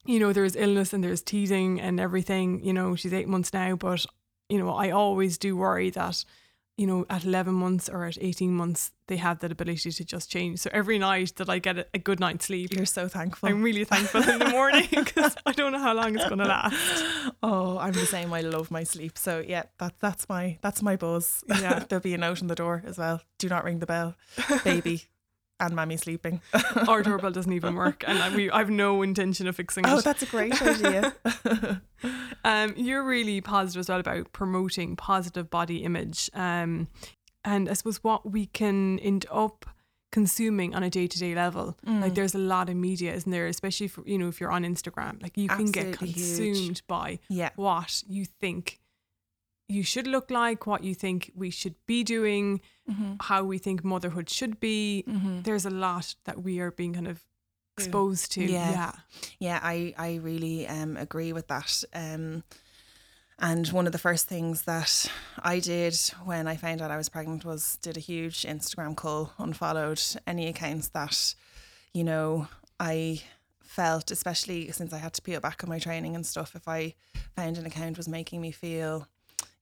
you 0.04 0.18
know 0.18 0.32
there's 0.32 0.56
illness 0.56 0.92
and 0.92 1.02
there's 1.02 1.22
teething 1.22 1.80
and 1.80 2.00
everything. 2.00 2.64
You 2.64 2.72
know 2.72 2.96
she's 2.96 3.12
eight 3.14 3.28
months 3.28 3.52
now 3.52 3.76
but 3.76 4.04
you 4.48 4.58
know 4.58 4.70
I 4.70 4.90
always 4.90 5.38
do 5.38 5.56
worry 5.56 5.90
that 5.90 6.24
you 6.76 6.86
know 6.86 7.06
at 7.08 7.24
11 7.24 7.54
months 7.54 7.88
or 7.88 8.04
at 8.04 8.18
18 8.20 8.52
months 8.52 8.90
they 9.06 9.16
have 9.16 9.38
that 9.40 9.52
ability 9.52 9.92
to 9.92 10.04
just 10.04 10.30
change 10.30 10.58
so 10.58 10.70
every 10.72 10.98
night 10.98 11.32
that 11.36 11.48
I 11.48 11.58
get 11.58 11.78
a, 11.78 11.86
a 11.94 11.98
good 11.98 12.18
night's 12.18 12.46
sleep 12.46 12.72
You're 12.72 12.86
so 12.86 13.06
thankful. 13.06 13.48
I'm 13.48 13.62
really 13.62 13.84
thankful 13.84 14.28
in 14.28 14.38
the 14.38 14.48
morning 14.48 14.88
because 15.04 15.36
I 15.46 15.52
don't 15.52 15.72
know 15.72 15.78
how 15.78 15.94
long 15.94 16.16
it's 16.16 16.24
going 16.24 16.38
to 16.38 16.46
last 16.46 17.04
Oh, 17.42 17.78
I'm 17.78 17.92
the 17.92 18.06
same. 18.06 18.32
I 18.32 18.40
love 18.40 18.70
my 18.70 18.82
sleep. 18.84 19.18
So 19.18 19.44
yeah, 19.46 19.64
that 19.78 19.94
that's 20.00 20.28
my 20.28 20.58
that's 20.62 20.82
my 20.82 20.96
buzz. 20.96 21.44
Yeah. 21.48 21.84
There'll 21.88 22.02
be 22.02 22.14
a 22.14 22.18
note 22.18 22.40
on 22.42 22.48
the 22.48 22.54
door 22.54 22.82
as 22.86 22.96
well. 22.98 23.20
Do 23.38 23.48
not 23.48 23.64
ring 23.64 23.78
the 23.80 23.86
bell, 23.86 24.16
baby, 24.64 25.02
and 25.60 25.74
mammy 25.74 25.96
sleeping. 25.96 26.40
our 26.88 27.02
doorbell 27.02 27.30
doesn't 27.32 27.52
even 27.52 27.74
work 27.74 28.04
and 28.06 28.18
I, 28.18 28.34
we, 28.34 28.50
I 28.50 28.58
have 28.58 28.70
no 28.70 29.02
intention 29.02 29.46
of 29.46 29.56
fixing 29.56 29.86
Oh, 29.86 29.94
it 29.94 29.98
Oh, 29.98 30.00
that's 30.00 30.22
a 30.22 30.26
great 30.26 30.60
idea. 30.60 31.14
Um, 32.44 32.74
you're 32.76 33.02
really 33.02 33.40
positive 33.40 33.80
as 33.80 33.88
well 33.88 34.00
about 34.00 34.30
promoting 34.32 34.96
positive 34.96 35.48
body 35.48 35.82
image. 35.82 36.28
Um, 36.34 36.88
and 37.42 37.70
I 37.70 37.72
suppose 37.72 38.04
what 38.04 38.30
we 38.30 38.44
can 38.44 38.98
end 38.98 39.24
up 39.30 39.64
consuming 40.12 40.74
on 40.74 40.82
a 40.82 40.90
day 40.90 41.06
to 41.06 41.18
day 41.18 41.34
level. 41.34 41.76
Mm. 41.86 42.02
Like 42.02 42.14
there's 42.14 42.34
a 42.34 42.38
lot 42.38 42.68
of 42.68 42.76
media, 42.76 43.14
isn't 43.14 43.32
there? 43.32 43.46
Especially 43.46 43.88
for 43.88 44.04
you 44.06 44.18
know, 44.18 44.28
if 44.28 44.40
you're 44.40 44.52
on 44.52 44.62
Instagram. 44.62 45.22
Like 45.22 45.36
you 45.36 45.48
can 45.48 45.70
get 45.70 45.86
Absolutely 45.86 46.08
huge. 46.08 46.36
consumed 46.36 46.82
by 46.86 47.18
yeah. 47.28 47.50
what 47.56 48.02
you 48.06 48.26
think 48.26 48.80
you 49.68 49.82
should 49.82 50.06
look 50.06 50.30
like, 50.30 50.66
what 50.66 50.84
you 50.84 50.94
think 50.94 51.32
we 51.34 51.50
should 51.50 51.74
be 51.86 52.04
doing, 52.04 52.60
Mm-hmm. 52.90 53.14
how 53.18 53.44
we 53.44 53.56
think 53.56 53.82
motherhood 53.82 54.28
should 54.28 54.60
be. 54.60 55.04
Mm-hmm. 55.08 55.40
There's 55.40 55.64
a 55.64 55.70
lot 55.70 56.14
that 56.26 56.42
we 56.42 56.60
are 56.60 56.70
being 56.70 56.92
kind 56.92 57.08
of 57.08 57.24
exposed 57.78 58.32
to. 58.32 58.44
Yeah. 58.44 58.70
yeah. 58.70 58.92
Yeah, 59.38 59.60
I, 59.62 59.94
I 59.96 60.16
really 60.16 60.68
um, 60.68 60.98
agree 60.98 61.32
with 61.32 61.48
that. 61.48 61.82
Um, 61.94 62.44
and 63.38 63.66
one 63.68 63.86
of 63.86 63.92
the 63.92 63.98
first 63.98 64.28
things 64.28 64.62
that 64.64 65.10
I 65.38 65.60
did 65.60 65.98
when 66.26 66.46
I 66.46 66.56
found 66.56 66.82
out 66.82 66.90
I 66.90 66.98
was 66.98 67.08
pregnant 67.08 67.46
was 67.46 67.78
did 67.80 67.96
a 67.96 68.00
huge 68.00 68.42
Instagram 68.42 68.94
cull, 68.96 69.32
unfollowed 69.38 70.02
any 70.26 70.46
accounts 70.46 70.88
that, 70.88 71.34
you 71.94 72.04
know, 72.04 72.48
I 72.78 73.22
felt, 73.62 74.10
especially 74.10 74.70
since 74.72 74.92
I 74.92 74.98
had 74.98 75.14
to 75.14 75.22
peel 75.22 75.40
back 75.40 75.64
on 75.64 75.70
my 75.70 75.78
training 75.78 76.14
and 76.14 76.26
stuff, 76.26 76.54
if 76.54 76.68
I 76.68 76.94
found 77.34 77.56
an 77.56 77.64
account 77.64 77.96
was 77.96 78.08
making 78.08 78.42
me 78.42 78.50
feel, 78.52 79.08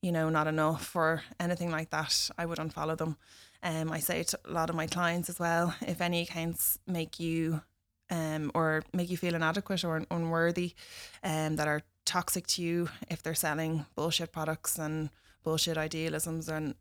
you 0.03 0.11
know, 0.11 0.29
not 0.29 0.47
enough 0.47 0.95
or 0.97 1.23
anything 1.39 1.71
like 1.71 1.89
that, 1.91 2.29
I 2.37 2.45
would 2.45 2.59
unfollow 2.59 2.97
them. 2.97 3.15
Um, 3.63 3.89
I 3.89 3.99
say 3.99 4.21
to 4.23 4.39
a 4.45 4.51
lot 4.51 4.69
of 4.69 4.75
my 4.75 4.85
clients 4.85 5.29
as 5.29 5.39
well, 5.39 5.73
if 5.87 6.01
any 6.01 6.23
accounts 6.23 6.77
make 6.85 7.21
you 7.21 7.61
um, 8.11 8.51
or 8.53 8.83
make 8.91 9.09
you 9.09 9.15
feel 9.15 9.33
inadequate 9.33 9.85
or 9.85 9.95
un- 9.95 10.07
unworthy, 10.11 10.73
um, 11.23 11.55
that 11.55 11.69
are 11.69 11.83
toxic 12.03 12.45
to 12.47 12.61
you 12.61 12.89
if 13.09 13.23
they're 13.23 13.33
selling 13.33 13.85
bullshit 13.95 14.33
products 14.33 14.77
and 14.77 15.09
bullshit 15.41 15.77
idealisms 15.77 16.49
and 16.49 16.75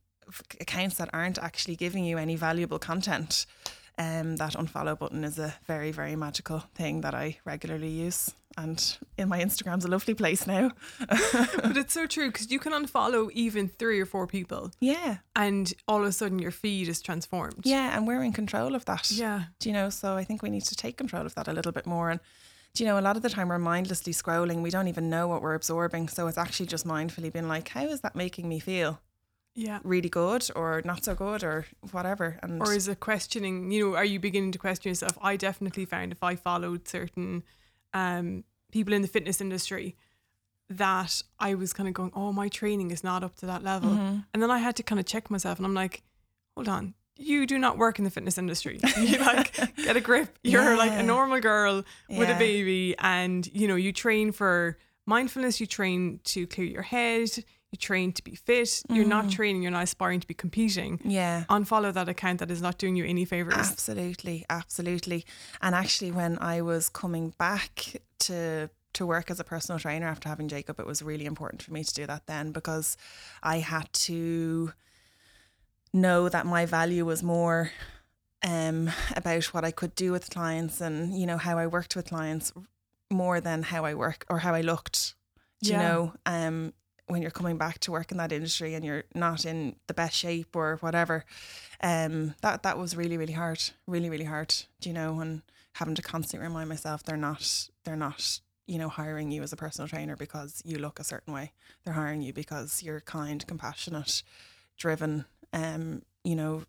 accounts 0.61 0.97
that 0.97 1.11
aren't 1.13 1.39
actually 1.39 1.77
giving 1.77 2.05
you 2.05 2.19
any 2.19 2.35
valuable 2.35 2.81
content. 2.81 3.47
Um, 3.99 4.37
that 4.37 4.55
unfollow 4.55 4.99
button 4.99 5.23
is 5.23 5.39
a 5.39 5.55
very, 5.67 5.93
very 5.93 6.17
magical 6.17 6.61
thing 6.75 7.03
that 7.03 7.15
I 7.15 7.39
regularly 7.45 7.91
use. 7.91 8.31
And 8.57 8.99
in 9.17 9.29
my 9.29 9.43
Instagram's 9.43 9.85
a 9.85 9.89
lovely 9.89 10.15
place 10.15 10.47
now. 10.47 10.71
but 11.09 11.77
it's 11.77 11.95
so 11.95 12.07
true 12.07 12.29
because 12.29 12.51
you 12.51 12.59
can 12.59 12.73
unfollow 12.73 13.31
even 13.33 13.69
three 13.69 14.01
or 14.01 14.07
four 14.07 14.27
people 14.27 14.71
yeah. 14.81 15.19
and 15.37 15.73
all 15.89 16.03
of 16.03 16.07
a 16.07 16.13
sudden 16.13 16.39
your 16.39 16.51
feed 16.51 16.89
is 16.89 17.01
transformed. 17.01 17.63
Yeah. 17.65 17.97
And 17.97 18.07
we're 18.07 18.23
in 18.23 18.33
control 18.33 18.75
of 18.75 18.85
that. 18.87 19.11
Yeah. 19.11 19.45
Do 19.59 19.69
you 19.69 19.73
know? 19.73 19.91
So 19.91 20.17
I 20.17 20.25
think 20.25 20.43
we 20.43 20.51
need 20.51 20.65
to 20.65 20.77
take 20.77 20.97
control 20.97 21.25
of 21.25 21.35
that 21.35 21.49
a 21.49 21.53
little 21.53 21.73
bit 21.73 21.87
more. 21.87 22.11
And 22.11 22.21
do 22.75 22.85
you 22.85 22.89
know, 22.89 22.99
a 22.99 23.01
lot 23.01 23.17
of 23.17 23.23
the 23.23 23.31
time 23.31 23.49
we're 23.49 23.59
mindlessly 23.59 24.13
scrolling. 24.13 24.63
We 24.63 24.71
don't 24.71 24.89
even 24.89 25.11
know 25.11 25.29
what 25.29 25.43
we're 25.43 25.55
absorbing. 25.55 26.09
So 26.09 26.27
it's 26.27 26.39
actually 26.39 26.67
just 26.67 26.87
mindfully 26.87 27.33
being 27.33 27.49
like, 27.49 27.69
how 27.69 27.85
is 27.85 28.01
that 28.01 28.17
making 28.17 28.49
me 28.49 28.59
feel? 28.59 29.01
Yeah. 29.55 29.81
Really 29.85 30.09
good 30.09 30.49
or 30.57 30.81
not 30.85 31.05
so 31.05 31.15
good 31.15 31.45
or 31.45 31.67
whatever. 31.91 32.39
And 32.43 32.61
Or 32.63 32.73
is 32.73 32.89
it 32.89 33.01
questioning, 33.01 33.71
you 33.71 33.91
know, 33.91 33.97
are 33.97 34.05
you 34.05 34.19
beginning 34.19 34.53
to 34.53 34.59
question 34.59 34.89
yourself? 34.91 35.19
I 35.21 35.37
definitely 35.37 35.85
found 35.85 36.13
if 36.13 36.23
I 36.23 36.37
followed 36.37 36.89
certain 36.89 37.43
um, 37.93 38.45
people 38.71 38.95
in 38.95 39.03
the 39.03 39.09
fitness 39.09 39.41
industry 39.41 39.95
that 40.71 41.23
I 41.39 41.55
was 41.55 41.75
kind 41.75 41.87
of 41.89 41.95
going, 41.95 42.13
oh, 42.15 42.33
my 42.33 42.49
training 42.49 42.91
is 42.93 43.05
not 43.05 43.23
up 43.23 43.37
to 43.37 43.47
that 43.47 43.63
level. 43.63 43.91
Mhm. 43.91 44.25
And 44.33 44.43
then 44.43 44.51
I 44.51 44.59
had 44.59 44.75
to 44.77 44.83
kind 44.83 44.99
of 44.99 45.05
check 45.05 45.31
myself 45.31 45.59
and 45.59 45.67
I'm 45.67 45.75
like, 45.75 46.03
hold 46.57 46.69
on. 46.69 46.95
You 47.19 47.45
do 47.47 47.59
not 47.59 47.77
work 47.77 47.99
in 47.99 48.05
the 48.05 48.11
fitness 48.11 48.39
industry. 48.39 48.81
You 48.97 49.19
like 49.19 49.77
get 49.77 49.97
a 49.97 50.01
grip. 50.01 50.39
You're 50.43 50.77
like 50.79 50.93
a 50.93 51.03
normal 51.03 51.41
girl 51.41 51.85
with 52.09 52.31
a 52.31 52.39
baby 52.39 52.95
and 52.99 53.47
you 53.53 53.69
know 53.69 53.77
you 53.77 53.93
train 53.93 54.33
for 54.33 54.79
mindfulness 55.05 55.61
you 55.61 55.67
train 55.67 56.21
to 56.25 56.47
clear 56.47 56.67
your 56.67 56.83
head 56.83 57.29
you 57.73 57.79
train 57.79 58.13
to 58.13 58.23
be 58.23 58.35
fit 58.35 58.83
you're 58.91 59.05
not 59.17 59.25
Mm. 59.27 59.31
training 59.33 59.63
you're 59.63 59.73
not 59.79 59.83
aspiring 59.91 60.21
to 60.21 60.27
be 60.27 60.35
competing 60.35 61.01
yeah. 61.05 61.45
unfollow 61.49 61.93
that 61.93 62.09
account 62.09 62.39
that 62.41 62.51
is 62.51 62.61
not 62.63 62.77
doing 62.79 62.95
you 62.97 63.05
any 63.05 63.25
favors 63.25 63.55
Absolutely, 63.73 64.45
absolutely. 64.51 65.25
And 65.61 65.75
actually, 65.75 66.13
when 66.13 66.39
I 66.39 66.61
was 66.61 66.89
coming 66.89 67.33
back 67.39 67.97
to 68.27 68.69
to 68.99 69.07
work 69.07 69.31
as 69.31 69.41
a 69.41 69.45
personal 69.45 69.79
trainer 69.79 70.07
after 70.07 70.29
having 70.29 70.49
Jacob, 70.49 70.79
it 70.79 70.87
was 70.87 71.01
really 71.03 71.25
important 71.25 71.63
for 71.63 71.73
me 71.73 71.83
to 71.83 71.95
do 71.95 72.07
that 72.07 72.27
then 72.27 72.53
because 72.53 72.97
I 73.43 73.57
had 73.61 73.91
to 74.09 74.73
know 75.93 76.29
that 76.29 76.45
my 76.47 76.67
value 76.67 77.05
was 77.07 77.23
more 77.23 77.71
um, 78.43 78.91
about 79.17 79.45
what 79.55 79.65
I 79.65 79.71
could 79.71 79.95
do 79.95 80.13
with 80.13 80.29
clients 80.31 80.81
and 80.81 81.19
you 81.19 81.27
know 81.27 81.39
how 81.39 81.57
I 81.59 81.67
worked 81.67 81.97
with 81.97 82.07
clients 82.09 82.53
more 83.11 83.41
than 83.41 83.63
how 83.63 83.85
I 83.85 83.95
work 83.95 84.25
or 84.29 84.39
how 84.41 84.55
I 84.55 84.61
looked. 84.63 85.15
Do 85.63 85.71
you 85.71 85.79
know? 85.79 86.13
Um, 86.27 86.73
when 87.07 87.23
you're 87.23 87.31
coming 87.31 87.59
back 87.59 87.79
to 87.81 87.93
work 87.93 88.11
in 88.11 88.19
that 88.19 88.33
industry 88.33 88.75
and 88.75 88.85
you're 88.85 89.05
not 89.15 89.45
in 89.45 89.77
the 89.87 89.95
best 89.95 90.15
shape 90.15 90.55
or 90.55 90.77
whatever, 90.81 91.25
um, 91.83 92.35
that 92.43 92.63
that 92.63 92.79
was 92.79 92.97
really 92.97 93.17
really 93.17 93.33
hard, 93.33 93.63
really 93.87 94.11
really 94.11 94.25
hard. 94.25 94.55
Do 94.81 94.89
you 94.89 94.95
know? 94.95 95.21
And 95.21 95.43
having 95.75 95.95
to 95.95 96.03
constantly 96.03 96.47
remind 96.47 96.69
myself 96.69 97.03
they're 97.03 97.17
not 97.17 97.69
they're 97.85 97.97
not 97.97 98.41
you 98.67 98.79
know 98.79 98.89
hiring 98.89 99.31
you 99.31 99.43
as 99.43 99.53
a 99.53 99.57
personal 99.57 99.89
trainer 99.89 100.17
because 100.17 100.63
you 100.65 100.79
look 100.79 101.01
a 101.01 101.05
certain 101.05 101.33
way. 101.35 101.53
They're 101.85 101.95
hiring 101.95 102.23
you 102.23 102.33
because 102.33 102.83
you're 102.83 103.01
kind, 103.01 103.47
compassionate, 103.47 104.23
driven. 104.77 105.25
Um, 105.55 106.03
you 106.25 106.37
know, 106.37 106.65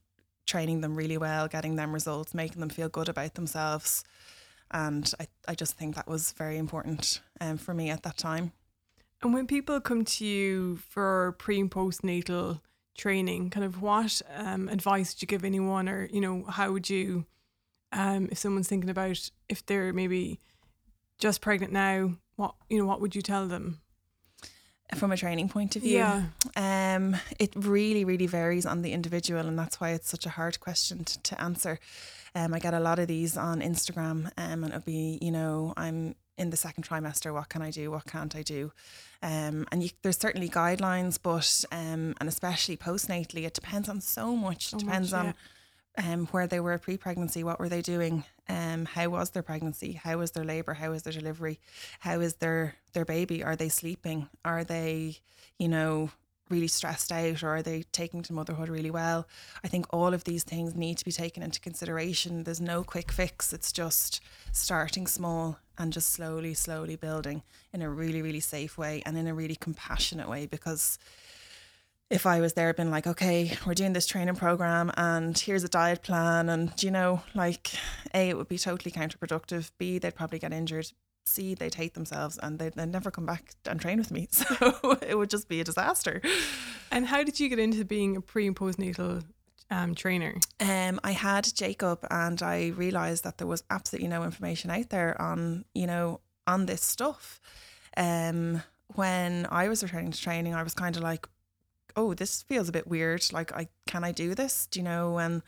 training 0.45 0.81
them 0.81 0.95
really 0.95 1.17
well, 1.17 1.47
getting 1.47 1.75
them 1.75 1.93
results, 1.93 2.33
making 2.33 2.59
them 2.59 2.69
feel 2.69 2.89
good 2.89 3.09
about 3.09 3.35
themselves. 3.35 4.03
And 4.71 5.11
I, 5.19 5.27
I 5.47 5.55
just 5.55 5.77
think 5.77 5.95
that 5.95 6.07
was 6.07 6.31
very 6.31 6.57
important 6.57 7.21
um, 7.39 7.57
for 7.57 7.73
me 7.73 7.89
at 7.89 8.03
that 8.03 8.17
time. 8.17 8.51
And 9.23 9.33
when 9.33 9.47
people 9.47 9.79
come 9.81 10.05
to 10.05 10.25
you 10.25 10.77
for 10.89 11.35
pre 11.39 11.59
and 11.59 11.71
postnatal 11.71 12.61
training 12.95 13.49
kind 13.49 13.65
of 13.65 13.81
what 13.81 14.21
um, 14.35 14.69
advice 14.69 15.15
would 15.15 15.21
you 15.23 15.27
give 15.27 15.43
anyone 15.43 15.89
or 15.89 16.07
you 16.11 16.21
know 16.21 16.43
how 16.47 16.71
would 16.71 16.89
you 16.89 17.25
um, 17.91 18.29
if 18.31 18.37
someone's 18.37 18.67
thinking 18.67 18.89
about 18.89 19.31
if 19.49 19.65
they're 19.65 19.91
maybe 19.93 20.39
just 21.17 21.41
pregnant 21.41 21.73
now 21.73 22.11
what 22.35 22.55
you 22.69 22.77
know 22.77 22.85
what 22.85 23.01
would 23.01 23.15
you 23.15 23.21
tell 23.21 23.47
them? 23.47 23.79
From 24.95 25.11
a 25.11 25.17
training 25.17 25.49
point 25.49 25.75
of 25.75 25.81
view, 25.81 25.97
yeah. 25.97 26.25
Um, 26.55 27.15
it 27.39 27.51
really, 27.55 28.05
really 28.05 28.27
varies 28.27 28.65
on 28.65 28.83
the 28.83 28.91
individual, 28.91 29.47
and 29.47 29.57
that's 29.57 29.81
why 29.81 29.91
it's 29.91 30.07
such 30.07 30.27
a 30.27 30.29
hard 30.29 30.59
question 30.59 31.03
to, 31.03 31.23
to 31.23 31.41
answer. 31.41 31.79
Um, 32.35 32.53
I 32.53 32.59
get 32.59 32.75
a 32.75 32.79
lot 32.79 32.99
of 32.99 33.07
these 33.07 33.35
on 33.35 33.61
Instagram, 33.61 34.25
um, 34.37 34.63
and 34.63 34.65
it'll 34.65 34.81
be, 34.81 35.17
you 35.19 35.31
know, 35.31 35.73
I'm 35.77 36.13
in 36.37 36.49
the 36.49 36.57
second 36.57 36.87
trimester. 36.87 37.33
What 37.33 37.49
can 37.49 37.61
I 37.61 37.71
do? 37.71 37.91
What 37.91 38.05
can't 38.05 38.35
I 38.35 38.41
do? 38.41 38.71
Um, 39.21 39.67
and 39.71 39.83
you, 39.83 39.89
there's 40.01 40.17
certainly 40.17 40.49
guidelines, 40.49 41.19
but 41.21 41.65
um, 41.71 42.15
and 42.19 42.27
especially 42.27 42.77
postnatally, 42.77 43.45
it 43.45 43.53
depends 43.53 43.89
on 43.89 44.01
so 44.01 44.35
much. 44.35 44.67
So 44.67 44.77
it 44.77 44.81
depends 44.81 45.11
much, 45.11 45.25
on 45.25 45.33
um, 45.97 46.25
where 46.27 46.47
they 46.47 46.59
were 46.59 46.77
pre-pregnancy, 46.77 47.43
what 47.43 47.59
were 47.59 47.69
they 47.69 47.81
doing, 47.81 48.23
um, 48.49 48.85
how 48.85 49.09
was 49.09 49.29
their 49.29 49.43
pregnancy, 49.43 49.93
how 49.93 50.17
was 50.17 50.31
their 50.31 50.43
labour, 50.43 50.73
how 50.73 50.91
was 50.91 51.03
their 51.03 51.13
delivery, 51.13 51.59
how 51.99 52.19
is 52.19 52.35
their 52.35 52.75
their 52.93 53.05
baby, 53.05 53.43
are 53.43 53.55
they 53.55 53.69
sleeping, 53.69 54.29
are 54.43 54.63
they, 54.63 55.17
you 55.57 55.67
know, 55.67 56.09
really 56.49 56.67
stressed 56.67 57.11
out 57.11 57.43
or 57.43 57.49
are 57.49 57.61
they 57.61 57.83
taking 57.91 58.21
to 58.23 58.33
motherhood 58.33 58.69
really 58.69 58.91
well? 58.91 59.27
I 59.63 59.67
think 59.67 59.85
all 59.91 60.13
of 60.13 60.23
these 60.23 60.43
things 60.43 60.75
need 60.75 60.97
to 60.97 61.05
be 61.05 61.11
taken 61.11 61.43
into 61.43 61.59
consideration. 61.59 62.43
There's 62.43 62.61
no 62.61 62.83
quick 62.83 63.11
fix. 63.11 63.53
It's 63.53 63.71
just 63.71 64.21
starting 64.51 65.07
small 65.07 65.57
and 65.77 65.91
just 65.91 66.09
slowly, 66.09 66.53
slowly 66.53 66.95
building 66.95 67.43
in 67.73 67.81
a 67.81 67.89
really, 67.89 68.21
really 68.21 68.39
safe 68.39 68.77
way 68.77 69.01
and 69.05 69.17
in 69.17 69.27
a 69.27 69.33
really 69.33 69.55
compassionate 69.55 70.29
way 70.29 70.45
because 70.45 70.99
if 72.09 72.27
I 72.27 72.41
was 72.41 72.53
there, 72.53 72.73
been 72.73 72.91
like, 72.91 73.07
okay, 73.07 73.57
we're 73.65 73.73
doing 73.73 73.93
this 73.93 74.05
training 74.05 74.35
program 74.35 74.91
and 74.97 75.37
here's 75.37 75.63
a 75.63 75.69
diet 75.69 76.03
plan, 76.03 76.47
and 76.47 76.71
you 76.83 76.91
know, 76.91 77.23
like, 77.33 77.71
A, 78.13 78.29
it 78.29 78.37
would 78.37 78.47
be 78.47 78.59
totally 78.59 78.91
counterproductive. 78.91 79.71
B, 79.79 79.97
they'd 79.97 80.13
probably 80.13 80.37
get 80.37 80.53
injured. 80.53 80.91
C, 81.25 81.53
they'd 81.55 81.75
hate 81.75 81.93
themselves 81.93 82.37
and 82.41 82.59
they'd, 82.59 82.73
they'd 82.73 82.91
never 82.91 83.11
come 83.11 83.25
back 83.25 83.53
and 83.65 83.79
train 83.79 83.97
with 83.97 84.11
me. 84.11 84.27
So 84.43 84.97
it 85.01 85.17
would 85.17 85.29
just 85.29 85.47
be 85.47 85.61
a 85.61 85.63
disaster. 85.63 86.21
And 86.91 87.07
how 87.07 87.23
did 87.23 87.39
you 87.39 87.49
get 87.49 87.59
into 87.59 87.85
being 87.85 88.17
a 88.17 88.21
pre 88.21 88.47
and 88.47 88.55
postnatal 88.55 89.23
um, 89.69 89.95
trainer? 89.95 90.35
Um, 90.59 90.99
I 91.03 91.11
had 91.11 91.47
Jacob 91.53 92.05
and 92.11 92.41
I 92.41 92.67
realised 92.69 93.23
that 93.23 93.37
there 93.37 93.47
was 93.47 93.63
absolutely 93.69 94.09
no 94.09 94.23
information 94.23 94.69
out 94.69 94.89
there 94.89 95.19
on, 95.21 95.65
you 95.73 95.87
know, 95.87 96.19
on 96.45 96.65
this 96.65 96.83
stuff. 96.83 97.39
Um, 97.95 98.63
when 98.95 99.47
I 99.49 99.69
was 99.69 99.83
returning 99.83 100.11
to 100.11 100.21
training, 100.21 100.53
I 100.53 100.63
was 100.63 100.73
kind 100.73 100.95
of 100.95 101.03
like, 101.03 101.27
oh, 101.95 102.13
this 102.13 102.43
feels 102.43 102.69
a 102.69 102.73
bit 102.73 102.87
weird. 102.87 103.25
Like, 103.31 103.51
I 103.53 103.69
can 103.87 104.03
I 104.03 104.11
do 104.11 104.35
this? 104.35 104.67
Do 104.67 104.79
you 104.79 104.83
know? 104.83 105.17
And 105.19 105.41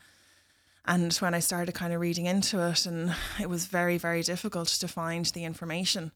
and 0.86 1.12
when 1.14 1.34
I 1.34 1.40
started 1.40 1.74
kind 1.74 1.92
of 1.92 2.00
reading 2.00 2.26
into 2.26 2.66
it, 2.68 2.86
and 2.86 3.14
it 3.40 3.48
was 3.48 3.66
very, 3.66 3.98
very 3.98 4.22
difficult 4.22 4.68
to 4.68 4.88
find 4.88 5.26
the 5.26 5.44
information. 5.44 6.12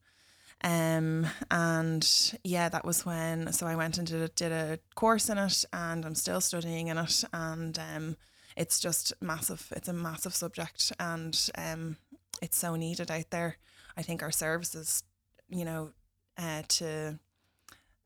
Um, 0.62 1.26
and 1.50 2.34
yeah, 2.44 2.68
that 2.68 2.84
was 2.84 3.06
when, 3.06 3.52
so 3.52 3.66
I 3.66 3.76
went 3.76 3.98
and 3.98 4.06
did 4.06 4.22
a, 4.22 4.28
did 4.28 4.52
a 4.52 4.78
course 4.94 5.28
in 5.28 5.38
it, 5.38 5.64
and 5.72 6.04
I'm 6.04 6.14
still 6.14 6.40
studying 6.40 6.88
in 6.88 6.98
it. 6.98 7.24
And 7.32 7.78
um, 7.78 8.16
it's 8.56 8.78
just 8.78 9.12
massive. 9.20 9.72
It's 9.74 9.88
a 9.88 9.92
massive 9.92 10.34
subject, 10.34 10.92
and 11.00 11.50
um, 11.56 11.96
it's 12.42 12.58
so 12.58 12.76
needed 12.76 13.10
out 13.10 13.30
there. 13.30 13.56
I 13.96 14.02
think 14.02 14.22
our 14.22 14.30
services, 14.30 15.02
you 15.48 15.64
know, 15.64 15.90
uh, 16.38 16.62
to 16.68 17.18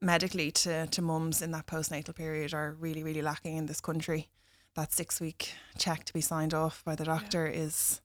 medically 0.01 0.51
to 0.51 0.87
to 0.87 1.03
mums 1.03 1.43
in 1.43 1.51
that 1.53 1.67
postnatal 1.67 2.15
period 2.15 2.55
are 2.55 2.77
really, 2.79 3.03
really 3.03 3.23
lacking 3.23 3.57
in 3.57 3.67
this 3.67 3.81
country 3.81 4.29
that 4.75 4.93
six 4.93 5.21
week 5.21 5.55
check 5.79 6.05
to 6.05 6.13
be 6.13 6.21
signed 6.21 6.55
off 6.55 6.83
by 6.85 6.95
the 6.95 7.05
doctor 7.05 7.47
yeah. 7.47 7.61
is 7.61 8.01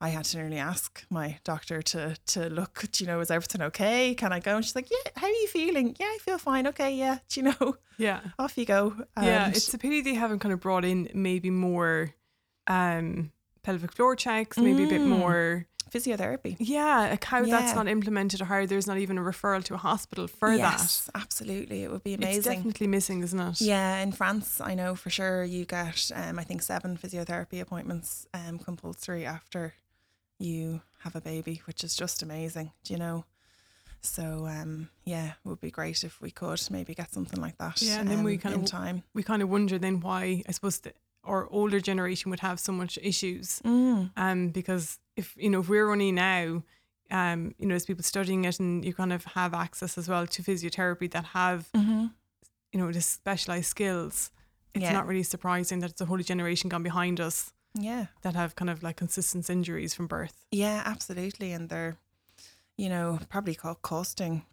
I 0.00 0.08
had 0.08 0.24
to 0.26 0.38
nearly 0.38 0.56
ask 0.56 1.04
my 1.10 1.38
doctor 1.44 1.82
to 1.82 2.16
to 2.28 2.48
look, 2.48 2.84
do 2.92 3.04
you 3.04 3.08
know, 3.08 3.20
is 3.20 3.30
everything 3.30 3.60
okay? 3.62 4.14
Can 4.14 4.32
I 4.32 4.40
go? 4.40 4.56
And 4.56 4.64
she's 4.64 4.74
like, 4.74 4.90
Yeah, 4.90 5.10
how 5.16 5.26
are 5.26 5.30
you 5.30 5.48
feeling? 5.48 5.94
Yeah, 5.98 6.06
I 6.06 6.18
feel 6.22 6.38
fine. 6.38 6.66
Okay, 6.68 6.94
yeah. 6.94 7.18
Do 7.28 7.40
you 7.40 7.44
know? 7.44 7.76
Yeah. 7.98 8.20
Off 8.38 8.56
you 8.56 8.64
go. 8.64 8.94
And 9.16 9.26
yeah, 9.26 9.48
it's 9.48 9.72
a 9.74 9.78
pity 9.78 10.00
they 10.00 10.14
haven't 10.14 10.38
kind 10.38 10.52
of 10.54 10.60
brought 10.60 10.84
in 10.84 11.10
maybe 11.14 11.50
more 11.50 12.14
um 12.66 13.32
pelvic 13.62 13.92
floor 13.92 14.16
checks, 14.16 14.56
maybe 14.56 14.84
mm. 14.84 14.86
a 14.86 14.88
bit 14.88 15.00
mm. 15.02 15.08
more 15.08 15.66
physiotherapy. 15.90 16.56
Yeah, 16.58 17.16
how 17.22 17.42
yeah. 17.42 17.58
that's 17.58 17.74
not 17.74 17.88
implemented 17.88 18.40
or 18.40 18.44
how 18.44 18.66
there's 18.66 18.86
not 18.86 18.98
even 18.98 19.18
a 19.18 19.22
referral 19.22 19.64
to 19.64 19.74
a 19.74 19.78
hospital 19.78 20.26
for 20.26 20.52
yes, 20.52 21.04
that. 21.06 21.20
absolutely. 21.20 21.82
It 21.82 21.90
would 21.90 22.04
be 22.04 22.14
amazing. 22.14 22.38
It's 22.38 22.46
definitely 22.46 22.86
missing, 22.86 23.22
isn't 23.22 23.40
it? 23.40 23.60
Yeah, 23.60 23.98
in 23.98 24.12
France, 24.12 24.60
I 24.60 24.74
know 24.74 24.94
for 24.94 25.10
sure 25.10 25.44
you 25.44 25.64
get, 25.64 26.10
um, 26.14 26.38
I 26.38 26.44
think, 26.44 26.62
seven 26.62 26.96
physiotherapy 26.96 27.60
appointments 27.60 28.26
um, 28.34 28.58
compulsory 28.58 29.26
after 29.26 29.74
you 30.38 30.80
have 31.00 31.16
a 31.16 31.20
baby, 31.20 31.62
which 31.66 31.84
is 31.84 31.94
just 31.94 32.22
amazing, 32.22 32.72
do 32.84 32.92
you 32.92 32.98
know? 32.98 33.24
So 34.02 34.46
um, 34.46 34.88
yeah, 35.04 35.32
it 35.44 35.48
would 35.48 35.60
be 35.60 35.70
great 35.70 36.04
if 36.04 36.20
we 36.20 36.30
could 36.30 36.60
maybe 36.70 36.94
get 36.94 37.12
something 37.12 37.40
like 37.40 37.58
that. 37.58 37.82
Yeah, 37.82 38.00
and 38.00 38.08
then 38.08 38.24
we 38.24 38.34
um, 38.34 38.38
kind 38.38 38.54
of 38.54 38.64
time. 38.64 39.02
We 39.14 39.22
kind 39.22 39.42
of 39.42 39.50
wonder 39.50 39.78
then 39.78 40.00
why 40.00 40.42
I 40.48 40.52
suppose 40.52 40.78
the, 40.78 40.92
our 41.24 41.46
older 41.50 41.80
generation 41.80 42.30
would 42.30 42.40
have 42.40 42.58
so 42.58 42.72
much 42.72 42.98
issues. 43.02 43.60
Mm. 43.64 44.10
Um, 44.16 44.48
because 44.48 44.98
if 45.20 45.34
you 45.36 45.50
know 45.50 45.60
if 45.60 45.68
we're 45.68 45.90
only 45.90 46.12
now, 46.12 46.62
um, 47.10 47.54
you 47.58 47.66
know, 47.66 47.74
as 47.74 47.86
people 47.86 48.02
studying 48.02 48.44
it, 48.44 48.58
and 48.60 48.84
you 48.84 48.94
kind 48.94 49.12
of 49.12 49.24
have 49.24 49.54
access 49.54 49.96
as 49.98 50.08
well 50.08 50.26
to 50.26 50.42
physiotherapy 50.42 51.10
that 51.12 51.26
have, 51.26 51.68
mm-hmm. 51.76 52.06
you 52.72 52.80
know, 52.80 52.90
the 52.90 53.00
specialized 53.00 53.70
skills. 53.76 54.30
It's 54.74 54.84
yeah. 54.84 54.92
not 54.92 55.06
really 55.06 55.24
surprising 55.24 55.80
that 55.80 55.90
it's 55.90 56.00
a 56.00 56.06
whole 56.06 56.18
generation 56.18 56.68
gone 56.68 56.84
behind 56.84 57.20
us. 57.20 57.52
Yeah, 57.74 58.06
that 58.22 58.34
have 58.34 58.56
kind 58.56 58.70
of 58.70 58.82
like 58.82 58.96
consistent 58.96 59.48
injuries 59.50 59.94
from 59.94 60.06
birth. 60.06 60.44
Yeah, 60.50 60.82
absolutely, 60.84 61.52
and 61.52 61.68
they're, 61.68 61.96
you 62.76 62.88
know, 62.88 63.18
probably 63.28 63.56
costing 63.82 64.44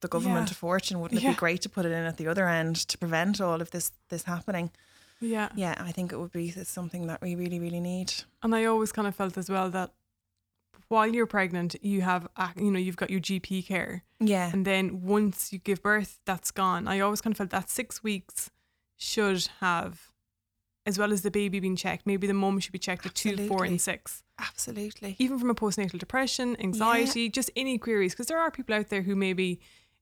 the 0.00 0.08
government 0.08 0.48
yeah. 0.48 0.52
a 0.52 0.54
fortune. 0.54 1.00
Wouldn't 1.00 1.20
it 1.20 1.24
yeah. 1.24 1.32
be 1.32 1.36
great 1.36 1.62
to 1.62 1.68
put 1.68 1.86
it 1.86 1.92
in 1.92 2.04
at 2.04 2.16
the 2.16 2.28
other 2.28 2.48
end 2.48 2.76
to 2.88 2.98
prevent 2.98 3.40
all 3.40 3.60
of 3.60 3.70
this 3.70 3.92
this 4.08 4.24
happening? 4.24 4.70
Yeah, 5.20 5.50
yeah, 5.54 5.74
I 5.78 5.92
think 5.92 6.12
it 6.12 6.18
would 6.18 6.32
be 6.32 6.50
something 6.50 7.06
that 7.06 7.20
we 7.20 7.34
really, 7.34 7.60
really 7.60 7.80
need. 7.80 8.12
And 8.42 8.54
I 8.54 8.64
always 8.64 8.92
kind 8.92 9.06
of 9.06 9.14
felt 9.14 9.36
as 9.36 9.50
well 9.50 9.68
that 9.70 9.90
while 10.90 11.06
you're 11.06 11.26
pregnant, 11.26 11.76
you 11.82 12.00
have, 12.00 12.26
you 12.56 12.68
know, 12.68 12.78
you've 12.78 12.96
got 12.96 13.10
your 13.10 13.20
GP 13.20 13.64
care. 13.64 14.02
Yeah. 14.18 14.50
And 14.52 14.64
then 14.64 15.02
once 15.02 15.52
you 15.52 15.60
give 15.60 15.84
birth, 15.84 16.18
that's 16.26 16.50
gone. 16.50 16.88
I 16.88 16.98
always 16.98 17.20
kind 17.20 17.32
of 17.32 17.38
felt 17.38 17.50
that 17.50 17.70
six 17.70 18.02
weeks 18.02 18.50
should 18.96 19.48
have, 19.60 20.10
as 20.84 20.98
well 20.98 21.12
as 21.12 21.22
the 21.22 21.30
baby 21.30 21.60
being 21.60 21.76
checked, 21.76 22.08
maybe 22.08 22.26
the 22.26 22.34
mum 22.34 22.58
should 22.58 22.72
be 22.72 22.80
checked 22.80 23.06
Absolutely. 23.06 23.44
at 23.44 23.48
two, 23.48 23.54
four, 23.54 23.64
and 23.64 23.80
six. 23.80 24.24
Absolutely. 24.40 25.14
Even 25.20 25.38
from 25.38 25.48
a 25.48 25.54
postnatal 25.54 25.96
depression, 25.96 26.56
anxiety, 26.60 27.22
yeah. 27.22 27.28
just 27.28 27.52
any 27.54 27.78
queries. 27.78 28.12
Because 28.12 28.26
there 28.26 28.40
are 28.40 28.50
people 28.50 28.74
out 28.74 28.88
there 28.88 29.02
who 29.02 29.14
maybe, 29.14 29.60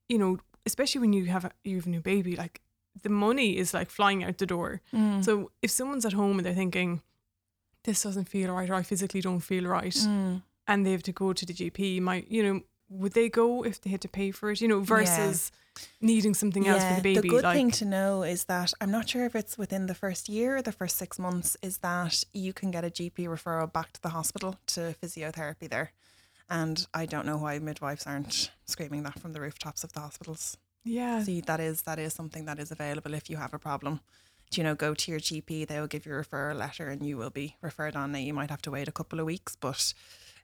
you 0.08 0.16
know, 0.16 0.38
especially 0.64 1.02
when 1.02 1.12
you 1.12 1.26
have 1.26 1.44
a, 1.44 1.50
you 1.64 1.76
have 1.76 1.86
a 1.86 1.90
new 1.90 2.00
baby, 2.00 2.34
like 2.34 2.62
the 3.02 3.10
money 3.10 3.58
is 3.58 3.74
like 3.74 3.90
flying 3.90 4.24
out 4.24 4.38
the 4.38 4.46
door. 4.46 4.80
Mm. 4.94 5.22
So 5.22 5.50
if 5.60 5.70
someone's 5.70 6.06
at 6.06 6.14
home 6.14 6.38
and 6.38 6.46
they're 6.46 6.54
thinking, 6.54 7.02
this 7.84 8.04
doesn't 8.04 8.30
feel 8.30 8.54
right, 8.54 8.70
or 8.70 8.74
I 8.74 8.82
physically 8.82 9.20
don't 9.20 9.40
feel 9.40 9.64
right, 9.64 9.92
mm 9.92 10.42
and 10.68 10.86
they 10.86 10.92
have 10.92 11.02
to 11.04 11.12
go 11.12 11.32
to 11.32 11.44
the 11.44 11.52
GP, 11.52 12.00
might 12.00 12.30
you 12.30 12.42
know 12.42 12.60
would 12.90 13.12
they 13.12 13.28
go 13.28 13.64
if 13.64 13.80
they 13.80 13.90
had 13.90 14.00
to 14.02 14.08
pay 14.08 14.30
for 14.30 14.50
it? 14.50 14.60
You 14.60 14.68
know, 14.68 14.80
versus 14.80 15.52
yeah. 15.76 15.86
needing 16.00 16.34
something 16.34 16.66
else 16.66 16.84
for 16.84 16.94
the 16.94 17.02
baby. 17.02 17.20
The 17.20 17.28
good 17.28 17.44
like, 17.44 17.56
thing 17.56 17.70
to 17.72 17.84
know 17.84 18.22
is 18.22 18.44
that 18.44 18.72
I'm 18.80 18.90
not 18.90 19.08
sure 19.08 19.24
if 19.26 19.34
it's 19.34 19.58
within 19.58 19.86
the 19.86 19.94
first 19.94 20.28
year 20.28 20.56
or 20.56 20.62
the 20.62 20.72
first 20.72 20.96
six 20.96 21.18
months. 21.18 21.56
Is 21.62 21.78
that 21.78 22.24
you 22.32 22.52
can 22.52 22.70
get 22.70 22.84
a 22.84 22.90
GP 22.90 23.26
referral 23.26 23.72
back 23.72 23.92
to 23.92 24.02
the 24.02 24.10
hospital 24.10 24.56
to 24.68 24.94
physiotherapy 25.02 25.68
there, 25.68 25.92
and 26.48 26.86
I 26.94 27.06
don't 27.06 27.26
know 27.26 27.36
why 27.36 27.58
midwives 27.58 28.06
aren't 28.06 28.50
screaming 28.64 29.02
that 29.04 29.18
from 29.18 29.32
the 29.32 29.40
rooftops 29.40 29.84
of 29.84 29.92
the 29.92 30.00
hospitals. 30.00 30.56
Yeah, 30.84 31.22
see 31.22 31.40
that 31.42 31.60
is 31.60 31.82
that 31.82 31.98
is 31.98 32.14
something 32.14 32.46
that 32.46 32.58
is 32.58 32.70
available 32.70 33.14
if 33.14 33.28
you 33.28 33.36
have 33.36 33.54
a 33.54 33.58
problem. 33.58 34.00
Do 34.50 34.62
you 34.62 34.64
know, 34.64 34.74
go 34.74 34.94
to 34.94 35.10
your 35.10 35.20
GP. 35.20 35.66
They 35.66 35.78
will 35.78 35.86
give 35.86 36.06
you 36.06 36.14
a 36.14 36.24
referral 36.24 36.56
letter, 36.56 36.88
and 36.88 37.04
you 37.04 37.18
will 37.18 37.28
be 37.28 37.56
referred 37.60 37.94
on. 37.94 38.12
Now 38.12 38.18
you 38.18 38.32
might 38.32 38.48
have 38.48 38.62
to 38.62 38.70
wait 38.70 38.88
a 38.88 38.92
couple 38.92 39.20
of 39.20 39.26
weeks, 39.26 39.56
but 39.56 39.92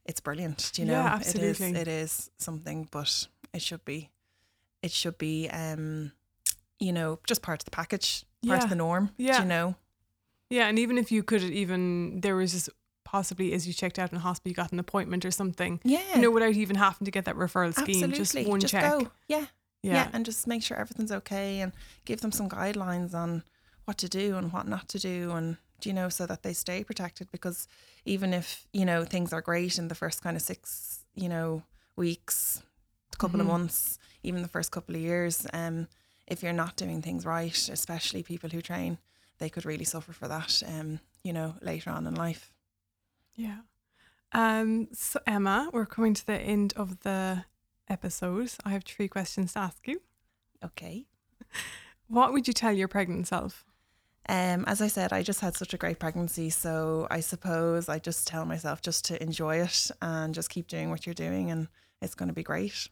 it's 0.06 0.20
brilliant. 0.20 0.70
Do 0.74 0.82
you 0.82 0.88
know? 0.88 0.94
Yeah, 0.94 1.14
absolutely. 1.14 1.70
It 1.70 1.76
is. 1.76 1.80
It 1.80 1.88
is 1.88 2.30
something, 2.38 2.88
but 2.90 3.26
it 3.52 3.62
should 3.62 3.84
be. 3.84 4.10
It 4.82 4.90
should 4.90 5.18
be. 5.18 5.48
Um, 5.48 6.12
you 6.78 6.92
know, 6.92 7.18
just 7.26 7.42
part 7.42 7.60
of 7.60 7.64
the 7.64 7.70
package, 7.70 8.24
part 8.46 8.58
yeah. 8.58 8.64
of 8.64 8.70
the 8.70 8.76
norm. 8.76 9.10
Yeah. 9.16 9.40
you 9.40 9.48
know? 9.48 9.76
Yeah, 10.50 10.68
and 10.68 10.78
even 10.78 10.98
if 10.98 11.10
you 11.10 11.22
could, 11.22 11.42
even 11.42 12.20
there 12.20 12.36
was 12.36 12.52
just 12.52 12.68
possibly 13.04 13.52
as 13.52 13.66
you 13.66 13.72
checked 13.72 13.98
out 13.98 14.12
in 14.12 14.18
hospital, 14.18 14.50
you 14.50 14.54
got 14.54 14.72
an 14.72 14.78
appointment 14.78 15.24
or 15.24 15.30
something. 15.30 15.80
Yeah. 15.84 16.00
You 16.14 16.22
know, 16.22 16.30
without 16.30 16.54
even 16.54 16.76
having 16.76 17.04
to 17.04 17.10
get 17.10 17.24
that 17.24 17.36
referral 17.36 17.72
scheme, 17.72 18.04
Absolutely. 18.04 18.18
just 18.18 18.48
one 18.48 18.60
just 18.60 18.72
check. 18.72 18.90
Go. 18.90 19.10
Yeah. 19.28 19.46
yeah. 19.82 19.94
Yeah. 19.94 20.08
And 20.12 20.24
just 20.24 20.46
make 20.46 20.62
sure 20.62 20.76
everything's 20.76 21.12
okay 21.12 21.60
and 21.60 21.72
give 22.04 22.20
them 22.20 22.32
some 22.32 22.48
guidelines 22.48 23.14
on 23.14 23.42
what 23.84 23.98
to 23.98 24.08
do 24.08 24.36
and 24.36 24.52
what 24.52 24.66
not 24.66 24.88
to 24.90 24.98
do 24.98 25.30
and 25.32 25.56
you 25.86 25.92
know, 25.92 26.08
so 26.08 26.26
that 26.26 26.42
they 26.42 26.52
stay 26.52 26.84
protected. 26.84 27.30
Because 27.30 27.68
even 28.04 28.32
if, 28.32 28.66
you 28.72 28.84
know, 28.84 29.04
things 29.04 29.32
are 29.32 29.40
great 29.40 29.78
in 29.78 29.88
the 29.88 29.94
first 29.94 30.22
kind 30.22 30.36
of 30.36 30.42
six, 30.42 31.04
you 31.14 31.28
know, 31.28 31.62
weeks, 31.96 32.62
a 33.12 33.16
couple 33.16 33.38
mm-hmm. 33.38 33.48
of 33.48 33.58
months, 33.58 33.98
even 34.22 34.42
the 34.42 34.48
first 34.48 34.70
couple 34.70 34.94
of 34.94 35.00
years, 35.00 35.46
um, 35.52 35.86
if 36.26 36.42
you're 36.42 36.52
not 36.52 36.76
doing 36.76 37.02
things 37.02 37.26
right, 37.26 37.68
especially 37.68 38.22
people 38.22 38.50
who 38.50 38.62
train, 38.62 38.98
they 39.38 39.48
could 39.48 39.64
really 39.64 39.84
suffer 39.84 40.12
for 40.12 40.28
that, 40.28 40.62
um, 40.66 41.00
you 41.22 41.32
know, 41.32 41.54
later 41.60 41.90
on 41.90 42.06
in 42.06 42.14
life. 42.14 42.52
Yeah. 43.34 43.58
Um, 44.32 44.88
so 44.92 45.20
Emma, 45.26 45.70
we're 45.72 45.86
coming 45.86 46.14
to 46.14 46.26
the 46.26 46.38
end 46.38 46.72
of 46.76 47.00
the 47.00 47.44
episode. 47.88 48.52
I 48.64 48.70
have 48.70 48.84
three 48.84 49.08
questions 49.08 49.52
to 49.52 49.60
ask 49.60 49.86
you. 49.86 50.00
Okay. 50.64 51.06
What 52.08 52.32
would 52.32 52.46
you 52.46 52.54
tell 52.54 52.72
your 52.72 52.88
pregnant 52.88 53.26
self? 53.28 53.64
Um, 54.28 54.64
as 54.66 54.80
I 54.80 54.88
said, 54.88 55.12
I 55.12 55.22
just 55.22 55.40
had 55.40 55.56
such 55.56 55.74
a 55.74 55.76
great 55.76 55.98
pregnancy. 55.98 56.50
So 56.50 57.06
I 57.10 57.20
suppose 57.20 57.88
I 57.88 57.98
just 57.98 58.26
tell 58.26 58.44
myself 58.44 58.80
just 58.82 59.04
to 59.06 59.22
enjoy 59.22 59.56
it 59.56 59.90
and 60.00 60.34
just 60.34 60.50
keep 60.50 60.66
doing 60.68 60.90
what 60.90 61.06
you're 61.06 61.14
doing, 61.14 61.50
and 61.50 61.68
it's 62.00 62.14
going 62.14 62.28
to 62.28 62.34
be 62.34 62.42
great. 62.42 62.88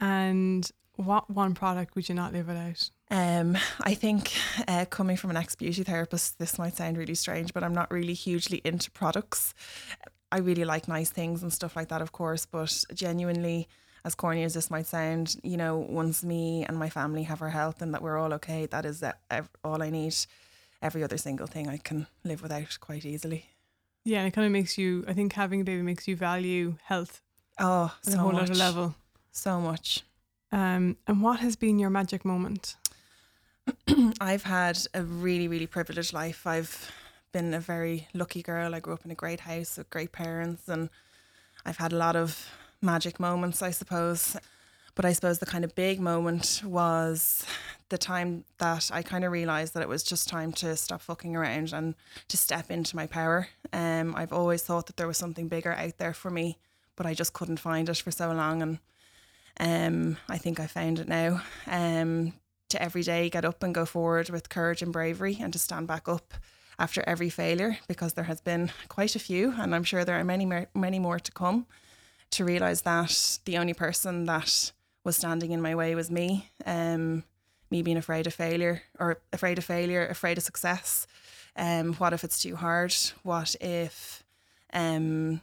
And 0.00 0.68
what 0.96 1.30
one 1.30 1.54
product 1.54 1.94
would 1.94 2.08
you 2.08 2.14
not 2.14 2.32
live 2.32 2.48
without? 2.48 2.90
Um, 3.10 3.58
I 3.80 3.94
think 3.94 4.32
uh, 4.66 4.84
coming 4.86 5.16
from 5.16 5.30
an 5.30 5.36
ex 5.36 5.54
beauty 5.54 5.82
therapist, 5.82 6.38
this 6.38 6.58
might 6.58 6.76
sound 6.76 6.96
really 6.96 7.14
strange, 7.14 7.52
but 7.52 7.62
I'm 7.62 7.74
not 7.74 7.90
really 7.90 8.14
hugely 8.14 8.60
into 8.64 8.90
products. 8.90 9.54
I 10.30 10.38
really 10.38 10.64
like 10.64 10.88
nice 10.88 11.10
things 11.10 11.42
and 11.42 11.52
stuff 11.52 11.76
like 11.76 11.88
that, 11.88 12.00
of 12.00 12.12
course, 12.12 12.46
but 12.46 12.84
genuinely, 12.94 13.68
as 14.04 14.14
corny 14.14 14.42
as 14.42 14.54
this 14.54 14.70
might 14.70 14.86
sound, 14.86 15.36
you 15.42 15.56
know, 15.56 15.76
once 15.76 16.24
me 16.24 16.64
and 16.64 16.76
my 16.76 16.90
family 16.90 17.22
have 17.24 17.40
our 17.40 17.50
health 17.50 17.80
and 17.82 17.94
that 17.94 18.02
we're 18.02 18.18
all 18.18 18.32
okay, 18.34 18.66
that 18.66 18.84
is 18.84 19.02
all 19.64 19.82
I 19.82 19.90
need. 19.90 20.14
Every 20.80 21.04
other 21.04 21.16
single 21.16 21.46
thing 21.46 21.68
I 21.68 21.76
can 21.76 22.08
live 22.24 22.42
without 22.42 22.78
quite 22.80 23.04
easily. 23.04 23.46
Yeah, 24.04 24.18
and 24.18 24.28
it 24.28 24.32
kind 24.32 24.46
of 24.46 24.52
makes 24.52 24.76
you. 24.76 25.04
I 25.06 25.12
think 25.12 25.32
having 25.34 25.60
a 25.60 25.64
baby 25.64 25.82
makes 25.82 26.08
you 26.08 26.16
value 26.16 26.74
health. 26.84 27.20
Oh, 27.60 27.94
so 28.02 28.14
a 28.14 28.16
whole 28.16 28.32
much. 28.32 28.50
other 28.50 28.54
level. 28.54 28.96
So 29.30 29.60
much. 29.60 30.02
Um, 30.50 30.96
and 31.06 31.22
what 31.22 31.38
has 31.38 31.54
been 31.54 31.78
your 31.78 31.90
magic 31.90 32.24
moment? 32.24 32.74
I've 34.20 34.42
had 34.42 34.78
a 34.92 35.02
really, 35.02 35.46
really 35.46 35.68
privileged 35.68 36.12
life. 36.12 36.46
I've 36.46 36.90
been 37.30 37.54
a 37.54 37.60
very 37.60 38.08
lucky 38.12 38.42
girl. 38.42 38.74
I 38.74 38.80
grew 38.80 38.94
up 38.94 39.04
in 39.04 39.12
a 39.12 39.14
great 39.14 39.40
house 39.40 39.78
with 39.78 39.88
great 39.88 40.10
parents, 40.10 40.68
and 40.68 40.90
I've 41.64 41.78
had 41.78 41.92
a 41.92 41.96
lot 41.96 42.16
of 42.16 42.50
magic 42.82 43.20
moments, 43.20 43.62
I 43.62 43.70
suppose. 43.70 44.36
But 44.94 45.06
I 45.06 45.12
suppose 45.14 45.38
the 45.38 45.46
kind 45.46 45.64
of 45.64 45.74
big 45.74 46.00
moment 46.00 46.62
was 46.64 47.46
the 47.88 47.96
time 47.96 48.44
that 48.58 48.90
I 48.92 49.02
kind 49.02 49.24
of 49.24 49.32
realized 49.32 49.72
that 49.72 49.82
it 49.82 49.88
was 49.88 50.02
just 50.02 50.28
time 50.28 50.52
to 50.54 50.76
stop 50.76 51.00
fucking 51.00 51.34
around 51.34 51.72
and 51.72 51.94
to 52.28 52.36
step 52.36 52.70
into 52.70 52.96
my 52.96 53.06
power. 53.06 53.48
Um, 53.72 54.14
I've 54.14 54.34
always 54.34 54.62
thought 54.62 54.86
that 54.86 54.98
there 54.98 55.06
was 55.06 55.16
something 55.16 55.48
bigger 55.48 55.72
out 55.72 55.96
there 55.96 56.12
for 56.12 56.30
me, 56.30 56.58
but 56.94 57.06
I 57.06 57.14
just 57.14 57.32
couldn't 57.32 57.56
find 57.56 57.88
it 57.88 57.96
for 57.96 58.10
so 58.10 58.32
long. 58.32 58.62
And 58.62 58.78
um, 59.58 60.16
I 60.28 60.36
think 60.36 60.60
I 60.60 60.66
found 60.66 60.98
it 60.98 61.08
now. 61.08 61.40
Um, 61.66 62.34
to 62.72 62.82
every 62.82 63.02
day 63.02 63.28
get 63.28 63.44
up 63.44 63.62
and 63.62 63.74
go 63.74 63.84
forward 63.84 64.30
with 64.30 64.48
courage 64.48 64.82
and 64.82 64.92
bravery 64.92 65.38
and 65.40 65.52
to 65.52 65.58
stand 65.58 65.86
back 65.86 66.08
up 66.08 66.34
after 66.78 67.04
every 67.06 67.28
failure 67.28 67.76
because 67.86 68.14
there 68.14 68.24
has 68.24 68.40
been 68.40 68.70
quite 68.88 69.14
a 69.14 69.18
few 69.18 69.52
and 69.58 69.74
I'm 69.74 69.84
sure 69.84 70.04
there 70.04 70.18
are 70.18 70.24
many 70.24 70.66
many 70.74 70.98
more 70.98 71.18
to 71.18 71.32
come 71.32 71.66
to 72.32 72.44
realize 72.44 72.82
that 72.82 73.38
the 73.44 73.58
only 73.58 73.74
person 73.74 74.24
that 74.26 74.72
was 75.04 75.16
standing 75.16 75.52
in 75.52 75.60
my 75.60 75.74
way 75.74 75.94
was 75.94 76.10
me 76.10 76.50
um 76.66 77.24
me 77.70 77.82
being 77.82 77.96
afraid 77.96 78.26
of 78.26 78.34
failure 78.34 78.82
or 78.98 79.18
afraid 79.32 79.58
of 79.58 79.64
failure 79.64 80.06
afraid 80.06 80.38
of 80.38 80.44
success. 80.44 81.06
Um 81.56 81.94
what 81.94 82.12
if 82.12 82.24
it's 82.24 82.42
too 82.42 82.56
hard? 82.56 82.94
What 83.22 83.54
if 83.60 84.24
um 84.72 85.40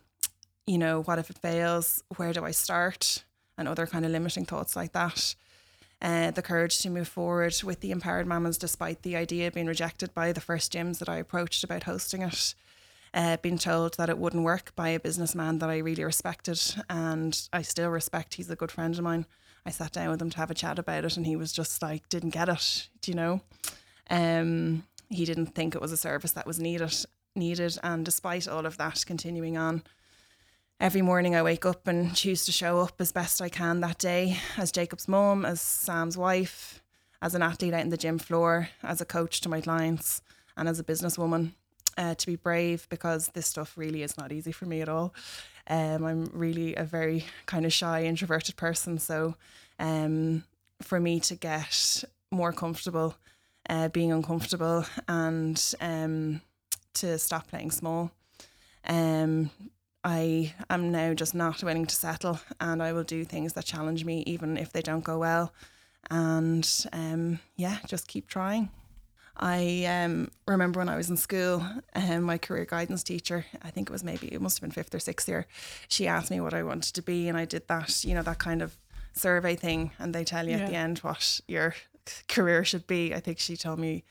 you 0.68 0.78
know 0.78 1.02
what 1.02 1.20
if 1.20 1.30
it 1.30 1.38
fails? 1.38 2.04
Where 2.18 2.34
do 2.34 2.46
I 2.46 2.52
start? 2.52 3.24
And 3.58 3.68
other 3.68 3.88
kind 3.88 4.06
of 4.06 4.12
limiting 4.12 4.46
thoughts 4.46 4.76
like 4.76 4.94
that. 4.94 5.36
Uh, 6.02 6.32
the 6.32 6.42
courage 6.42 6.80
to 6.80 6.90
move 6.90 7.10
forward 7.10 7.54
with 7.62 7.82
the 7.82 7.92
Empowered 7.92 8.26
Mamas 8.26 8.58
despite 8.58 9.02
the 9.02 9.18
idea 9.18 9.52
being 9.52 9.66
rejected 9.68 10.14
by 10.14 10.32
the 10.32 10.40
first 10.40 10.72
gyms 10.72 11.00
that 11.00 11.10
I 11.10 11.18
approached 11.18 11.62
about 11.66 11.84
hosting 11.84 12.22
it. 12.22 12.56
Uh, 13.14 13.38
being 13.38 13.58
told 13.58 13.96
that 13.98 14.10
it 14.10 14.20
wouldn't 14.20 14.44
work 14.44 14.76
by 14.76 14.90
a 14.90 15.00
businessman 15.00 15.58
that 15.60 15.70
I 15.70 15.78
really 15.78 16.04
respected 16.04 16.62
and 16.90 17.48
I 17.52 17.64
still 17.64 17.90
respect. 17.90 18.36
He's 18.36 18.50
a 18.50 18.56
good 18.56 18.72
friend 18.72 18.96
of 18.96 19.04
mine. 19.04 19.26
I 19.66 19.72
sat 19.72 19.94
down 19.94 20.12
with 20.12 20.22
him 20.22 20.30
to 20.30 20.38
have 20.38 20.52
a 20.52 20.56
chat 20.56 20.78
about 20.78 21.06
it 21.06 21.18
and 21.18 21.26
he 21.26 21.36
was 21.36 21.52
just 21.52 21.82
like, 21.82 22.08
didn't 22.10 22.30
get 22.30 22.50
it, 22.50 22.90
do 23.02 23.12
you 23.12 23.16
know? 23.16 23.42
Um, 24.12 24.84
he 25.10 25.26
didn't 25.26 25.56
think 25.56 25.74
it 25.74 25.82
was 25.82 25.92
a 25.92 25.98
service 25.98 26.32
that 26.34 26.48
was 26.48 26.60
needed 26.60 26.94
needed 27.36 27.78
and 27.84 28.04
despite 28.04 28.48
all 28.48 28.66
of 28.66 28.78
that 28.78 29.04
continuing 29.06 29.56
on 29.56 29.84
every 30.80 31.02
morning 31.02 31.36
I 31.36 31.44
wake 31.44 31.66
up 31.66 31.88
and 31.88 32.16
choose 32.16 32.46
to 32.46 32.52
show 32.52 32.80
up 32.80 33.00
as 33.00 33.12
best 33.12 33.42
I 33.42 33.50
can 33.50 33.82
that 33.82 33.98
day 33.98 34.38
as 34.58 34.72
Jacob's 34.72 35.08
mum, 35.08 35.46
as 35.46 35.60
Sam's 35.60 36.18
wife, 36.18 36.82
as 37.22 37.36
an 37.36 37.42
athlete 37.42 37.74
out 37.74 37.82
in 37.82 37.90
the 37.90 37.98
gym 37.98 38.18
floor, 38.18 38.70
as 38.82 39.02
a 39.02 39.06
coach 39.06 39.42
to 39.42 39.50
my 39.50 39.60
clients, 39.60 40.22
and 40.56 40.70
as 40.70 40.80
a 40.80 40.84
businesswoman. 40.84 41.54
Uh, 42.00 42.16
to 42.16 42.28
be 42.28 42.38
brave 42.38 42.88
because 42.90 43.28
this 43.34 43.46
stuff 43.46 43.78
really 43.78 44.04
is 44.04 44.18
not 44.18 44.32
easy 44.32 44.54
for 44.54 44.66
me 44.66 44.80
at 44.80 44.88
all. 44.88 45.14
Um, 45.68 46.06
I'm 46.06 46.32
really 46.34 46.74
a 46.76 46.86
very 46.86 47.26
kind 47.46 47.66
of 47.66 47.74
shy, 47.74 48.06
introverted 48.06 48.56
person. 48.56 49.00
So, 49.00 49.36
um, 49.80 50.46
for 50.82 50.98
me 51.02 51.20
to 51.20 51.36
get 51.36 52.06
more 52.32 52.54
comfortable, 52.54 53.16
uh, 53.70 53.90
being 53.90 54.14
uncomfortable, 54.14 54.86
and 55.10 55.62
um, 55.82 56.40
to 56.94 57.20
stop 57.20 57.50
playing 57.50 57.72
small, 57.72 58.12
um, 58.88 59.52
I 60.04 60.54
am 60.70 60.94
now 60.94 61.14
just 61.14 61.36
not 61.36 61.62
willing 61.64 61.86
to 61.86 61.96
settle 61.96 62.40
and 62.62 62.82
I 62.82 62.94
will 62.94 63.04
do 63.04 63.26
things 63.26 63.54
that 63.54 63.66
challenge 63.66 64.06
me 64.06 64.24
even 64.26 64.58
if 64.58 64.72
they 64.72 64.82
don't 64.82 65.04
go 65.04 65.20
well. 65.20 65.52
And 66.10 66.68
um, 66.94 67.40
yeah, 67.58 67.80
just 67.88 68.08
keep 68.08 68.28
trying. 68.28 68.70
I 69.40 69.86
um, 69.86 70.32
remember 70.48 70.80
when 70.80 70.90
I 70.90 70.98
was 70.98 71.10
in 71.10 71.16
school, 71.16 71.66
um, 71.96 72.24
my 72.24 72.38
career 72.38 72.66
guidance 72.66 73.04
teacher, 73.04 73.46
I 73.62 73.72
think 73.72 73.90
it 73.90 73.94
was 73.94 74.04
maybe, 74.04 74.28
it 74.28 74.42
must 74.42 74.58
have 74.58 74.62
been 74.62 74.72
fifth 74.72 74.94
or 74.94 75.00
sixth 75.00 75.30
year, 75.30 75.48
she 75.88 76.08
asked 76.08 76.30
me 76.30 76.42
what 76.42 76.54
I 76.54 76.62
wanted 76.62 76.94
to 76.94 77.02
be. 77.02 77.30
And 77.30 77.38
I 77.38 77.46
did 77.46 77.68
that, 77.70 78.04
you 78.04 78.14
know, 78.14 78.22
that 78.24 78.40
kind 78.40 78.62
of 78.62 78.78
survey 79.14 79.56
thing. 79.56 79.92
And 79.98 80.14
they 80.14 80.26
tell 80.26 80.46
you 80.46 80.58
yeah. 80.58 80.64
at 80.64 80.70
the 80.70 80.76
end 80.76 81.00
what 81.00 81.40
your 81.48 81.74
career 82.28 82.66
should 82.66 82.86
be. 82.86 83.16
I 83.16 83.22
think 83.22 83.40
she 83.40 83.56
told 83.56 83.80
me 83.80 84.04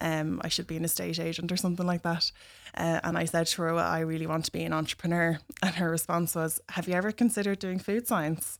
um, 0.00 0.40
I 0.42 0.48
should 0.48 0.68
be 0.68 0.76
an 0.76 0.84
estate 0.84 1.18
agent 1.18 1.50
or 1.50 1.56
something 1.56 1.86
like 1.86 2.02
that. 2.02 2.30
Uh, 2.76 3.00
and 3.02 3.18
I 3.18 3.24
said 3.24 3.48
to 3.48 3.62
her, 3.62 3.74
Well, 3.74 3.86
I 3.86 4.00
really 4.00 4.26
want 4.26 4.44
to 4.46 4.52
be 4.52 4.62
an 4.62 4.72
entrepreneur. 4.72 5.40
And 5.62 5.74
her 5.74 5.90
response 5.90 6.34
was, 6.36 6.60
Have 6.70 6.86
you 6.88 6.94
ever 6.94 7.12
considered 7.12 7.58
doing 7.58 7.80
food 7.80 8.06
science? 8.06 8.58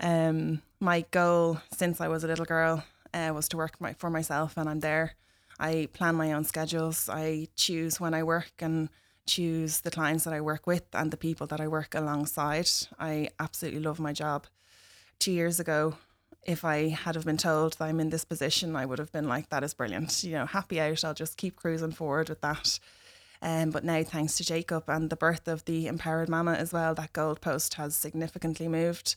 Um, 0.00 0.62
my 0.80 1.04
goal 1.10 1.60
since 1.72 2.00
I 2.00 2.08
was 2.08 2.24
a 2.24 2.26
little 2.26 2.44
girl 2.44 2.84
uh, 3.14 3.32
was 3.34 3.48
to 3.50 3.56
work 3.56 3.80
my, 3.80 3.94
for 3.94 4.10
myself, 4.10 4.56
and 4.56 4.68
I'm 4.68 4.80
there. 4.80 5.14
I 5.58 5.88
plan 5.92 6.14
my 6.14 6.32
own 6.32 6.44
schedules. 6.44 7.08
I 7.08 7.48
choose 7.56 8.00
when 8.00 8.14
I 8.14 8.22
work 8.22 8.52
and 8.60 8.88
choose 9.26 9.80
the 9.80 9.90
clients 9.90 10.24
that 10.24 10.34
I 10.34 10.40
work 10.40 10.66
with 10.66 10.84
and 10.92 11.10
the 11.10 11.16
people 11.16 11.46
that 11.48 11.60
I 11.60 11.68
work 11.68 11.94
alongside. 11.94 12.68
I 12.98 13.30
absolutely 13.38 13.80
love 13.80 14.00
my 14.00 14.12
job. 14.12 14.46
Two 15.18 15.32
years 15.32 15.60
ago, 15.60 15.96
if 16.46 16.64
I 16.64 16.88
had 16.88 17.14
have 17.14 17.24
been 17.24 17.38
told 17.38 17.74
that 17.74 17.84
I'm 17.84 18.00
in 18.00 18.10
this 18.10 18.24
position, 18.24 18.76
I 18.76 18.84
would 18.84 18.98
have 18.98 19.12
been 19.12 19.28
like, 19.28 19.48
that 19.48 19.64
is 19.64 19.74
brilliant. 19.74 20.24
You 20.24 20.32
know, 20.32 20.46
happy 20.46 20.80
out. 20.80 21.04
I'll 21.04 21.14
just 21.14 21.38
keep 21.38 21.56
cruising 21.56 21.92
forward 21.92 22.28
with 22.28 22.40
that. 22.42 22.78
Um, 23.40 23.70
but 23.70 23.84
now, 23.84 24.02
thanks 24.02 24.36
to 24.36 24.44
Jacob 24.44 24.84
and 24.88 25.10
the 25.10 25.16
birth 25.16 25.48
of 25.48 25.64
the 25.64 25.86
Empowered 25.86 26.28
Mama 26.28 26.54
as 26.54 26.72
well, 26.72 26.94
that 26.94 27.12
goalpost 27.12 27.74
has 27.74 27.94
significantly 27.94 28.68
moved. 28.68 29.16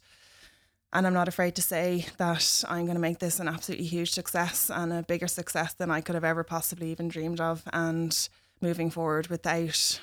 And 0.94 1.06
I'm 1.06 1.14
not 1.14 1.28
afraid 1.28 1.56
to 1.56 1.62
say 1.62 2.06
that 2.18 2.64
I'm 2.68 2.86
going 2.86 2.96
to 2.96 3.02
make 3.02 3.20
this 3.20 3.40
an 3.40 3.48
absolutely 3.48 3.88
huge 3.88 4.12
success 4.12 4.72
and 4.74 4.94
a 4.94 5.04
bigger 5.04 5.28
success 5.28 5.74
than 5.74 5.92
I 5.92 6.02
could 6.02 6.16
have 6.16 6.24
ever 6.24 6.44
possibly 6.44 6.92
even 6.92 7.10
dreamed 7.10 7.42
of. 7.42 7.64
And 7.74 8.30
moving 8.62 8.90
forward 8.90 9.28
without 9.28 10.00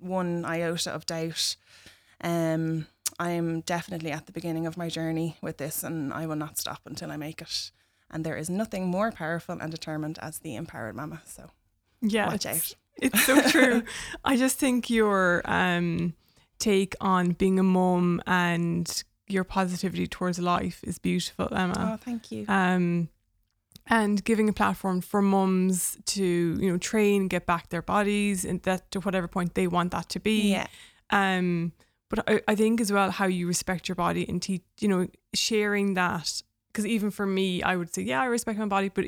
one 0.00 0.44
iota 0.44 0.90
of 0.90 1.06
doubt. 1.06 1.56
Um, 2.22 2.86
I 3.18 3.30
am 3.30 3.60
definitely 3.60 4.10
at 4.10 4.26
the 4.26 4.32
beginning 4.32 4.66
of 4.66 4.76
my 4.76 4.88
journey 4.88 5.36
with 5.42 5.58
this, 5.58 5.82
and 5.82 6.12
I 6.12 6.26
will 6.26 6.36
not 6.36 6.58
stop 6.58 6.80
until 6.86 7.10
I 7.10 7.16
make 7.16 7.42
it. 7.42 7.70
And 8.10 8.24
there 8.24 8.36
is 8.36 8.50
nothing 8.50 8.86
more 8.86 9.10
powerful 9.12 9.58
and 9.60 9.70
determined 9.70 10.18
as 10.20 10.38
the 10.38 10.54
empowered 10.54 10.96
mama. 10.96 11.22
So, 11.24 11.50
yeah, 12.00 12.28
watch 12.28 12.46
it's, 12.46 12.46
out. 12.46 12.76
It's 12.96 13.24
so 13.24 13.40
true. 13.42 13.82
I 14.24 14.36
just 14.36 14.58
think 14.58 14.90
your 14.90 15.42
um, 15.44 16.14
take 16.58 16.94
on 17.00 17.32
being 17.32 17.58
a 17.58 17.62
mom 17.62 18.22
and 18.26 19.02
your 19.32 19.44
positivity 19.44 20.06
towards 20.06 20.38
life 20.38 20.80
is 20.84 20.98
beautiful, 20.98 21.48
Emma. 21.52 21.92
Oh, 21.94 21.96
thank 21.96 22.30
you. 22.30 22.44
Um, 22.48 23.08
and 23.86 24.22
giving 24.24 24.48
a 24.48 24.52
platform 24.52 25.00
for 25.00 25.20
mums 25.20 25.98
to 26.06 26.24
you 26.24 26.70
know 26.70 26.78
train, 26.78 27.28
get 27.28 27.46
back 27.46 27.68
their 27.70 27.82
bodies, 27.82 28.44
and 28.44 28.62
that 28.62 28.90
to 28.92 29.00
whatever 29.00 29.26
point 29.26 29.54
they 29.54 29.66
want 29.66 29.90
that 29.90 30.08
to 30.10 30.20
be. 30.20 30.52
Yeah. 30.52 30.66
Um 31.10 31.72
but 32.12 32.28
I, 32.28 32.42
I 32.46 32.54
think 32.54 32.78
as 32.80 32.92
well 32.92 33.10
how 33.10 33.24
you 33.24 33.46
respect 33.46 33.88
your 33.88 33.96
body 33.96 34.28
and 34.28 34.40
teach, 34.42 34.62
you 34.80 34.88
know, 34.88 35.08
sharing 35.32 35.94
that. 35.94 36.42
Because 36.70 36.84
even 36.84 37.10
for 37.10 37.24
me, 37.24 37.62
I 37.62 37.74
would 37.74 37.94
say, 37.94 38.02
yeah, 38.02 38.20
I 38.20 38.26
respect 38.26 38.58
my 38.58 38.66
body, 38.66 38.90
but 38.90 39.06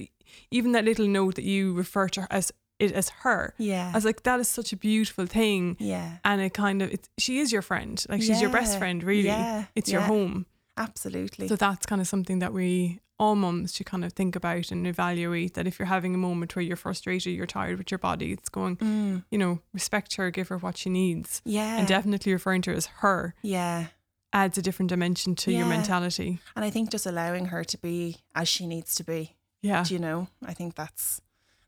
even 0.51 0.73
that 0.73 0.87
little 0.87 1.07
note 1.07 1.35
that 1.35 1.45
you 1.45 1.75
refer 1.75 2.09
to 2.09 2.27
as 2.31 2.51
it 2.85 2.93
as 2.93 3.09
her. 3.09 3.55
Yeah. 3.59 3.91
I 3.93 3.97
was 3.97 4.05
like, 4.05 4.23
that 4.23 4.39
is 4.41 4.49
such 4.49 4.73
a 4.73 4.77
beautiful 4.77 5.27
thing. 5.27 5.77
Yeah. 5.81 6.19
And 6.25 6.41
it 6.41 6.55
kind 6.55 6.83
of, 6.83 6.95
she 7.19 7.39
is 7.39 7.51
your 7.51 7.63
friend. 7.63 8.05
Like, 8.09 8.23
she's 8.23 8.41
your 8.41 8.51
best 8.51 8.79
friend, 8.79 9.03
really. 9.03 9.29
Yeah. 9.29 9.65
It's 9.75 9.91
yeah. 9.91 9.99
your 9.99 10.03
home. 10.03 10.47
Absolutely. 10.77 11.49
So 11.49 11.57
that's 11.57 11.87
kind 11.87 12.01
of 12.01 12.07
something 12.07 12.41
that 12.41 12.53
we 12.53 13.01
all 13.19 13.37
mums 13.37 13.77
should 13.77 13.87
kind 13.87 14.05
of 14.05 14.13
think 14.13 14.35
about 14.35 14.73
and 14.73 14.87
evaluate 14.87 15.55
that 15.55 15.69
if 15.69 15.79
you're 15.79 15.87
having 15.87 16.15
a 16.15 16.19
moment 16.19 16.57
where 16.57 16.65
you're 16.65 16.77
frustrated, 16.77 17.33
you're 17.33 17.47
tired 17.47 17.79
with 17.79 17.91
your 17.91 17.99
body, 17.99 18.33
it's 18.33 18.49
going, 18.49 18.77
mm. 18.77 19.25
you 19.31 19.39
know, 19.39 19.61
respect 19.73 20.17
her, 20.17 20.31
give 20.31 20.49
her 20.49 20.59
what 20.59 20.77
she 20.77 20.91
needs. 20.91 21.41
Yeah. 21.45 21.79
And 21.79 21.87
definitely 21.87 22.33
referring 22.33 22.63
to 22.63 22.71
her 22.71 22.77
as 22.77 22.87
her. 22.87 23.35
Yeah. 23.43 23.87
Adds 24.33 24.59
a 24.59 24.63
different 24.63 24.89
dimension 24.89 25.37
to 25.37 25.53
yeah. 25.53 25.59
your 25.59 25.69
mentality. 25.69 26.41
And 26.57 26.65
I 26.65 26.71
think 26.71 26.91
just 26.91 27.07
allowing 27.07 27.47
her 27.47 27.63
to 27.63 27.79
be 27.79 28.17
as 28.35 28.49
she 28.49 28.67
needs 28.67 28.97
to 28.97 29.05
be. 29.05 29.37
Yeah. 29.63 29.85
Do 29.85 29.95
you 29.95 30.01
know? 30.01 30.27
I 30.45 30.53
think 30.53 30.75
that's 30.75 31.21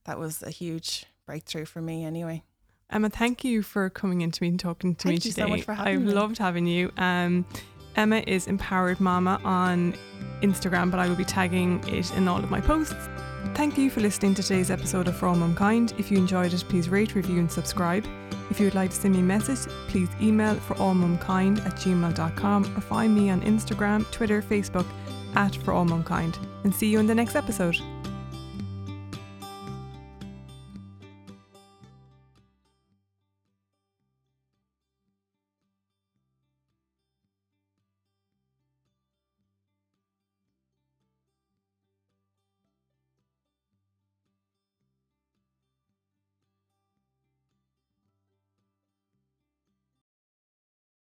that 0.07 0.19
was 0.19 0.43
a 0.43 0.51
huge 0.51 1.07
breakthrough 1.27 1.65
for 1.65 1.81
me 1.81 2.05
anyway. 2.05 2.43
Emma, 2.91 3.11
thank 3.11 3.45
you 3.45 3.63
for 3.63 3.91
coming 3.91 4.21
into 4.21 4.43
me 4.43 4.49
and 4.49 4.61
talking 4.61 4.95
to 4.95 5.09
thank 5.09 5.25
me 5.25 5.29
you 5.29 5.33
today. 5.33 5.43
So 5.43 5.49
much 5.49 5.63
for 5.65 5.75
having 5.75 5.95
I've 5.95 6.03
me. 6.03 6.13
loved 6.13 6.39
having 6.39 6.67
you. 6.67 6.93
Um, 6.97 7.45
Emma 7.97 8.23
is 8.27 8.47
Empowered 8.47 9.01
Mama 9.01 9.41
on 9.45 9.95
Instagram, 10.43 10.91
but 10.91 11.01
I 11.01 11.09
will 11.09 11.17
be 11.17 11.25
tagging 11.25 11.83
it 11.89 12.15
in 12.15 12.29
all 12.29 12.39
of 12.39 12.51
my 12.51 12.61
posts. 12.61 13.09
Thank 13.55 13.79
you 13.79 13.91
for 13.91 14.01
listening 14.01 14.35
to 14.35 14.43
today's 14.43 14.71
episode 14.71 15.09
of 15.09 15.17
For 15.17 15.27
All 15.27 15.35
Mumkind. 15.37 15.99
If 15.99 16.11
you 16.11 16.19
enjoyed 16.19 16.53
it, 16.53 16.65
please 16.69 16.89
rate, 16.89 17.15
review, 17.15 17.39
and 17.39 17.51
subscribe. 17.51 18.07
If 18.51 18.61
you 18.61 18.67
would 18.67 18.75
like 18.75 18.91
to 18.91 18.97
send 18.97 19.15
me 19.15 19.21
a 19.21 19.25
message, 19.25 19.73
please 19.89 20.09
email 20.21 20.55
for 20.57 20.75
allmumkind 20.75 21.65
at 21.65 21.75
gmail.com 21.77 22.65
or 22.77 22.81
find 22.81 23.15
me 23.15 23.31
on 23.31 23.41
Instagram, 23.43 24.09
Twitter, 24.13 24.43
Facebook 24.43 24.87
at 25.35 25.57
For 25.57 25.73
All 25.73 25.87
Mumkind. 25.87 26.37
And 26.65 26.75
see 26.75 26.89
you 26.89 27.01
in 27.01 27.07
the 27.07 27.15
next 27.15 27.35
episode. 27.35 27.77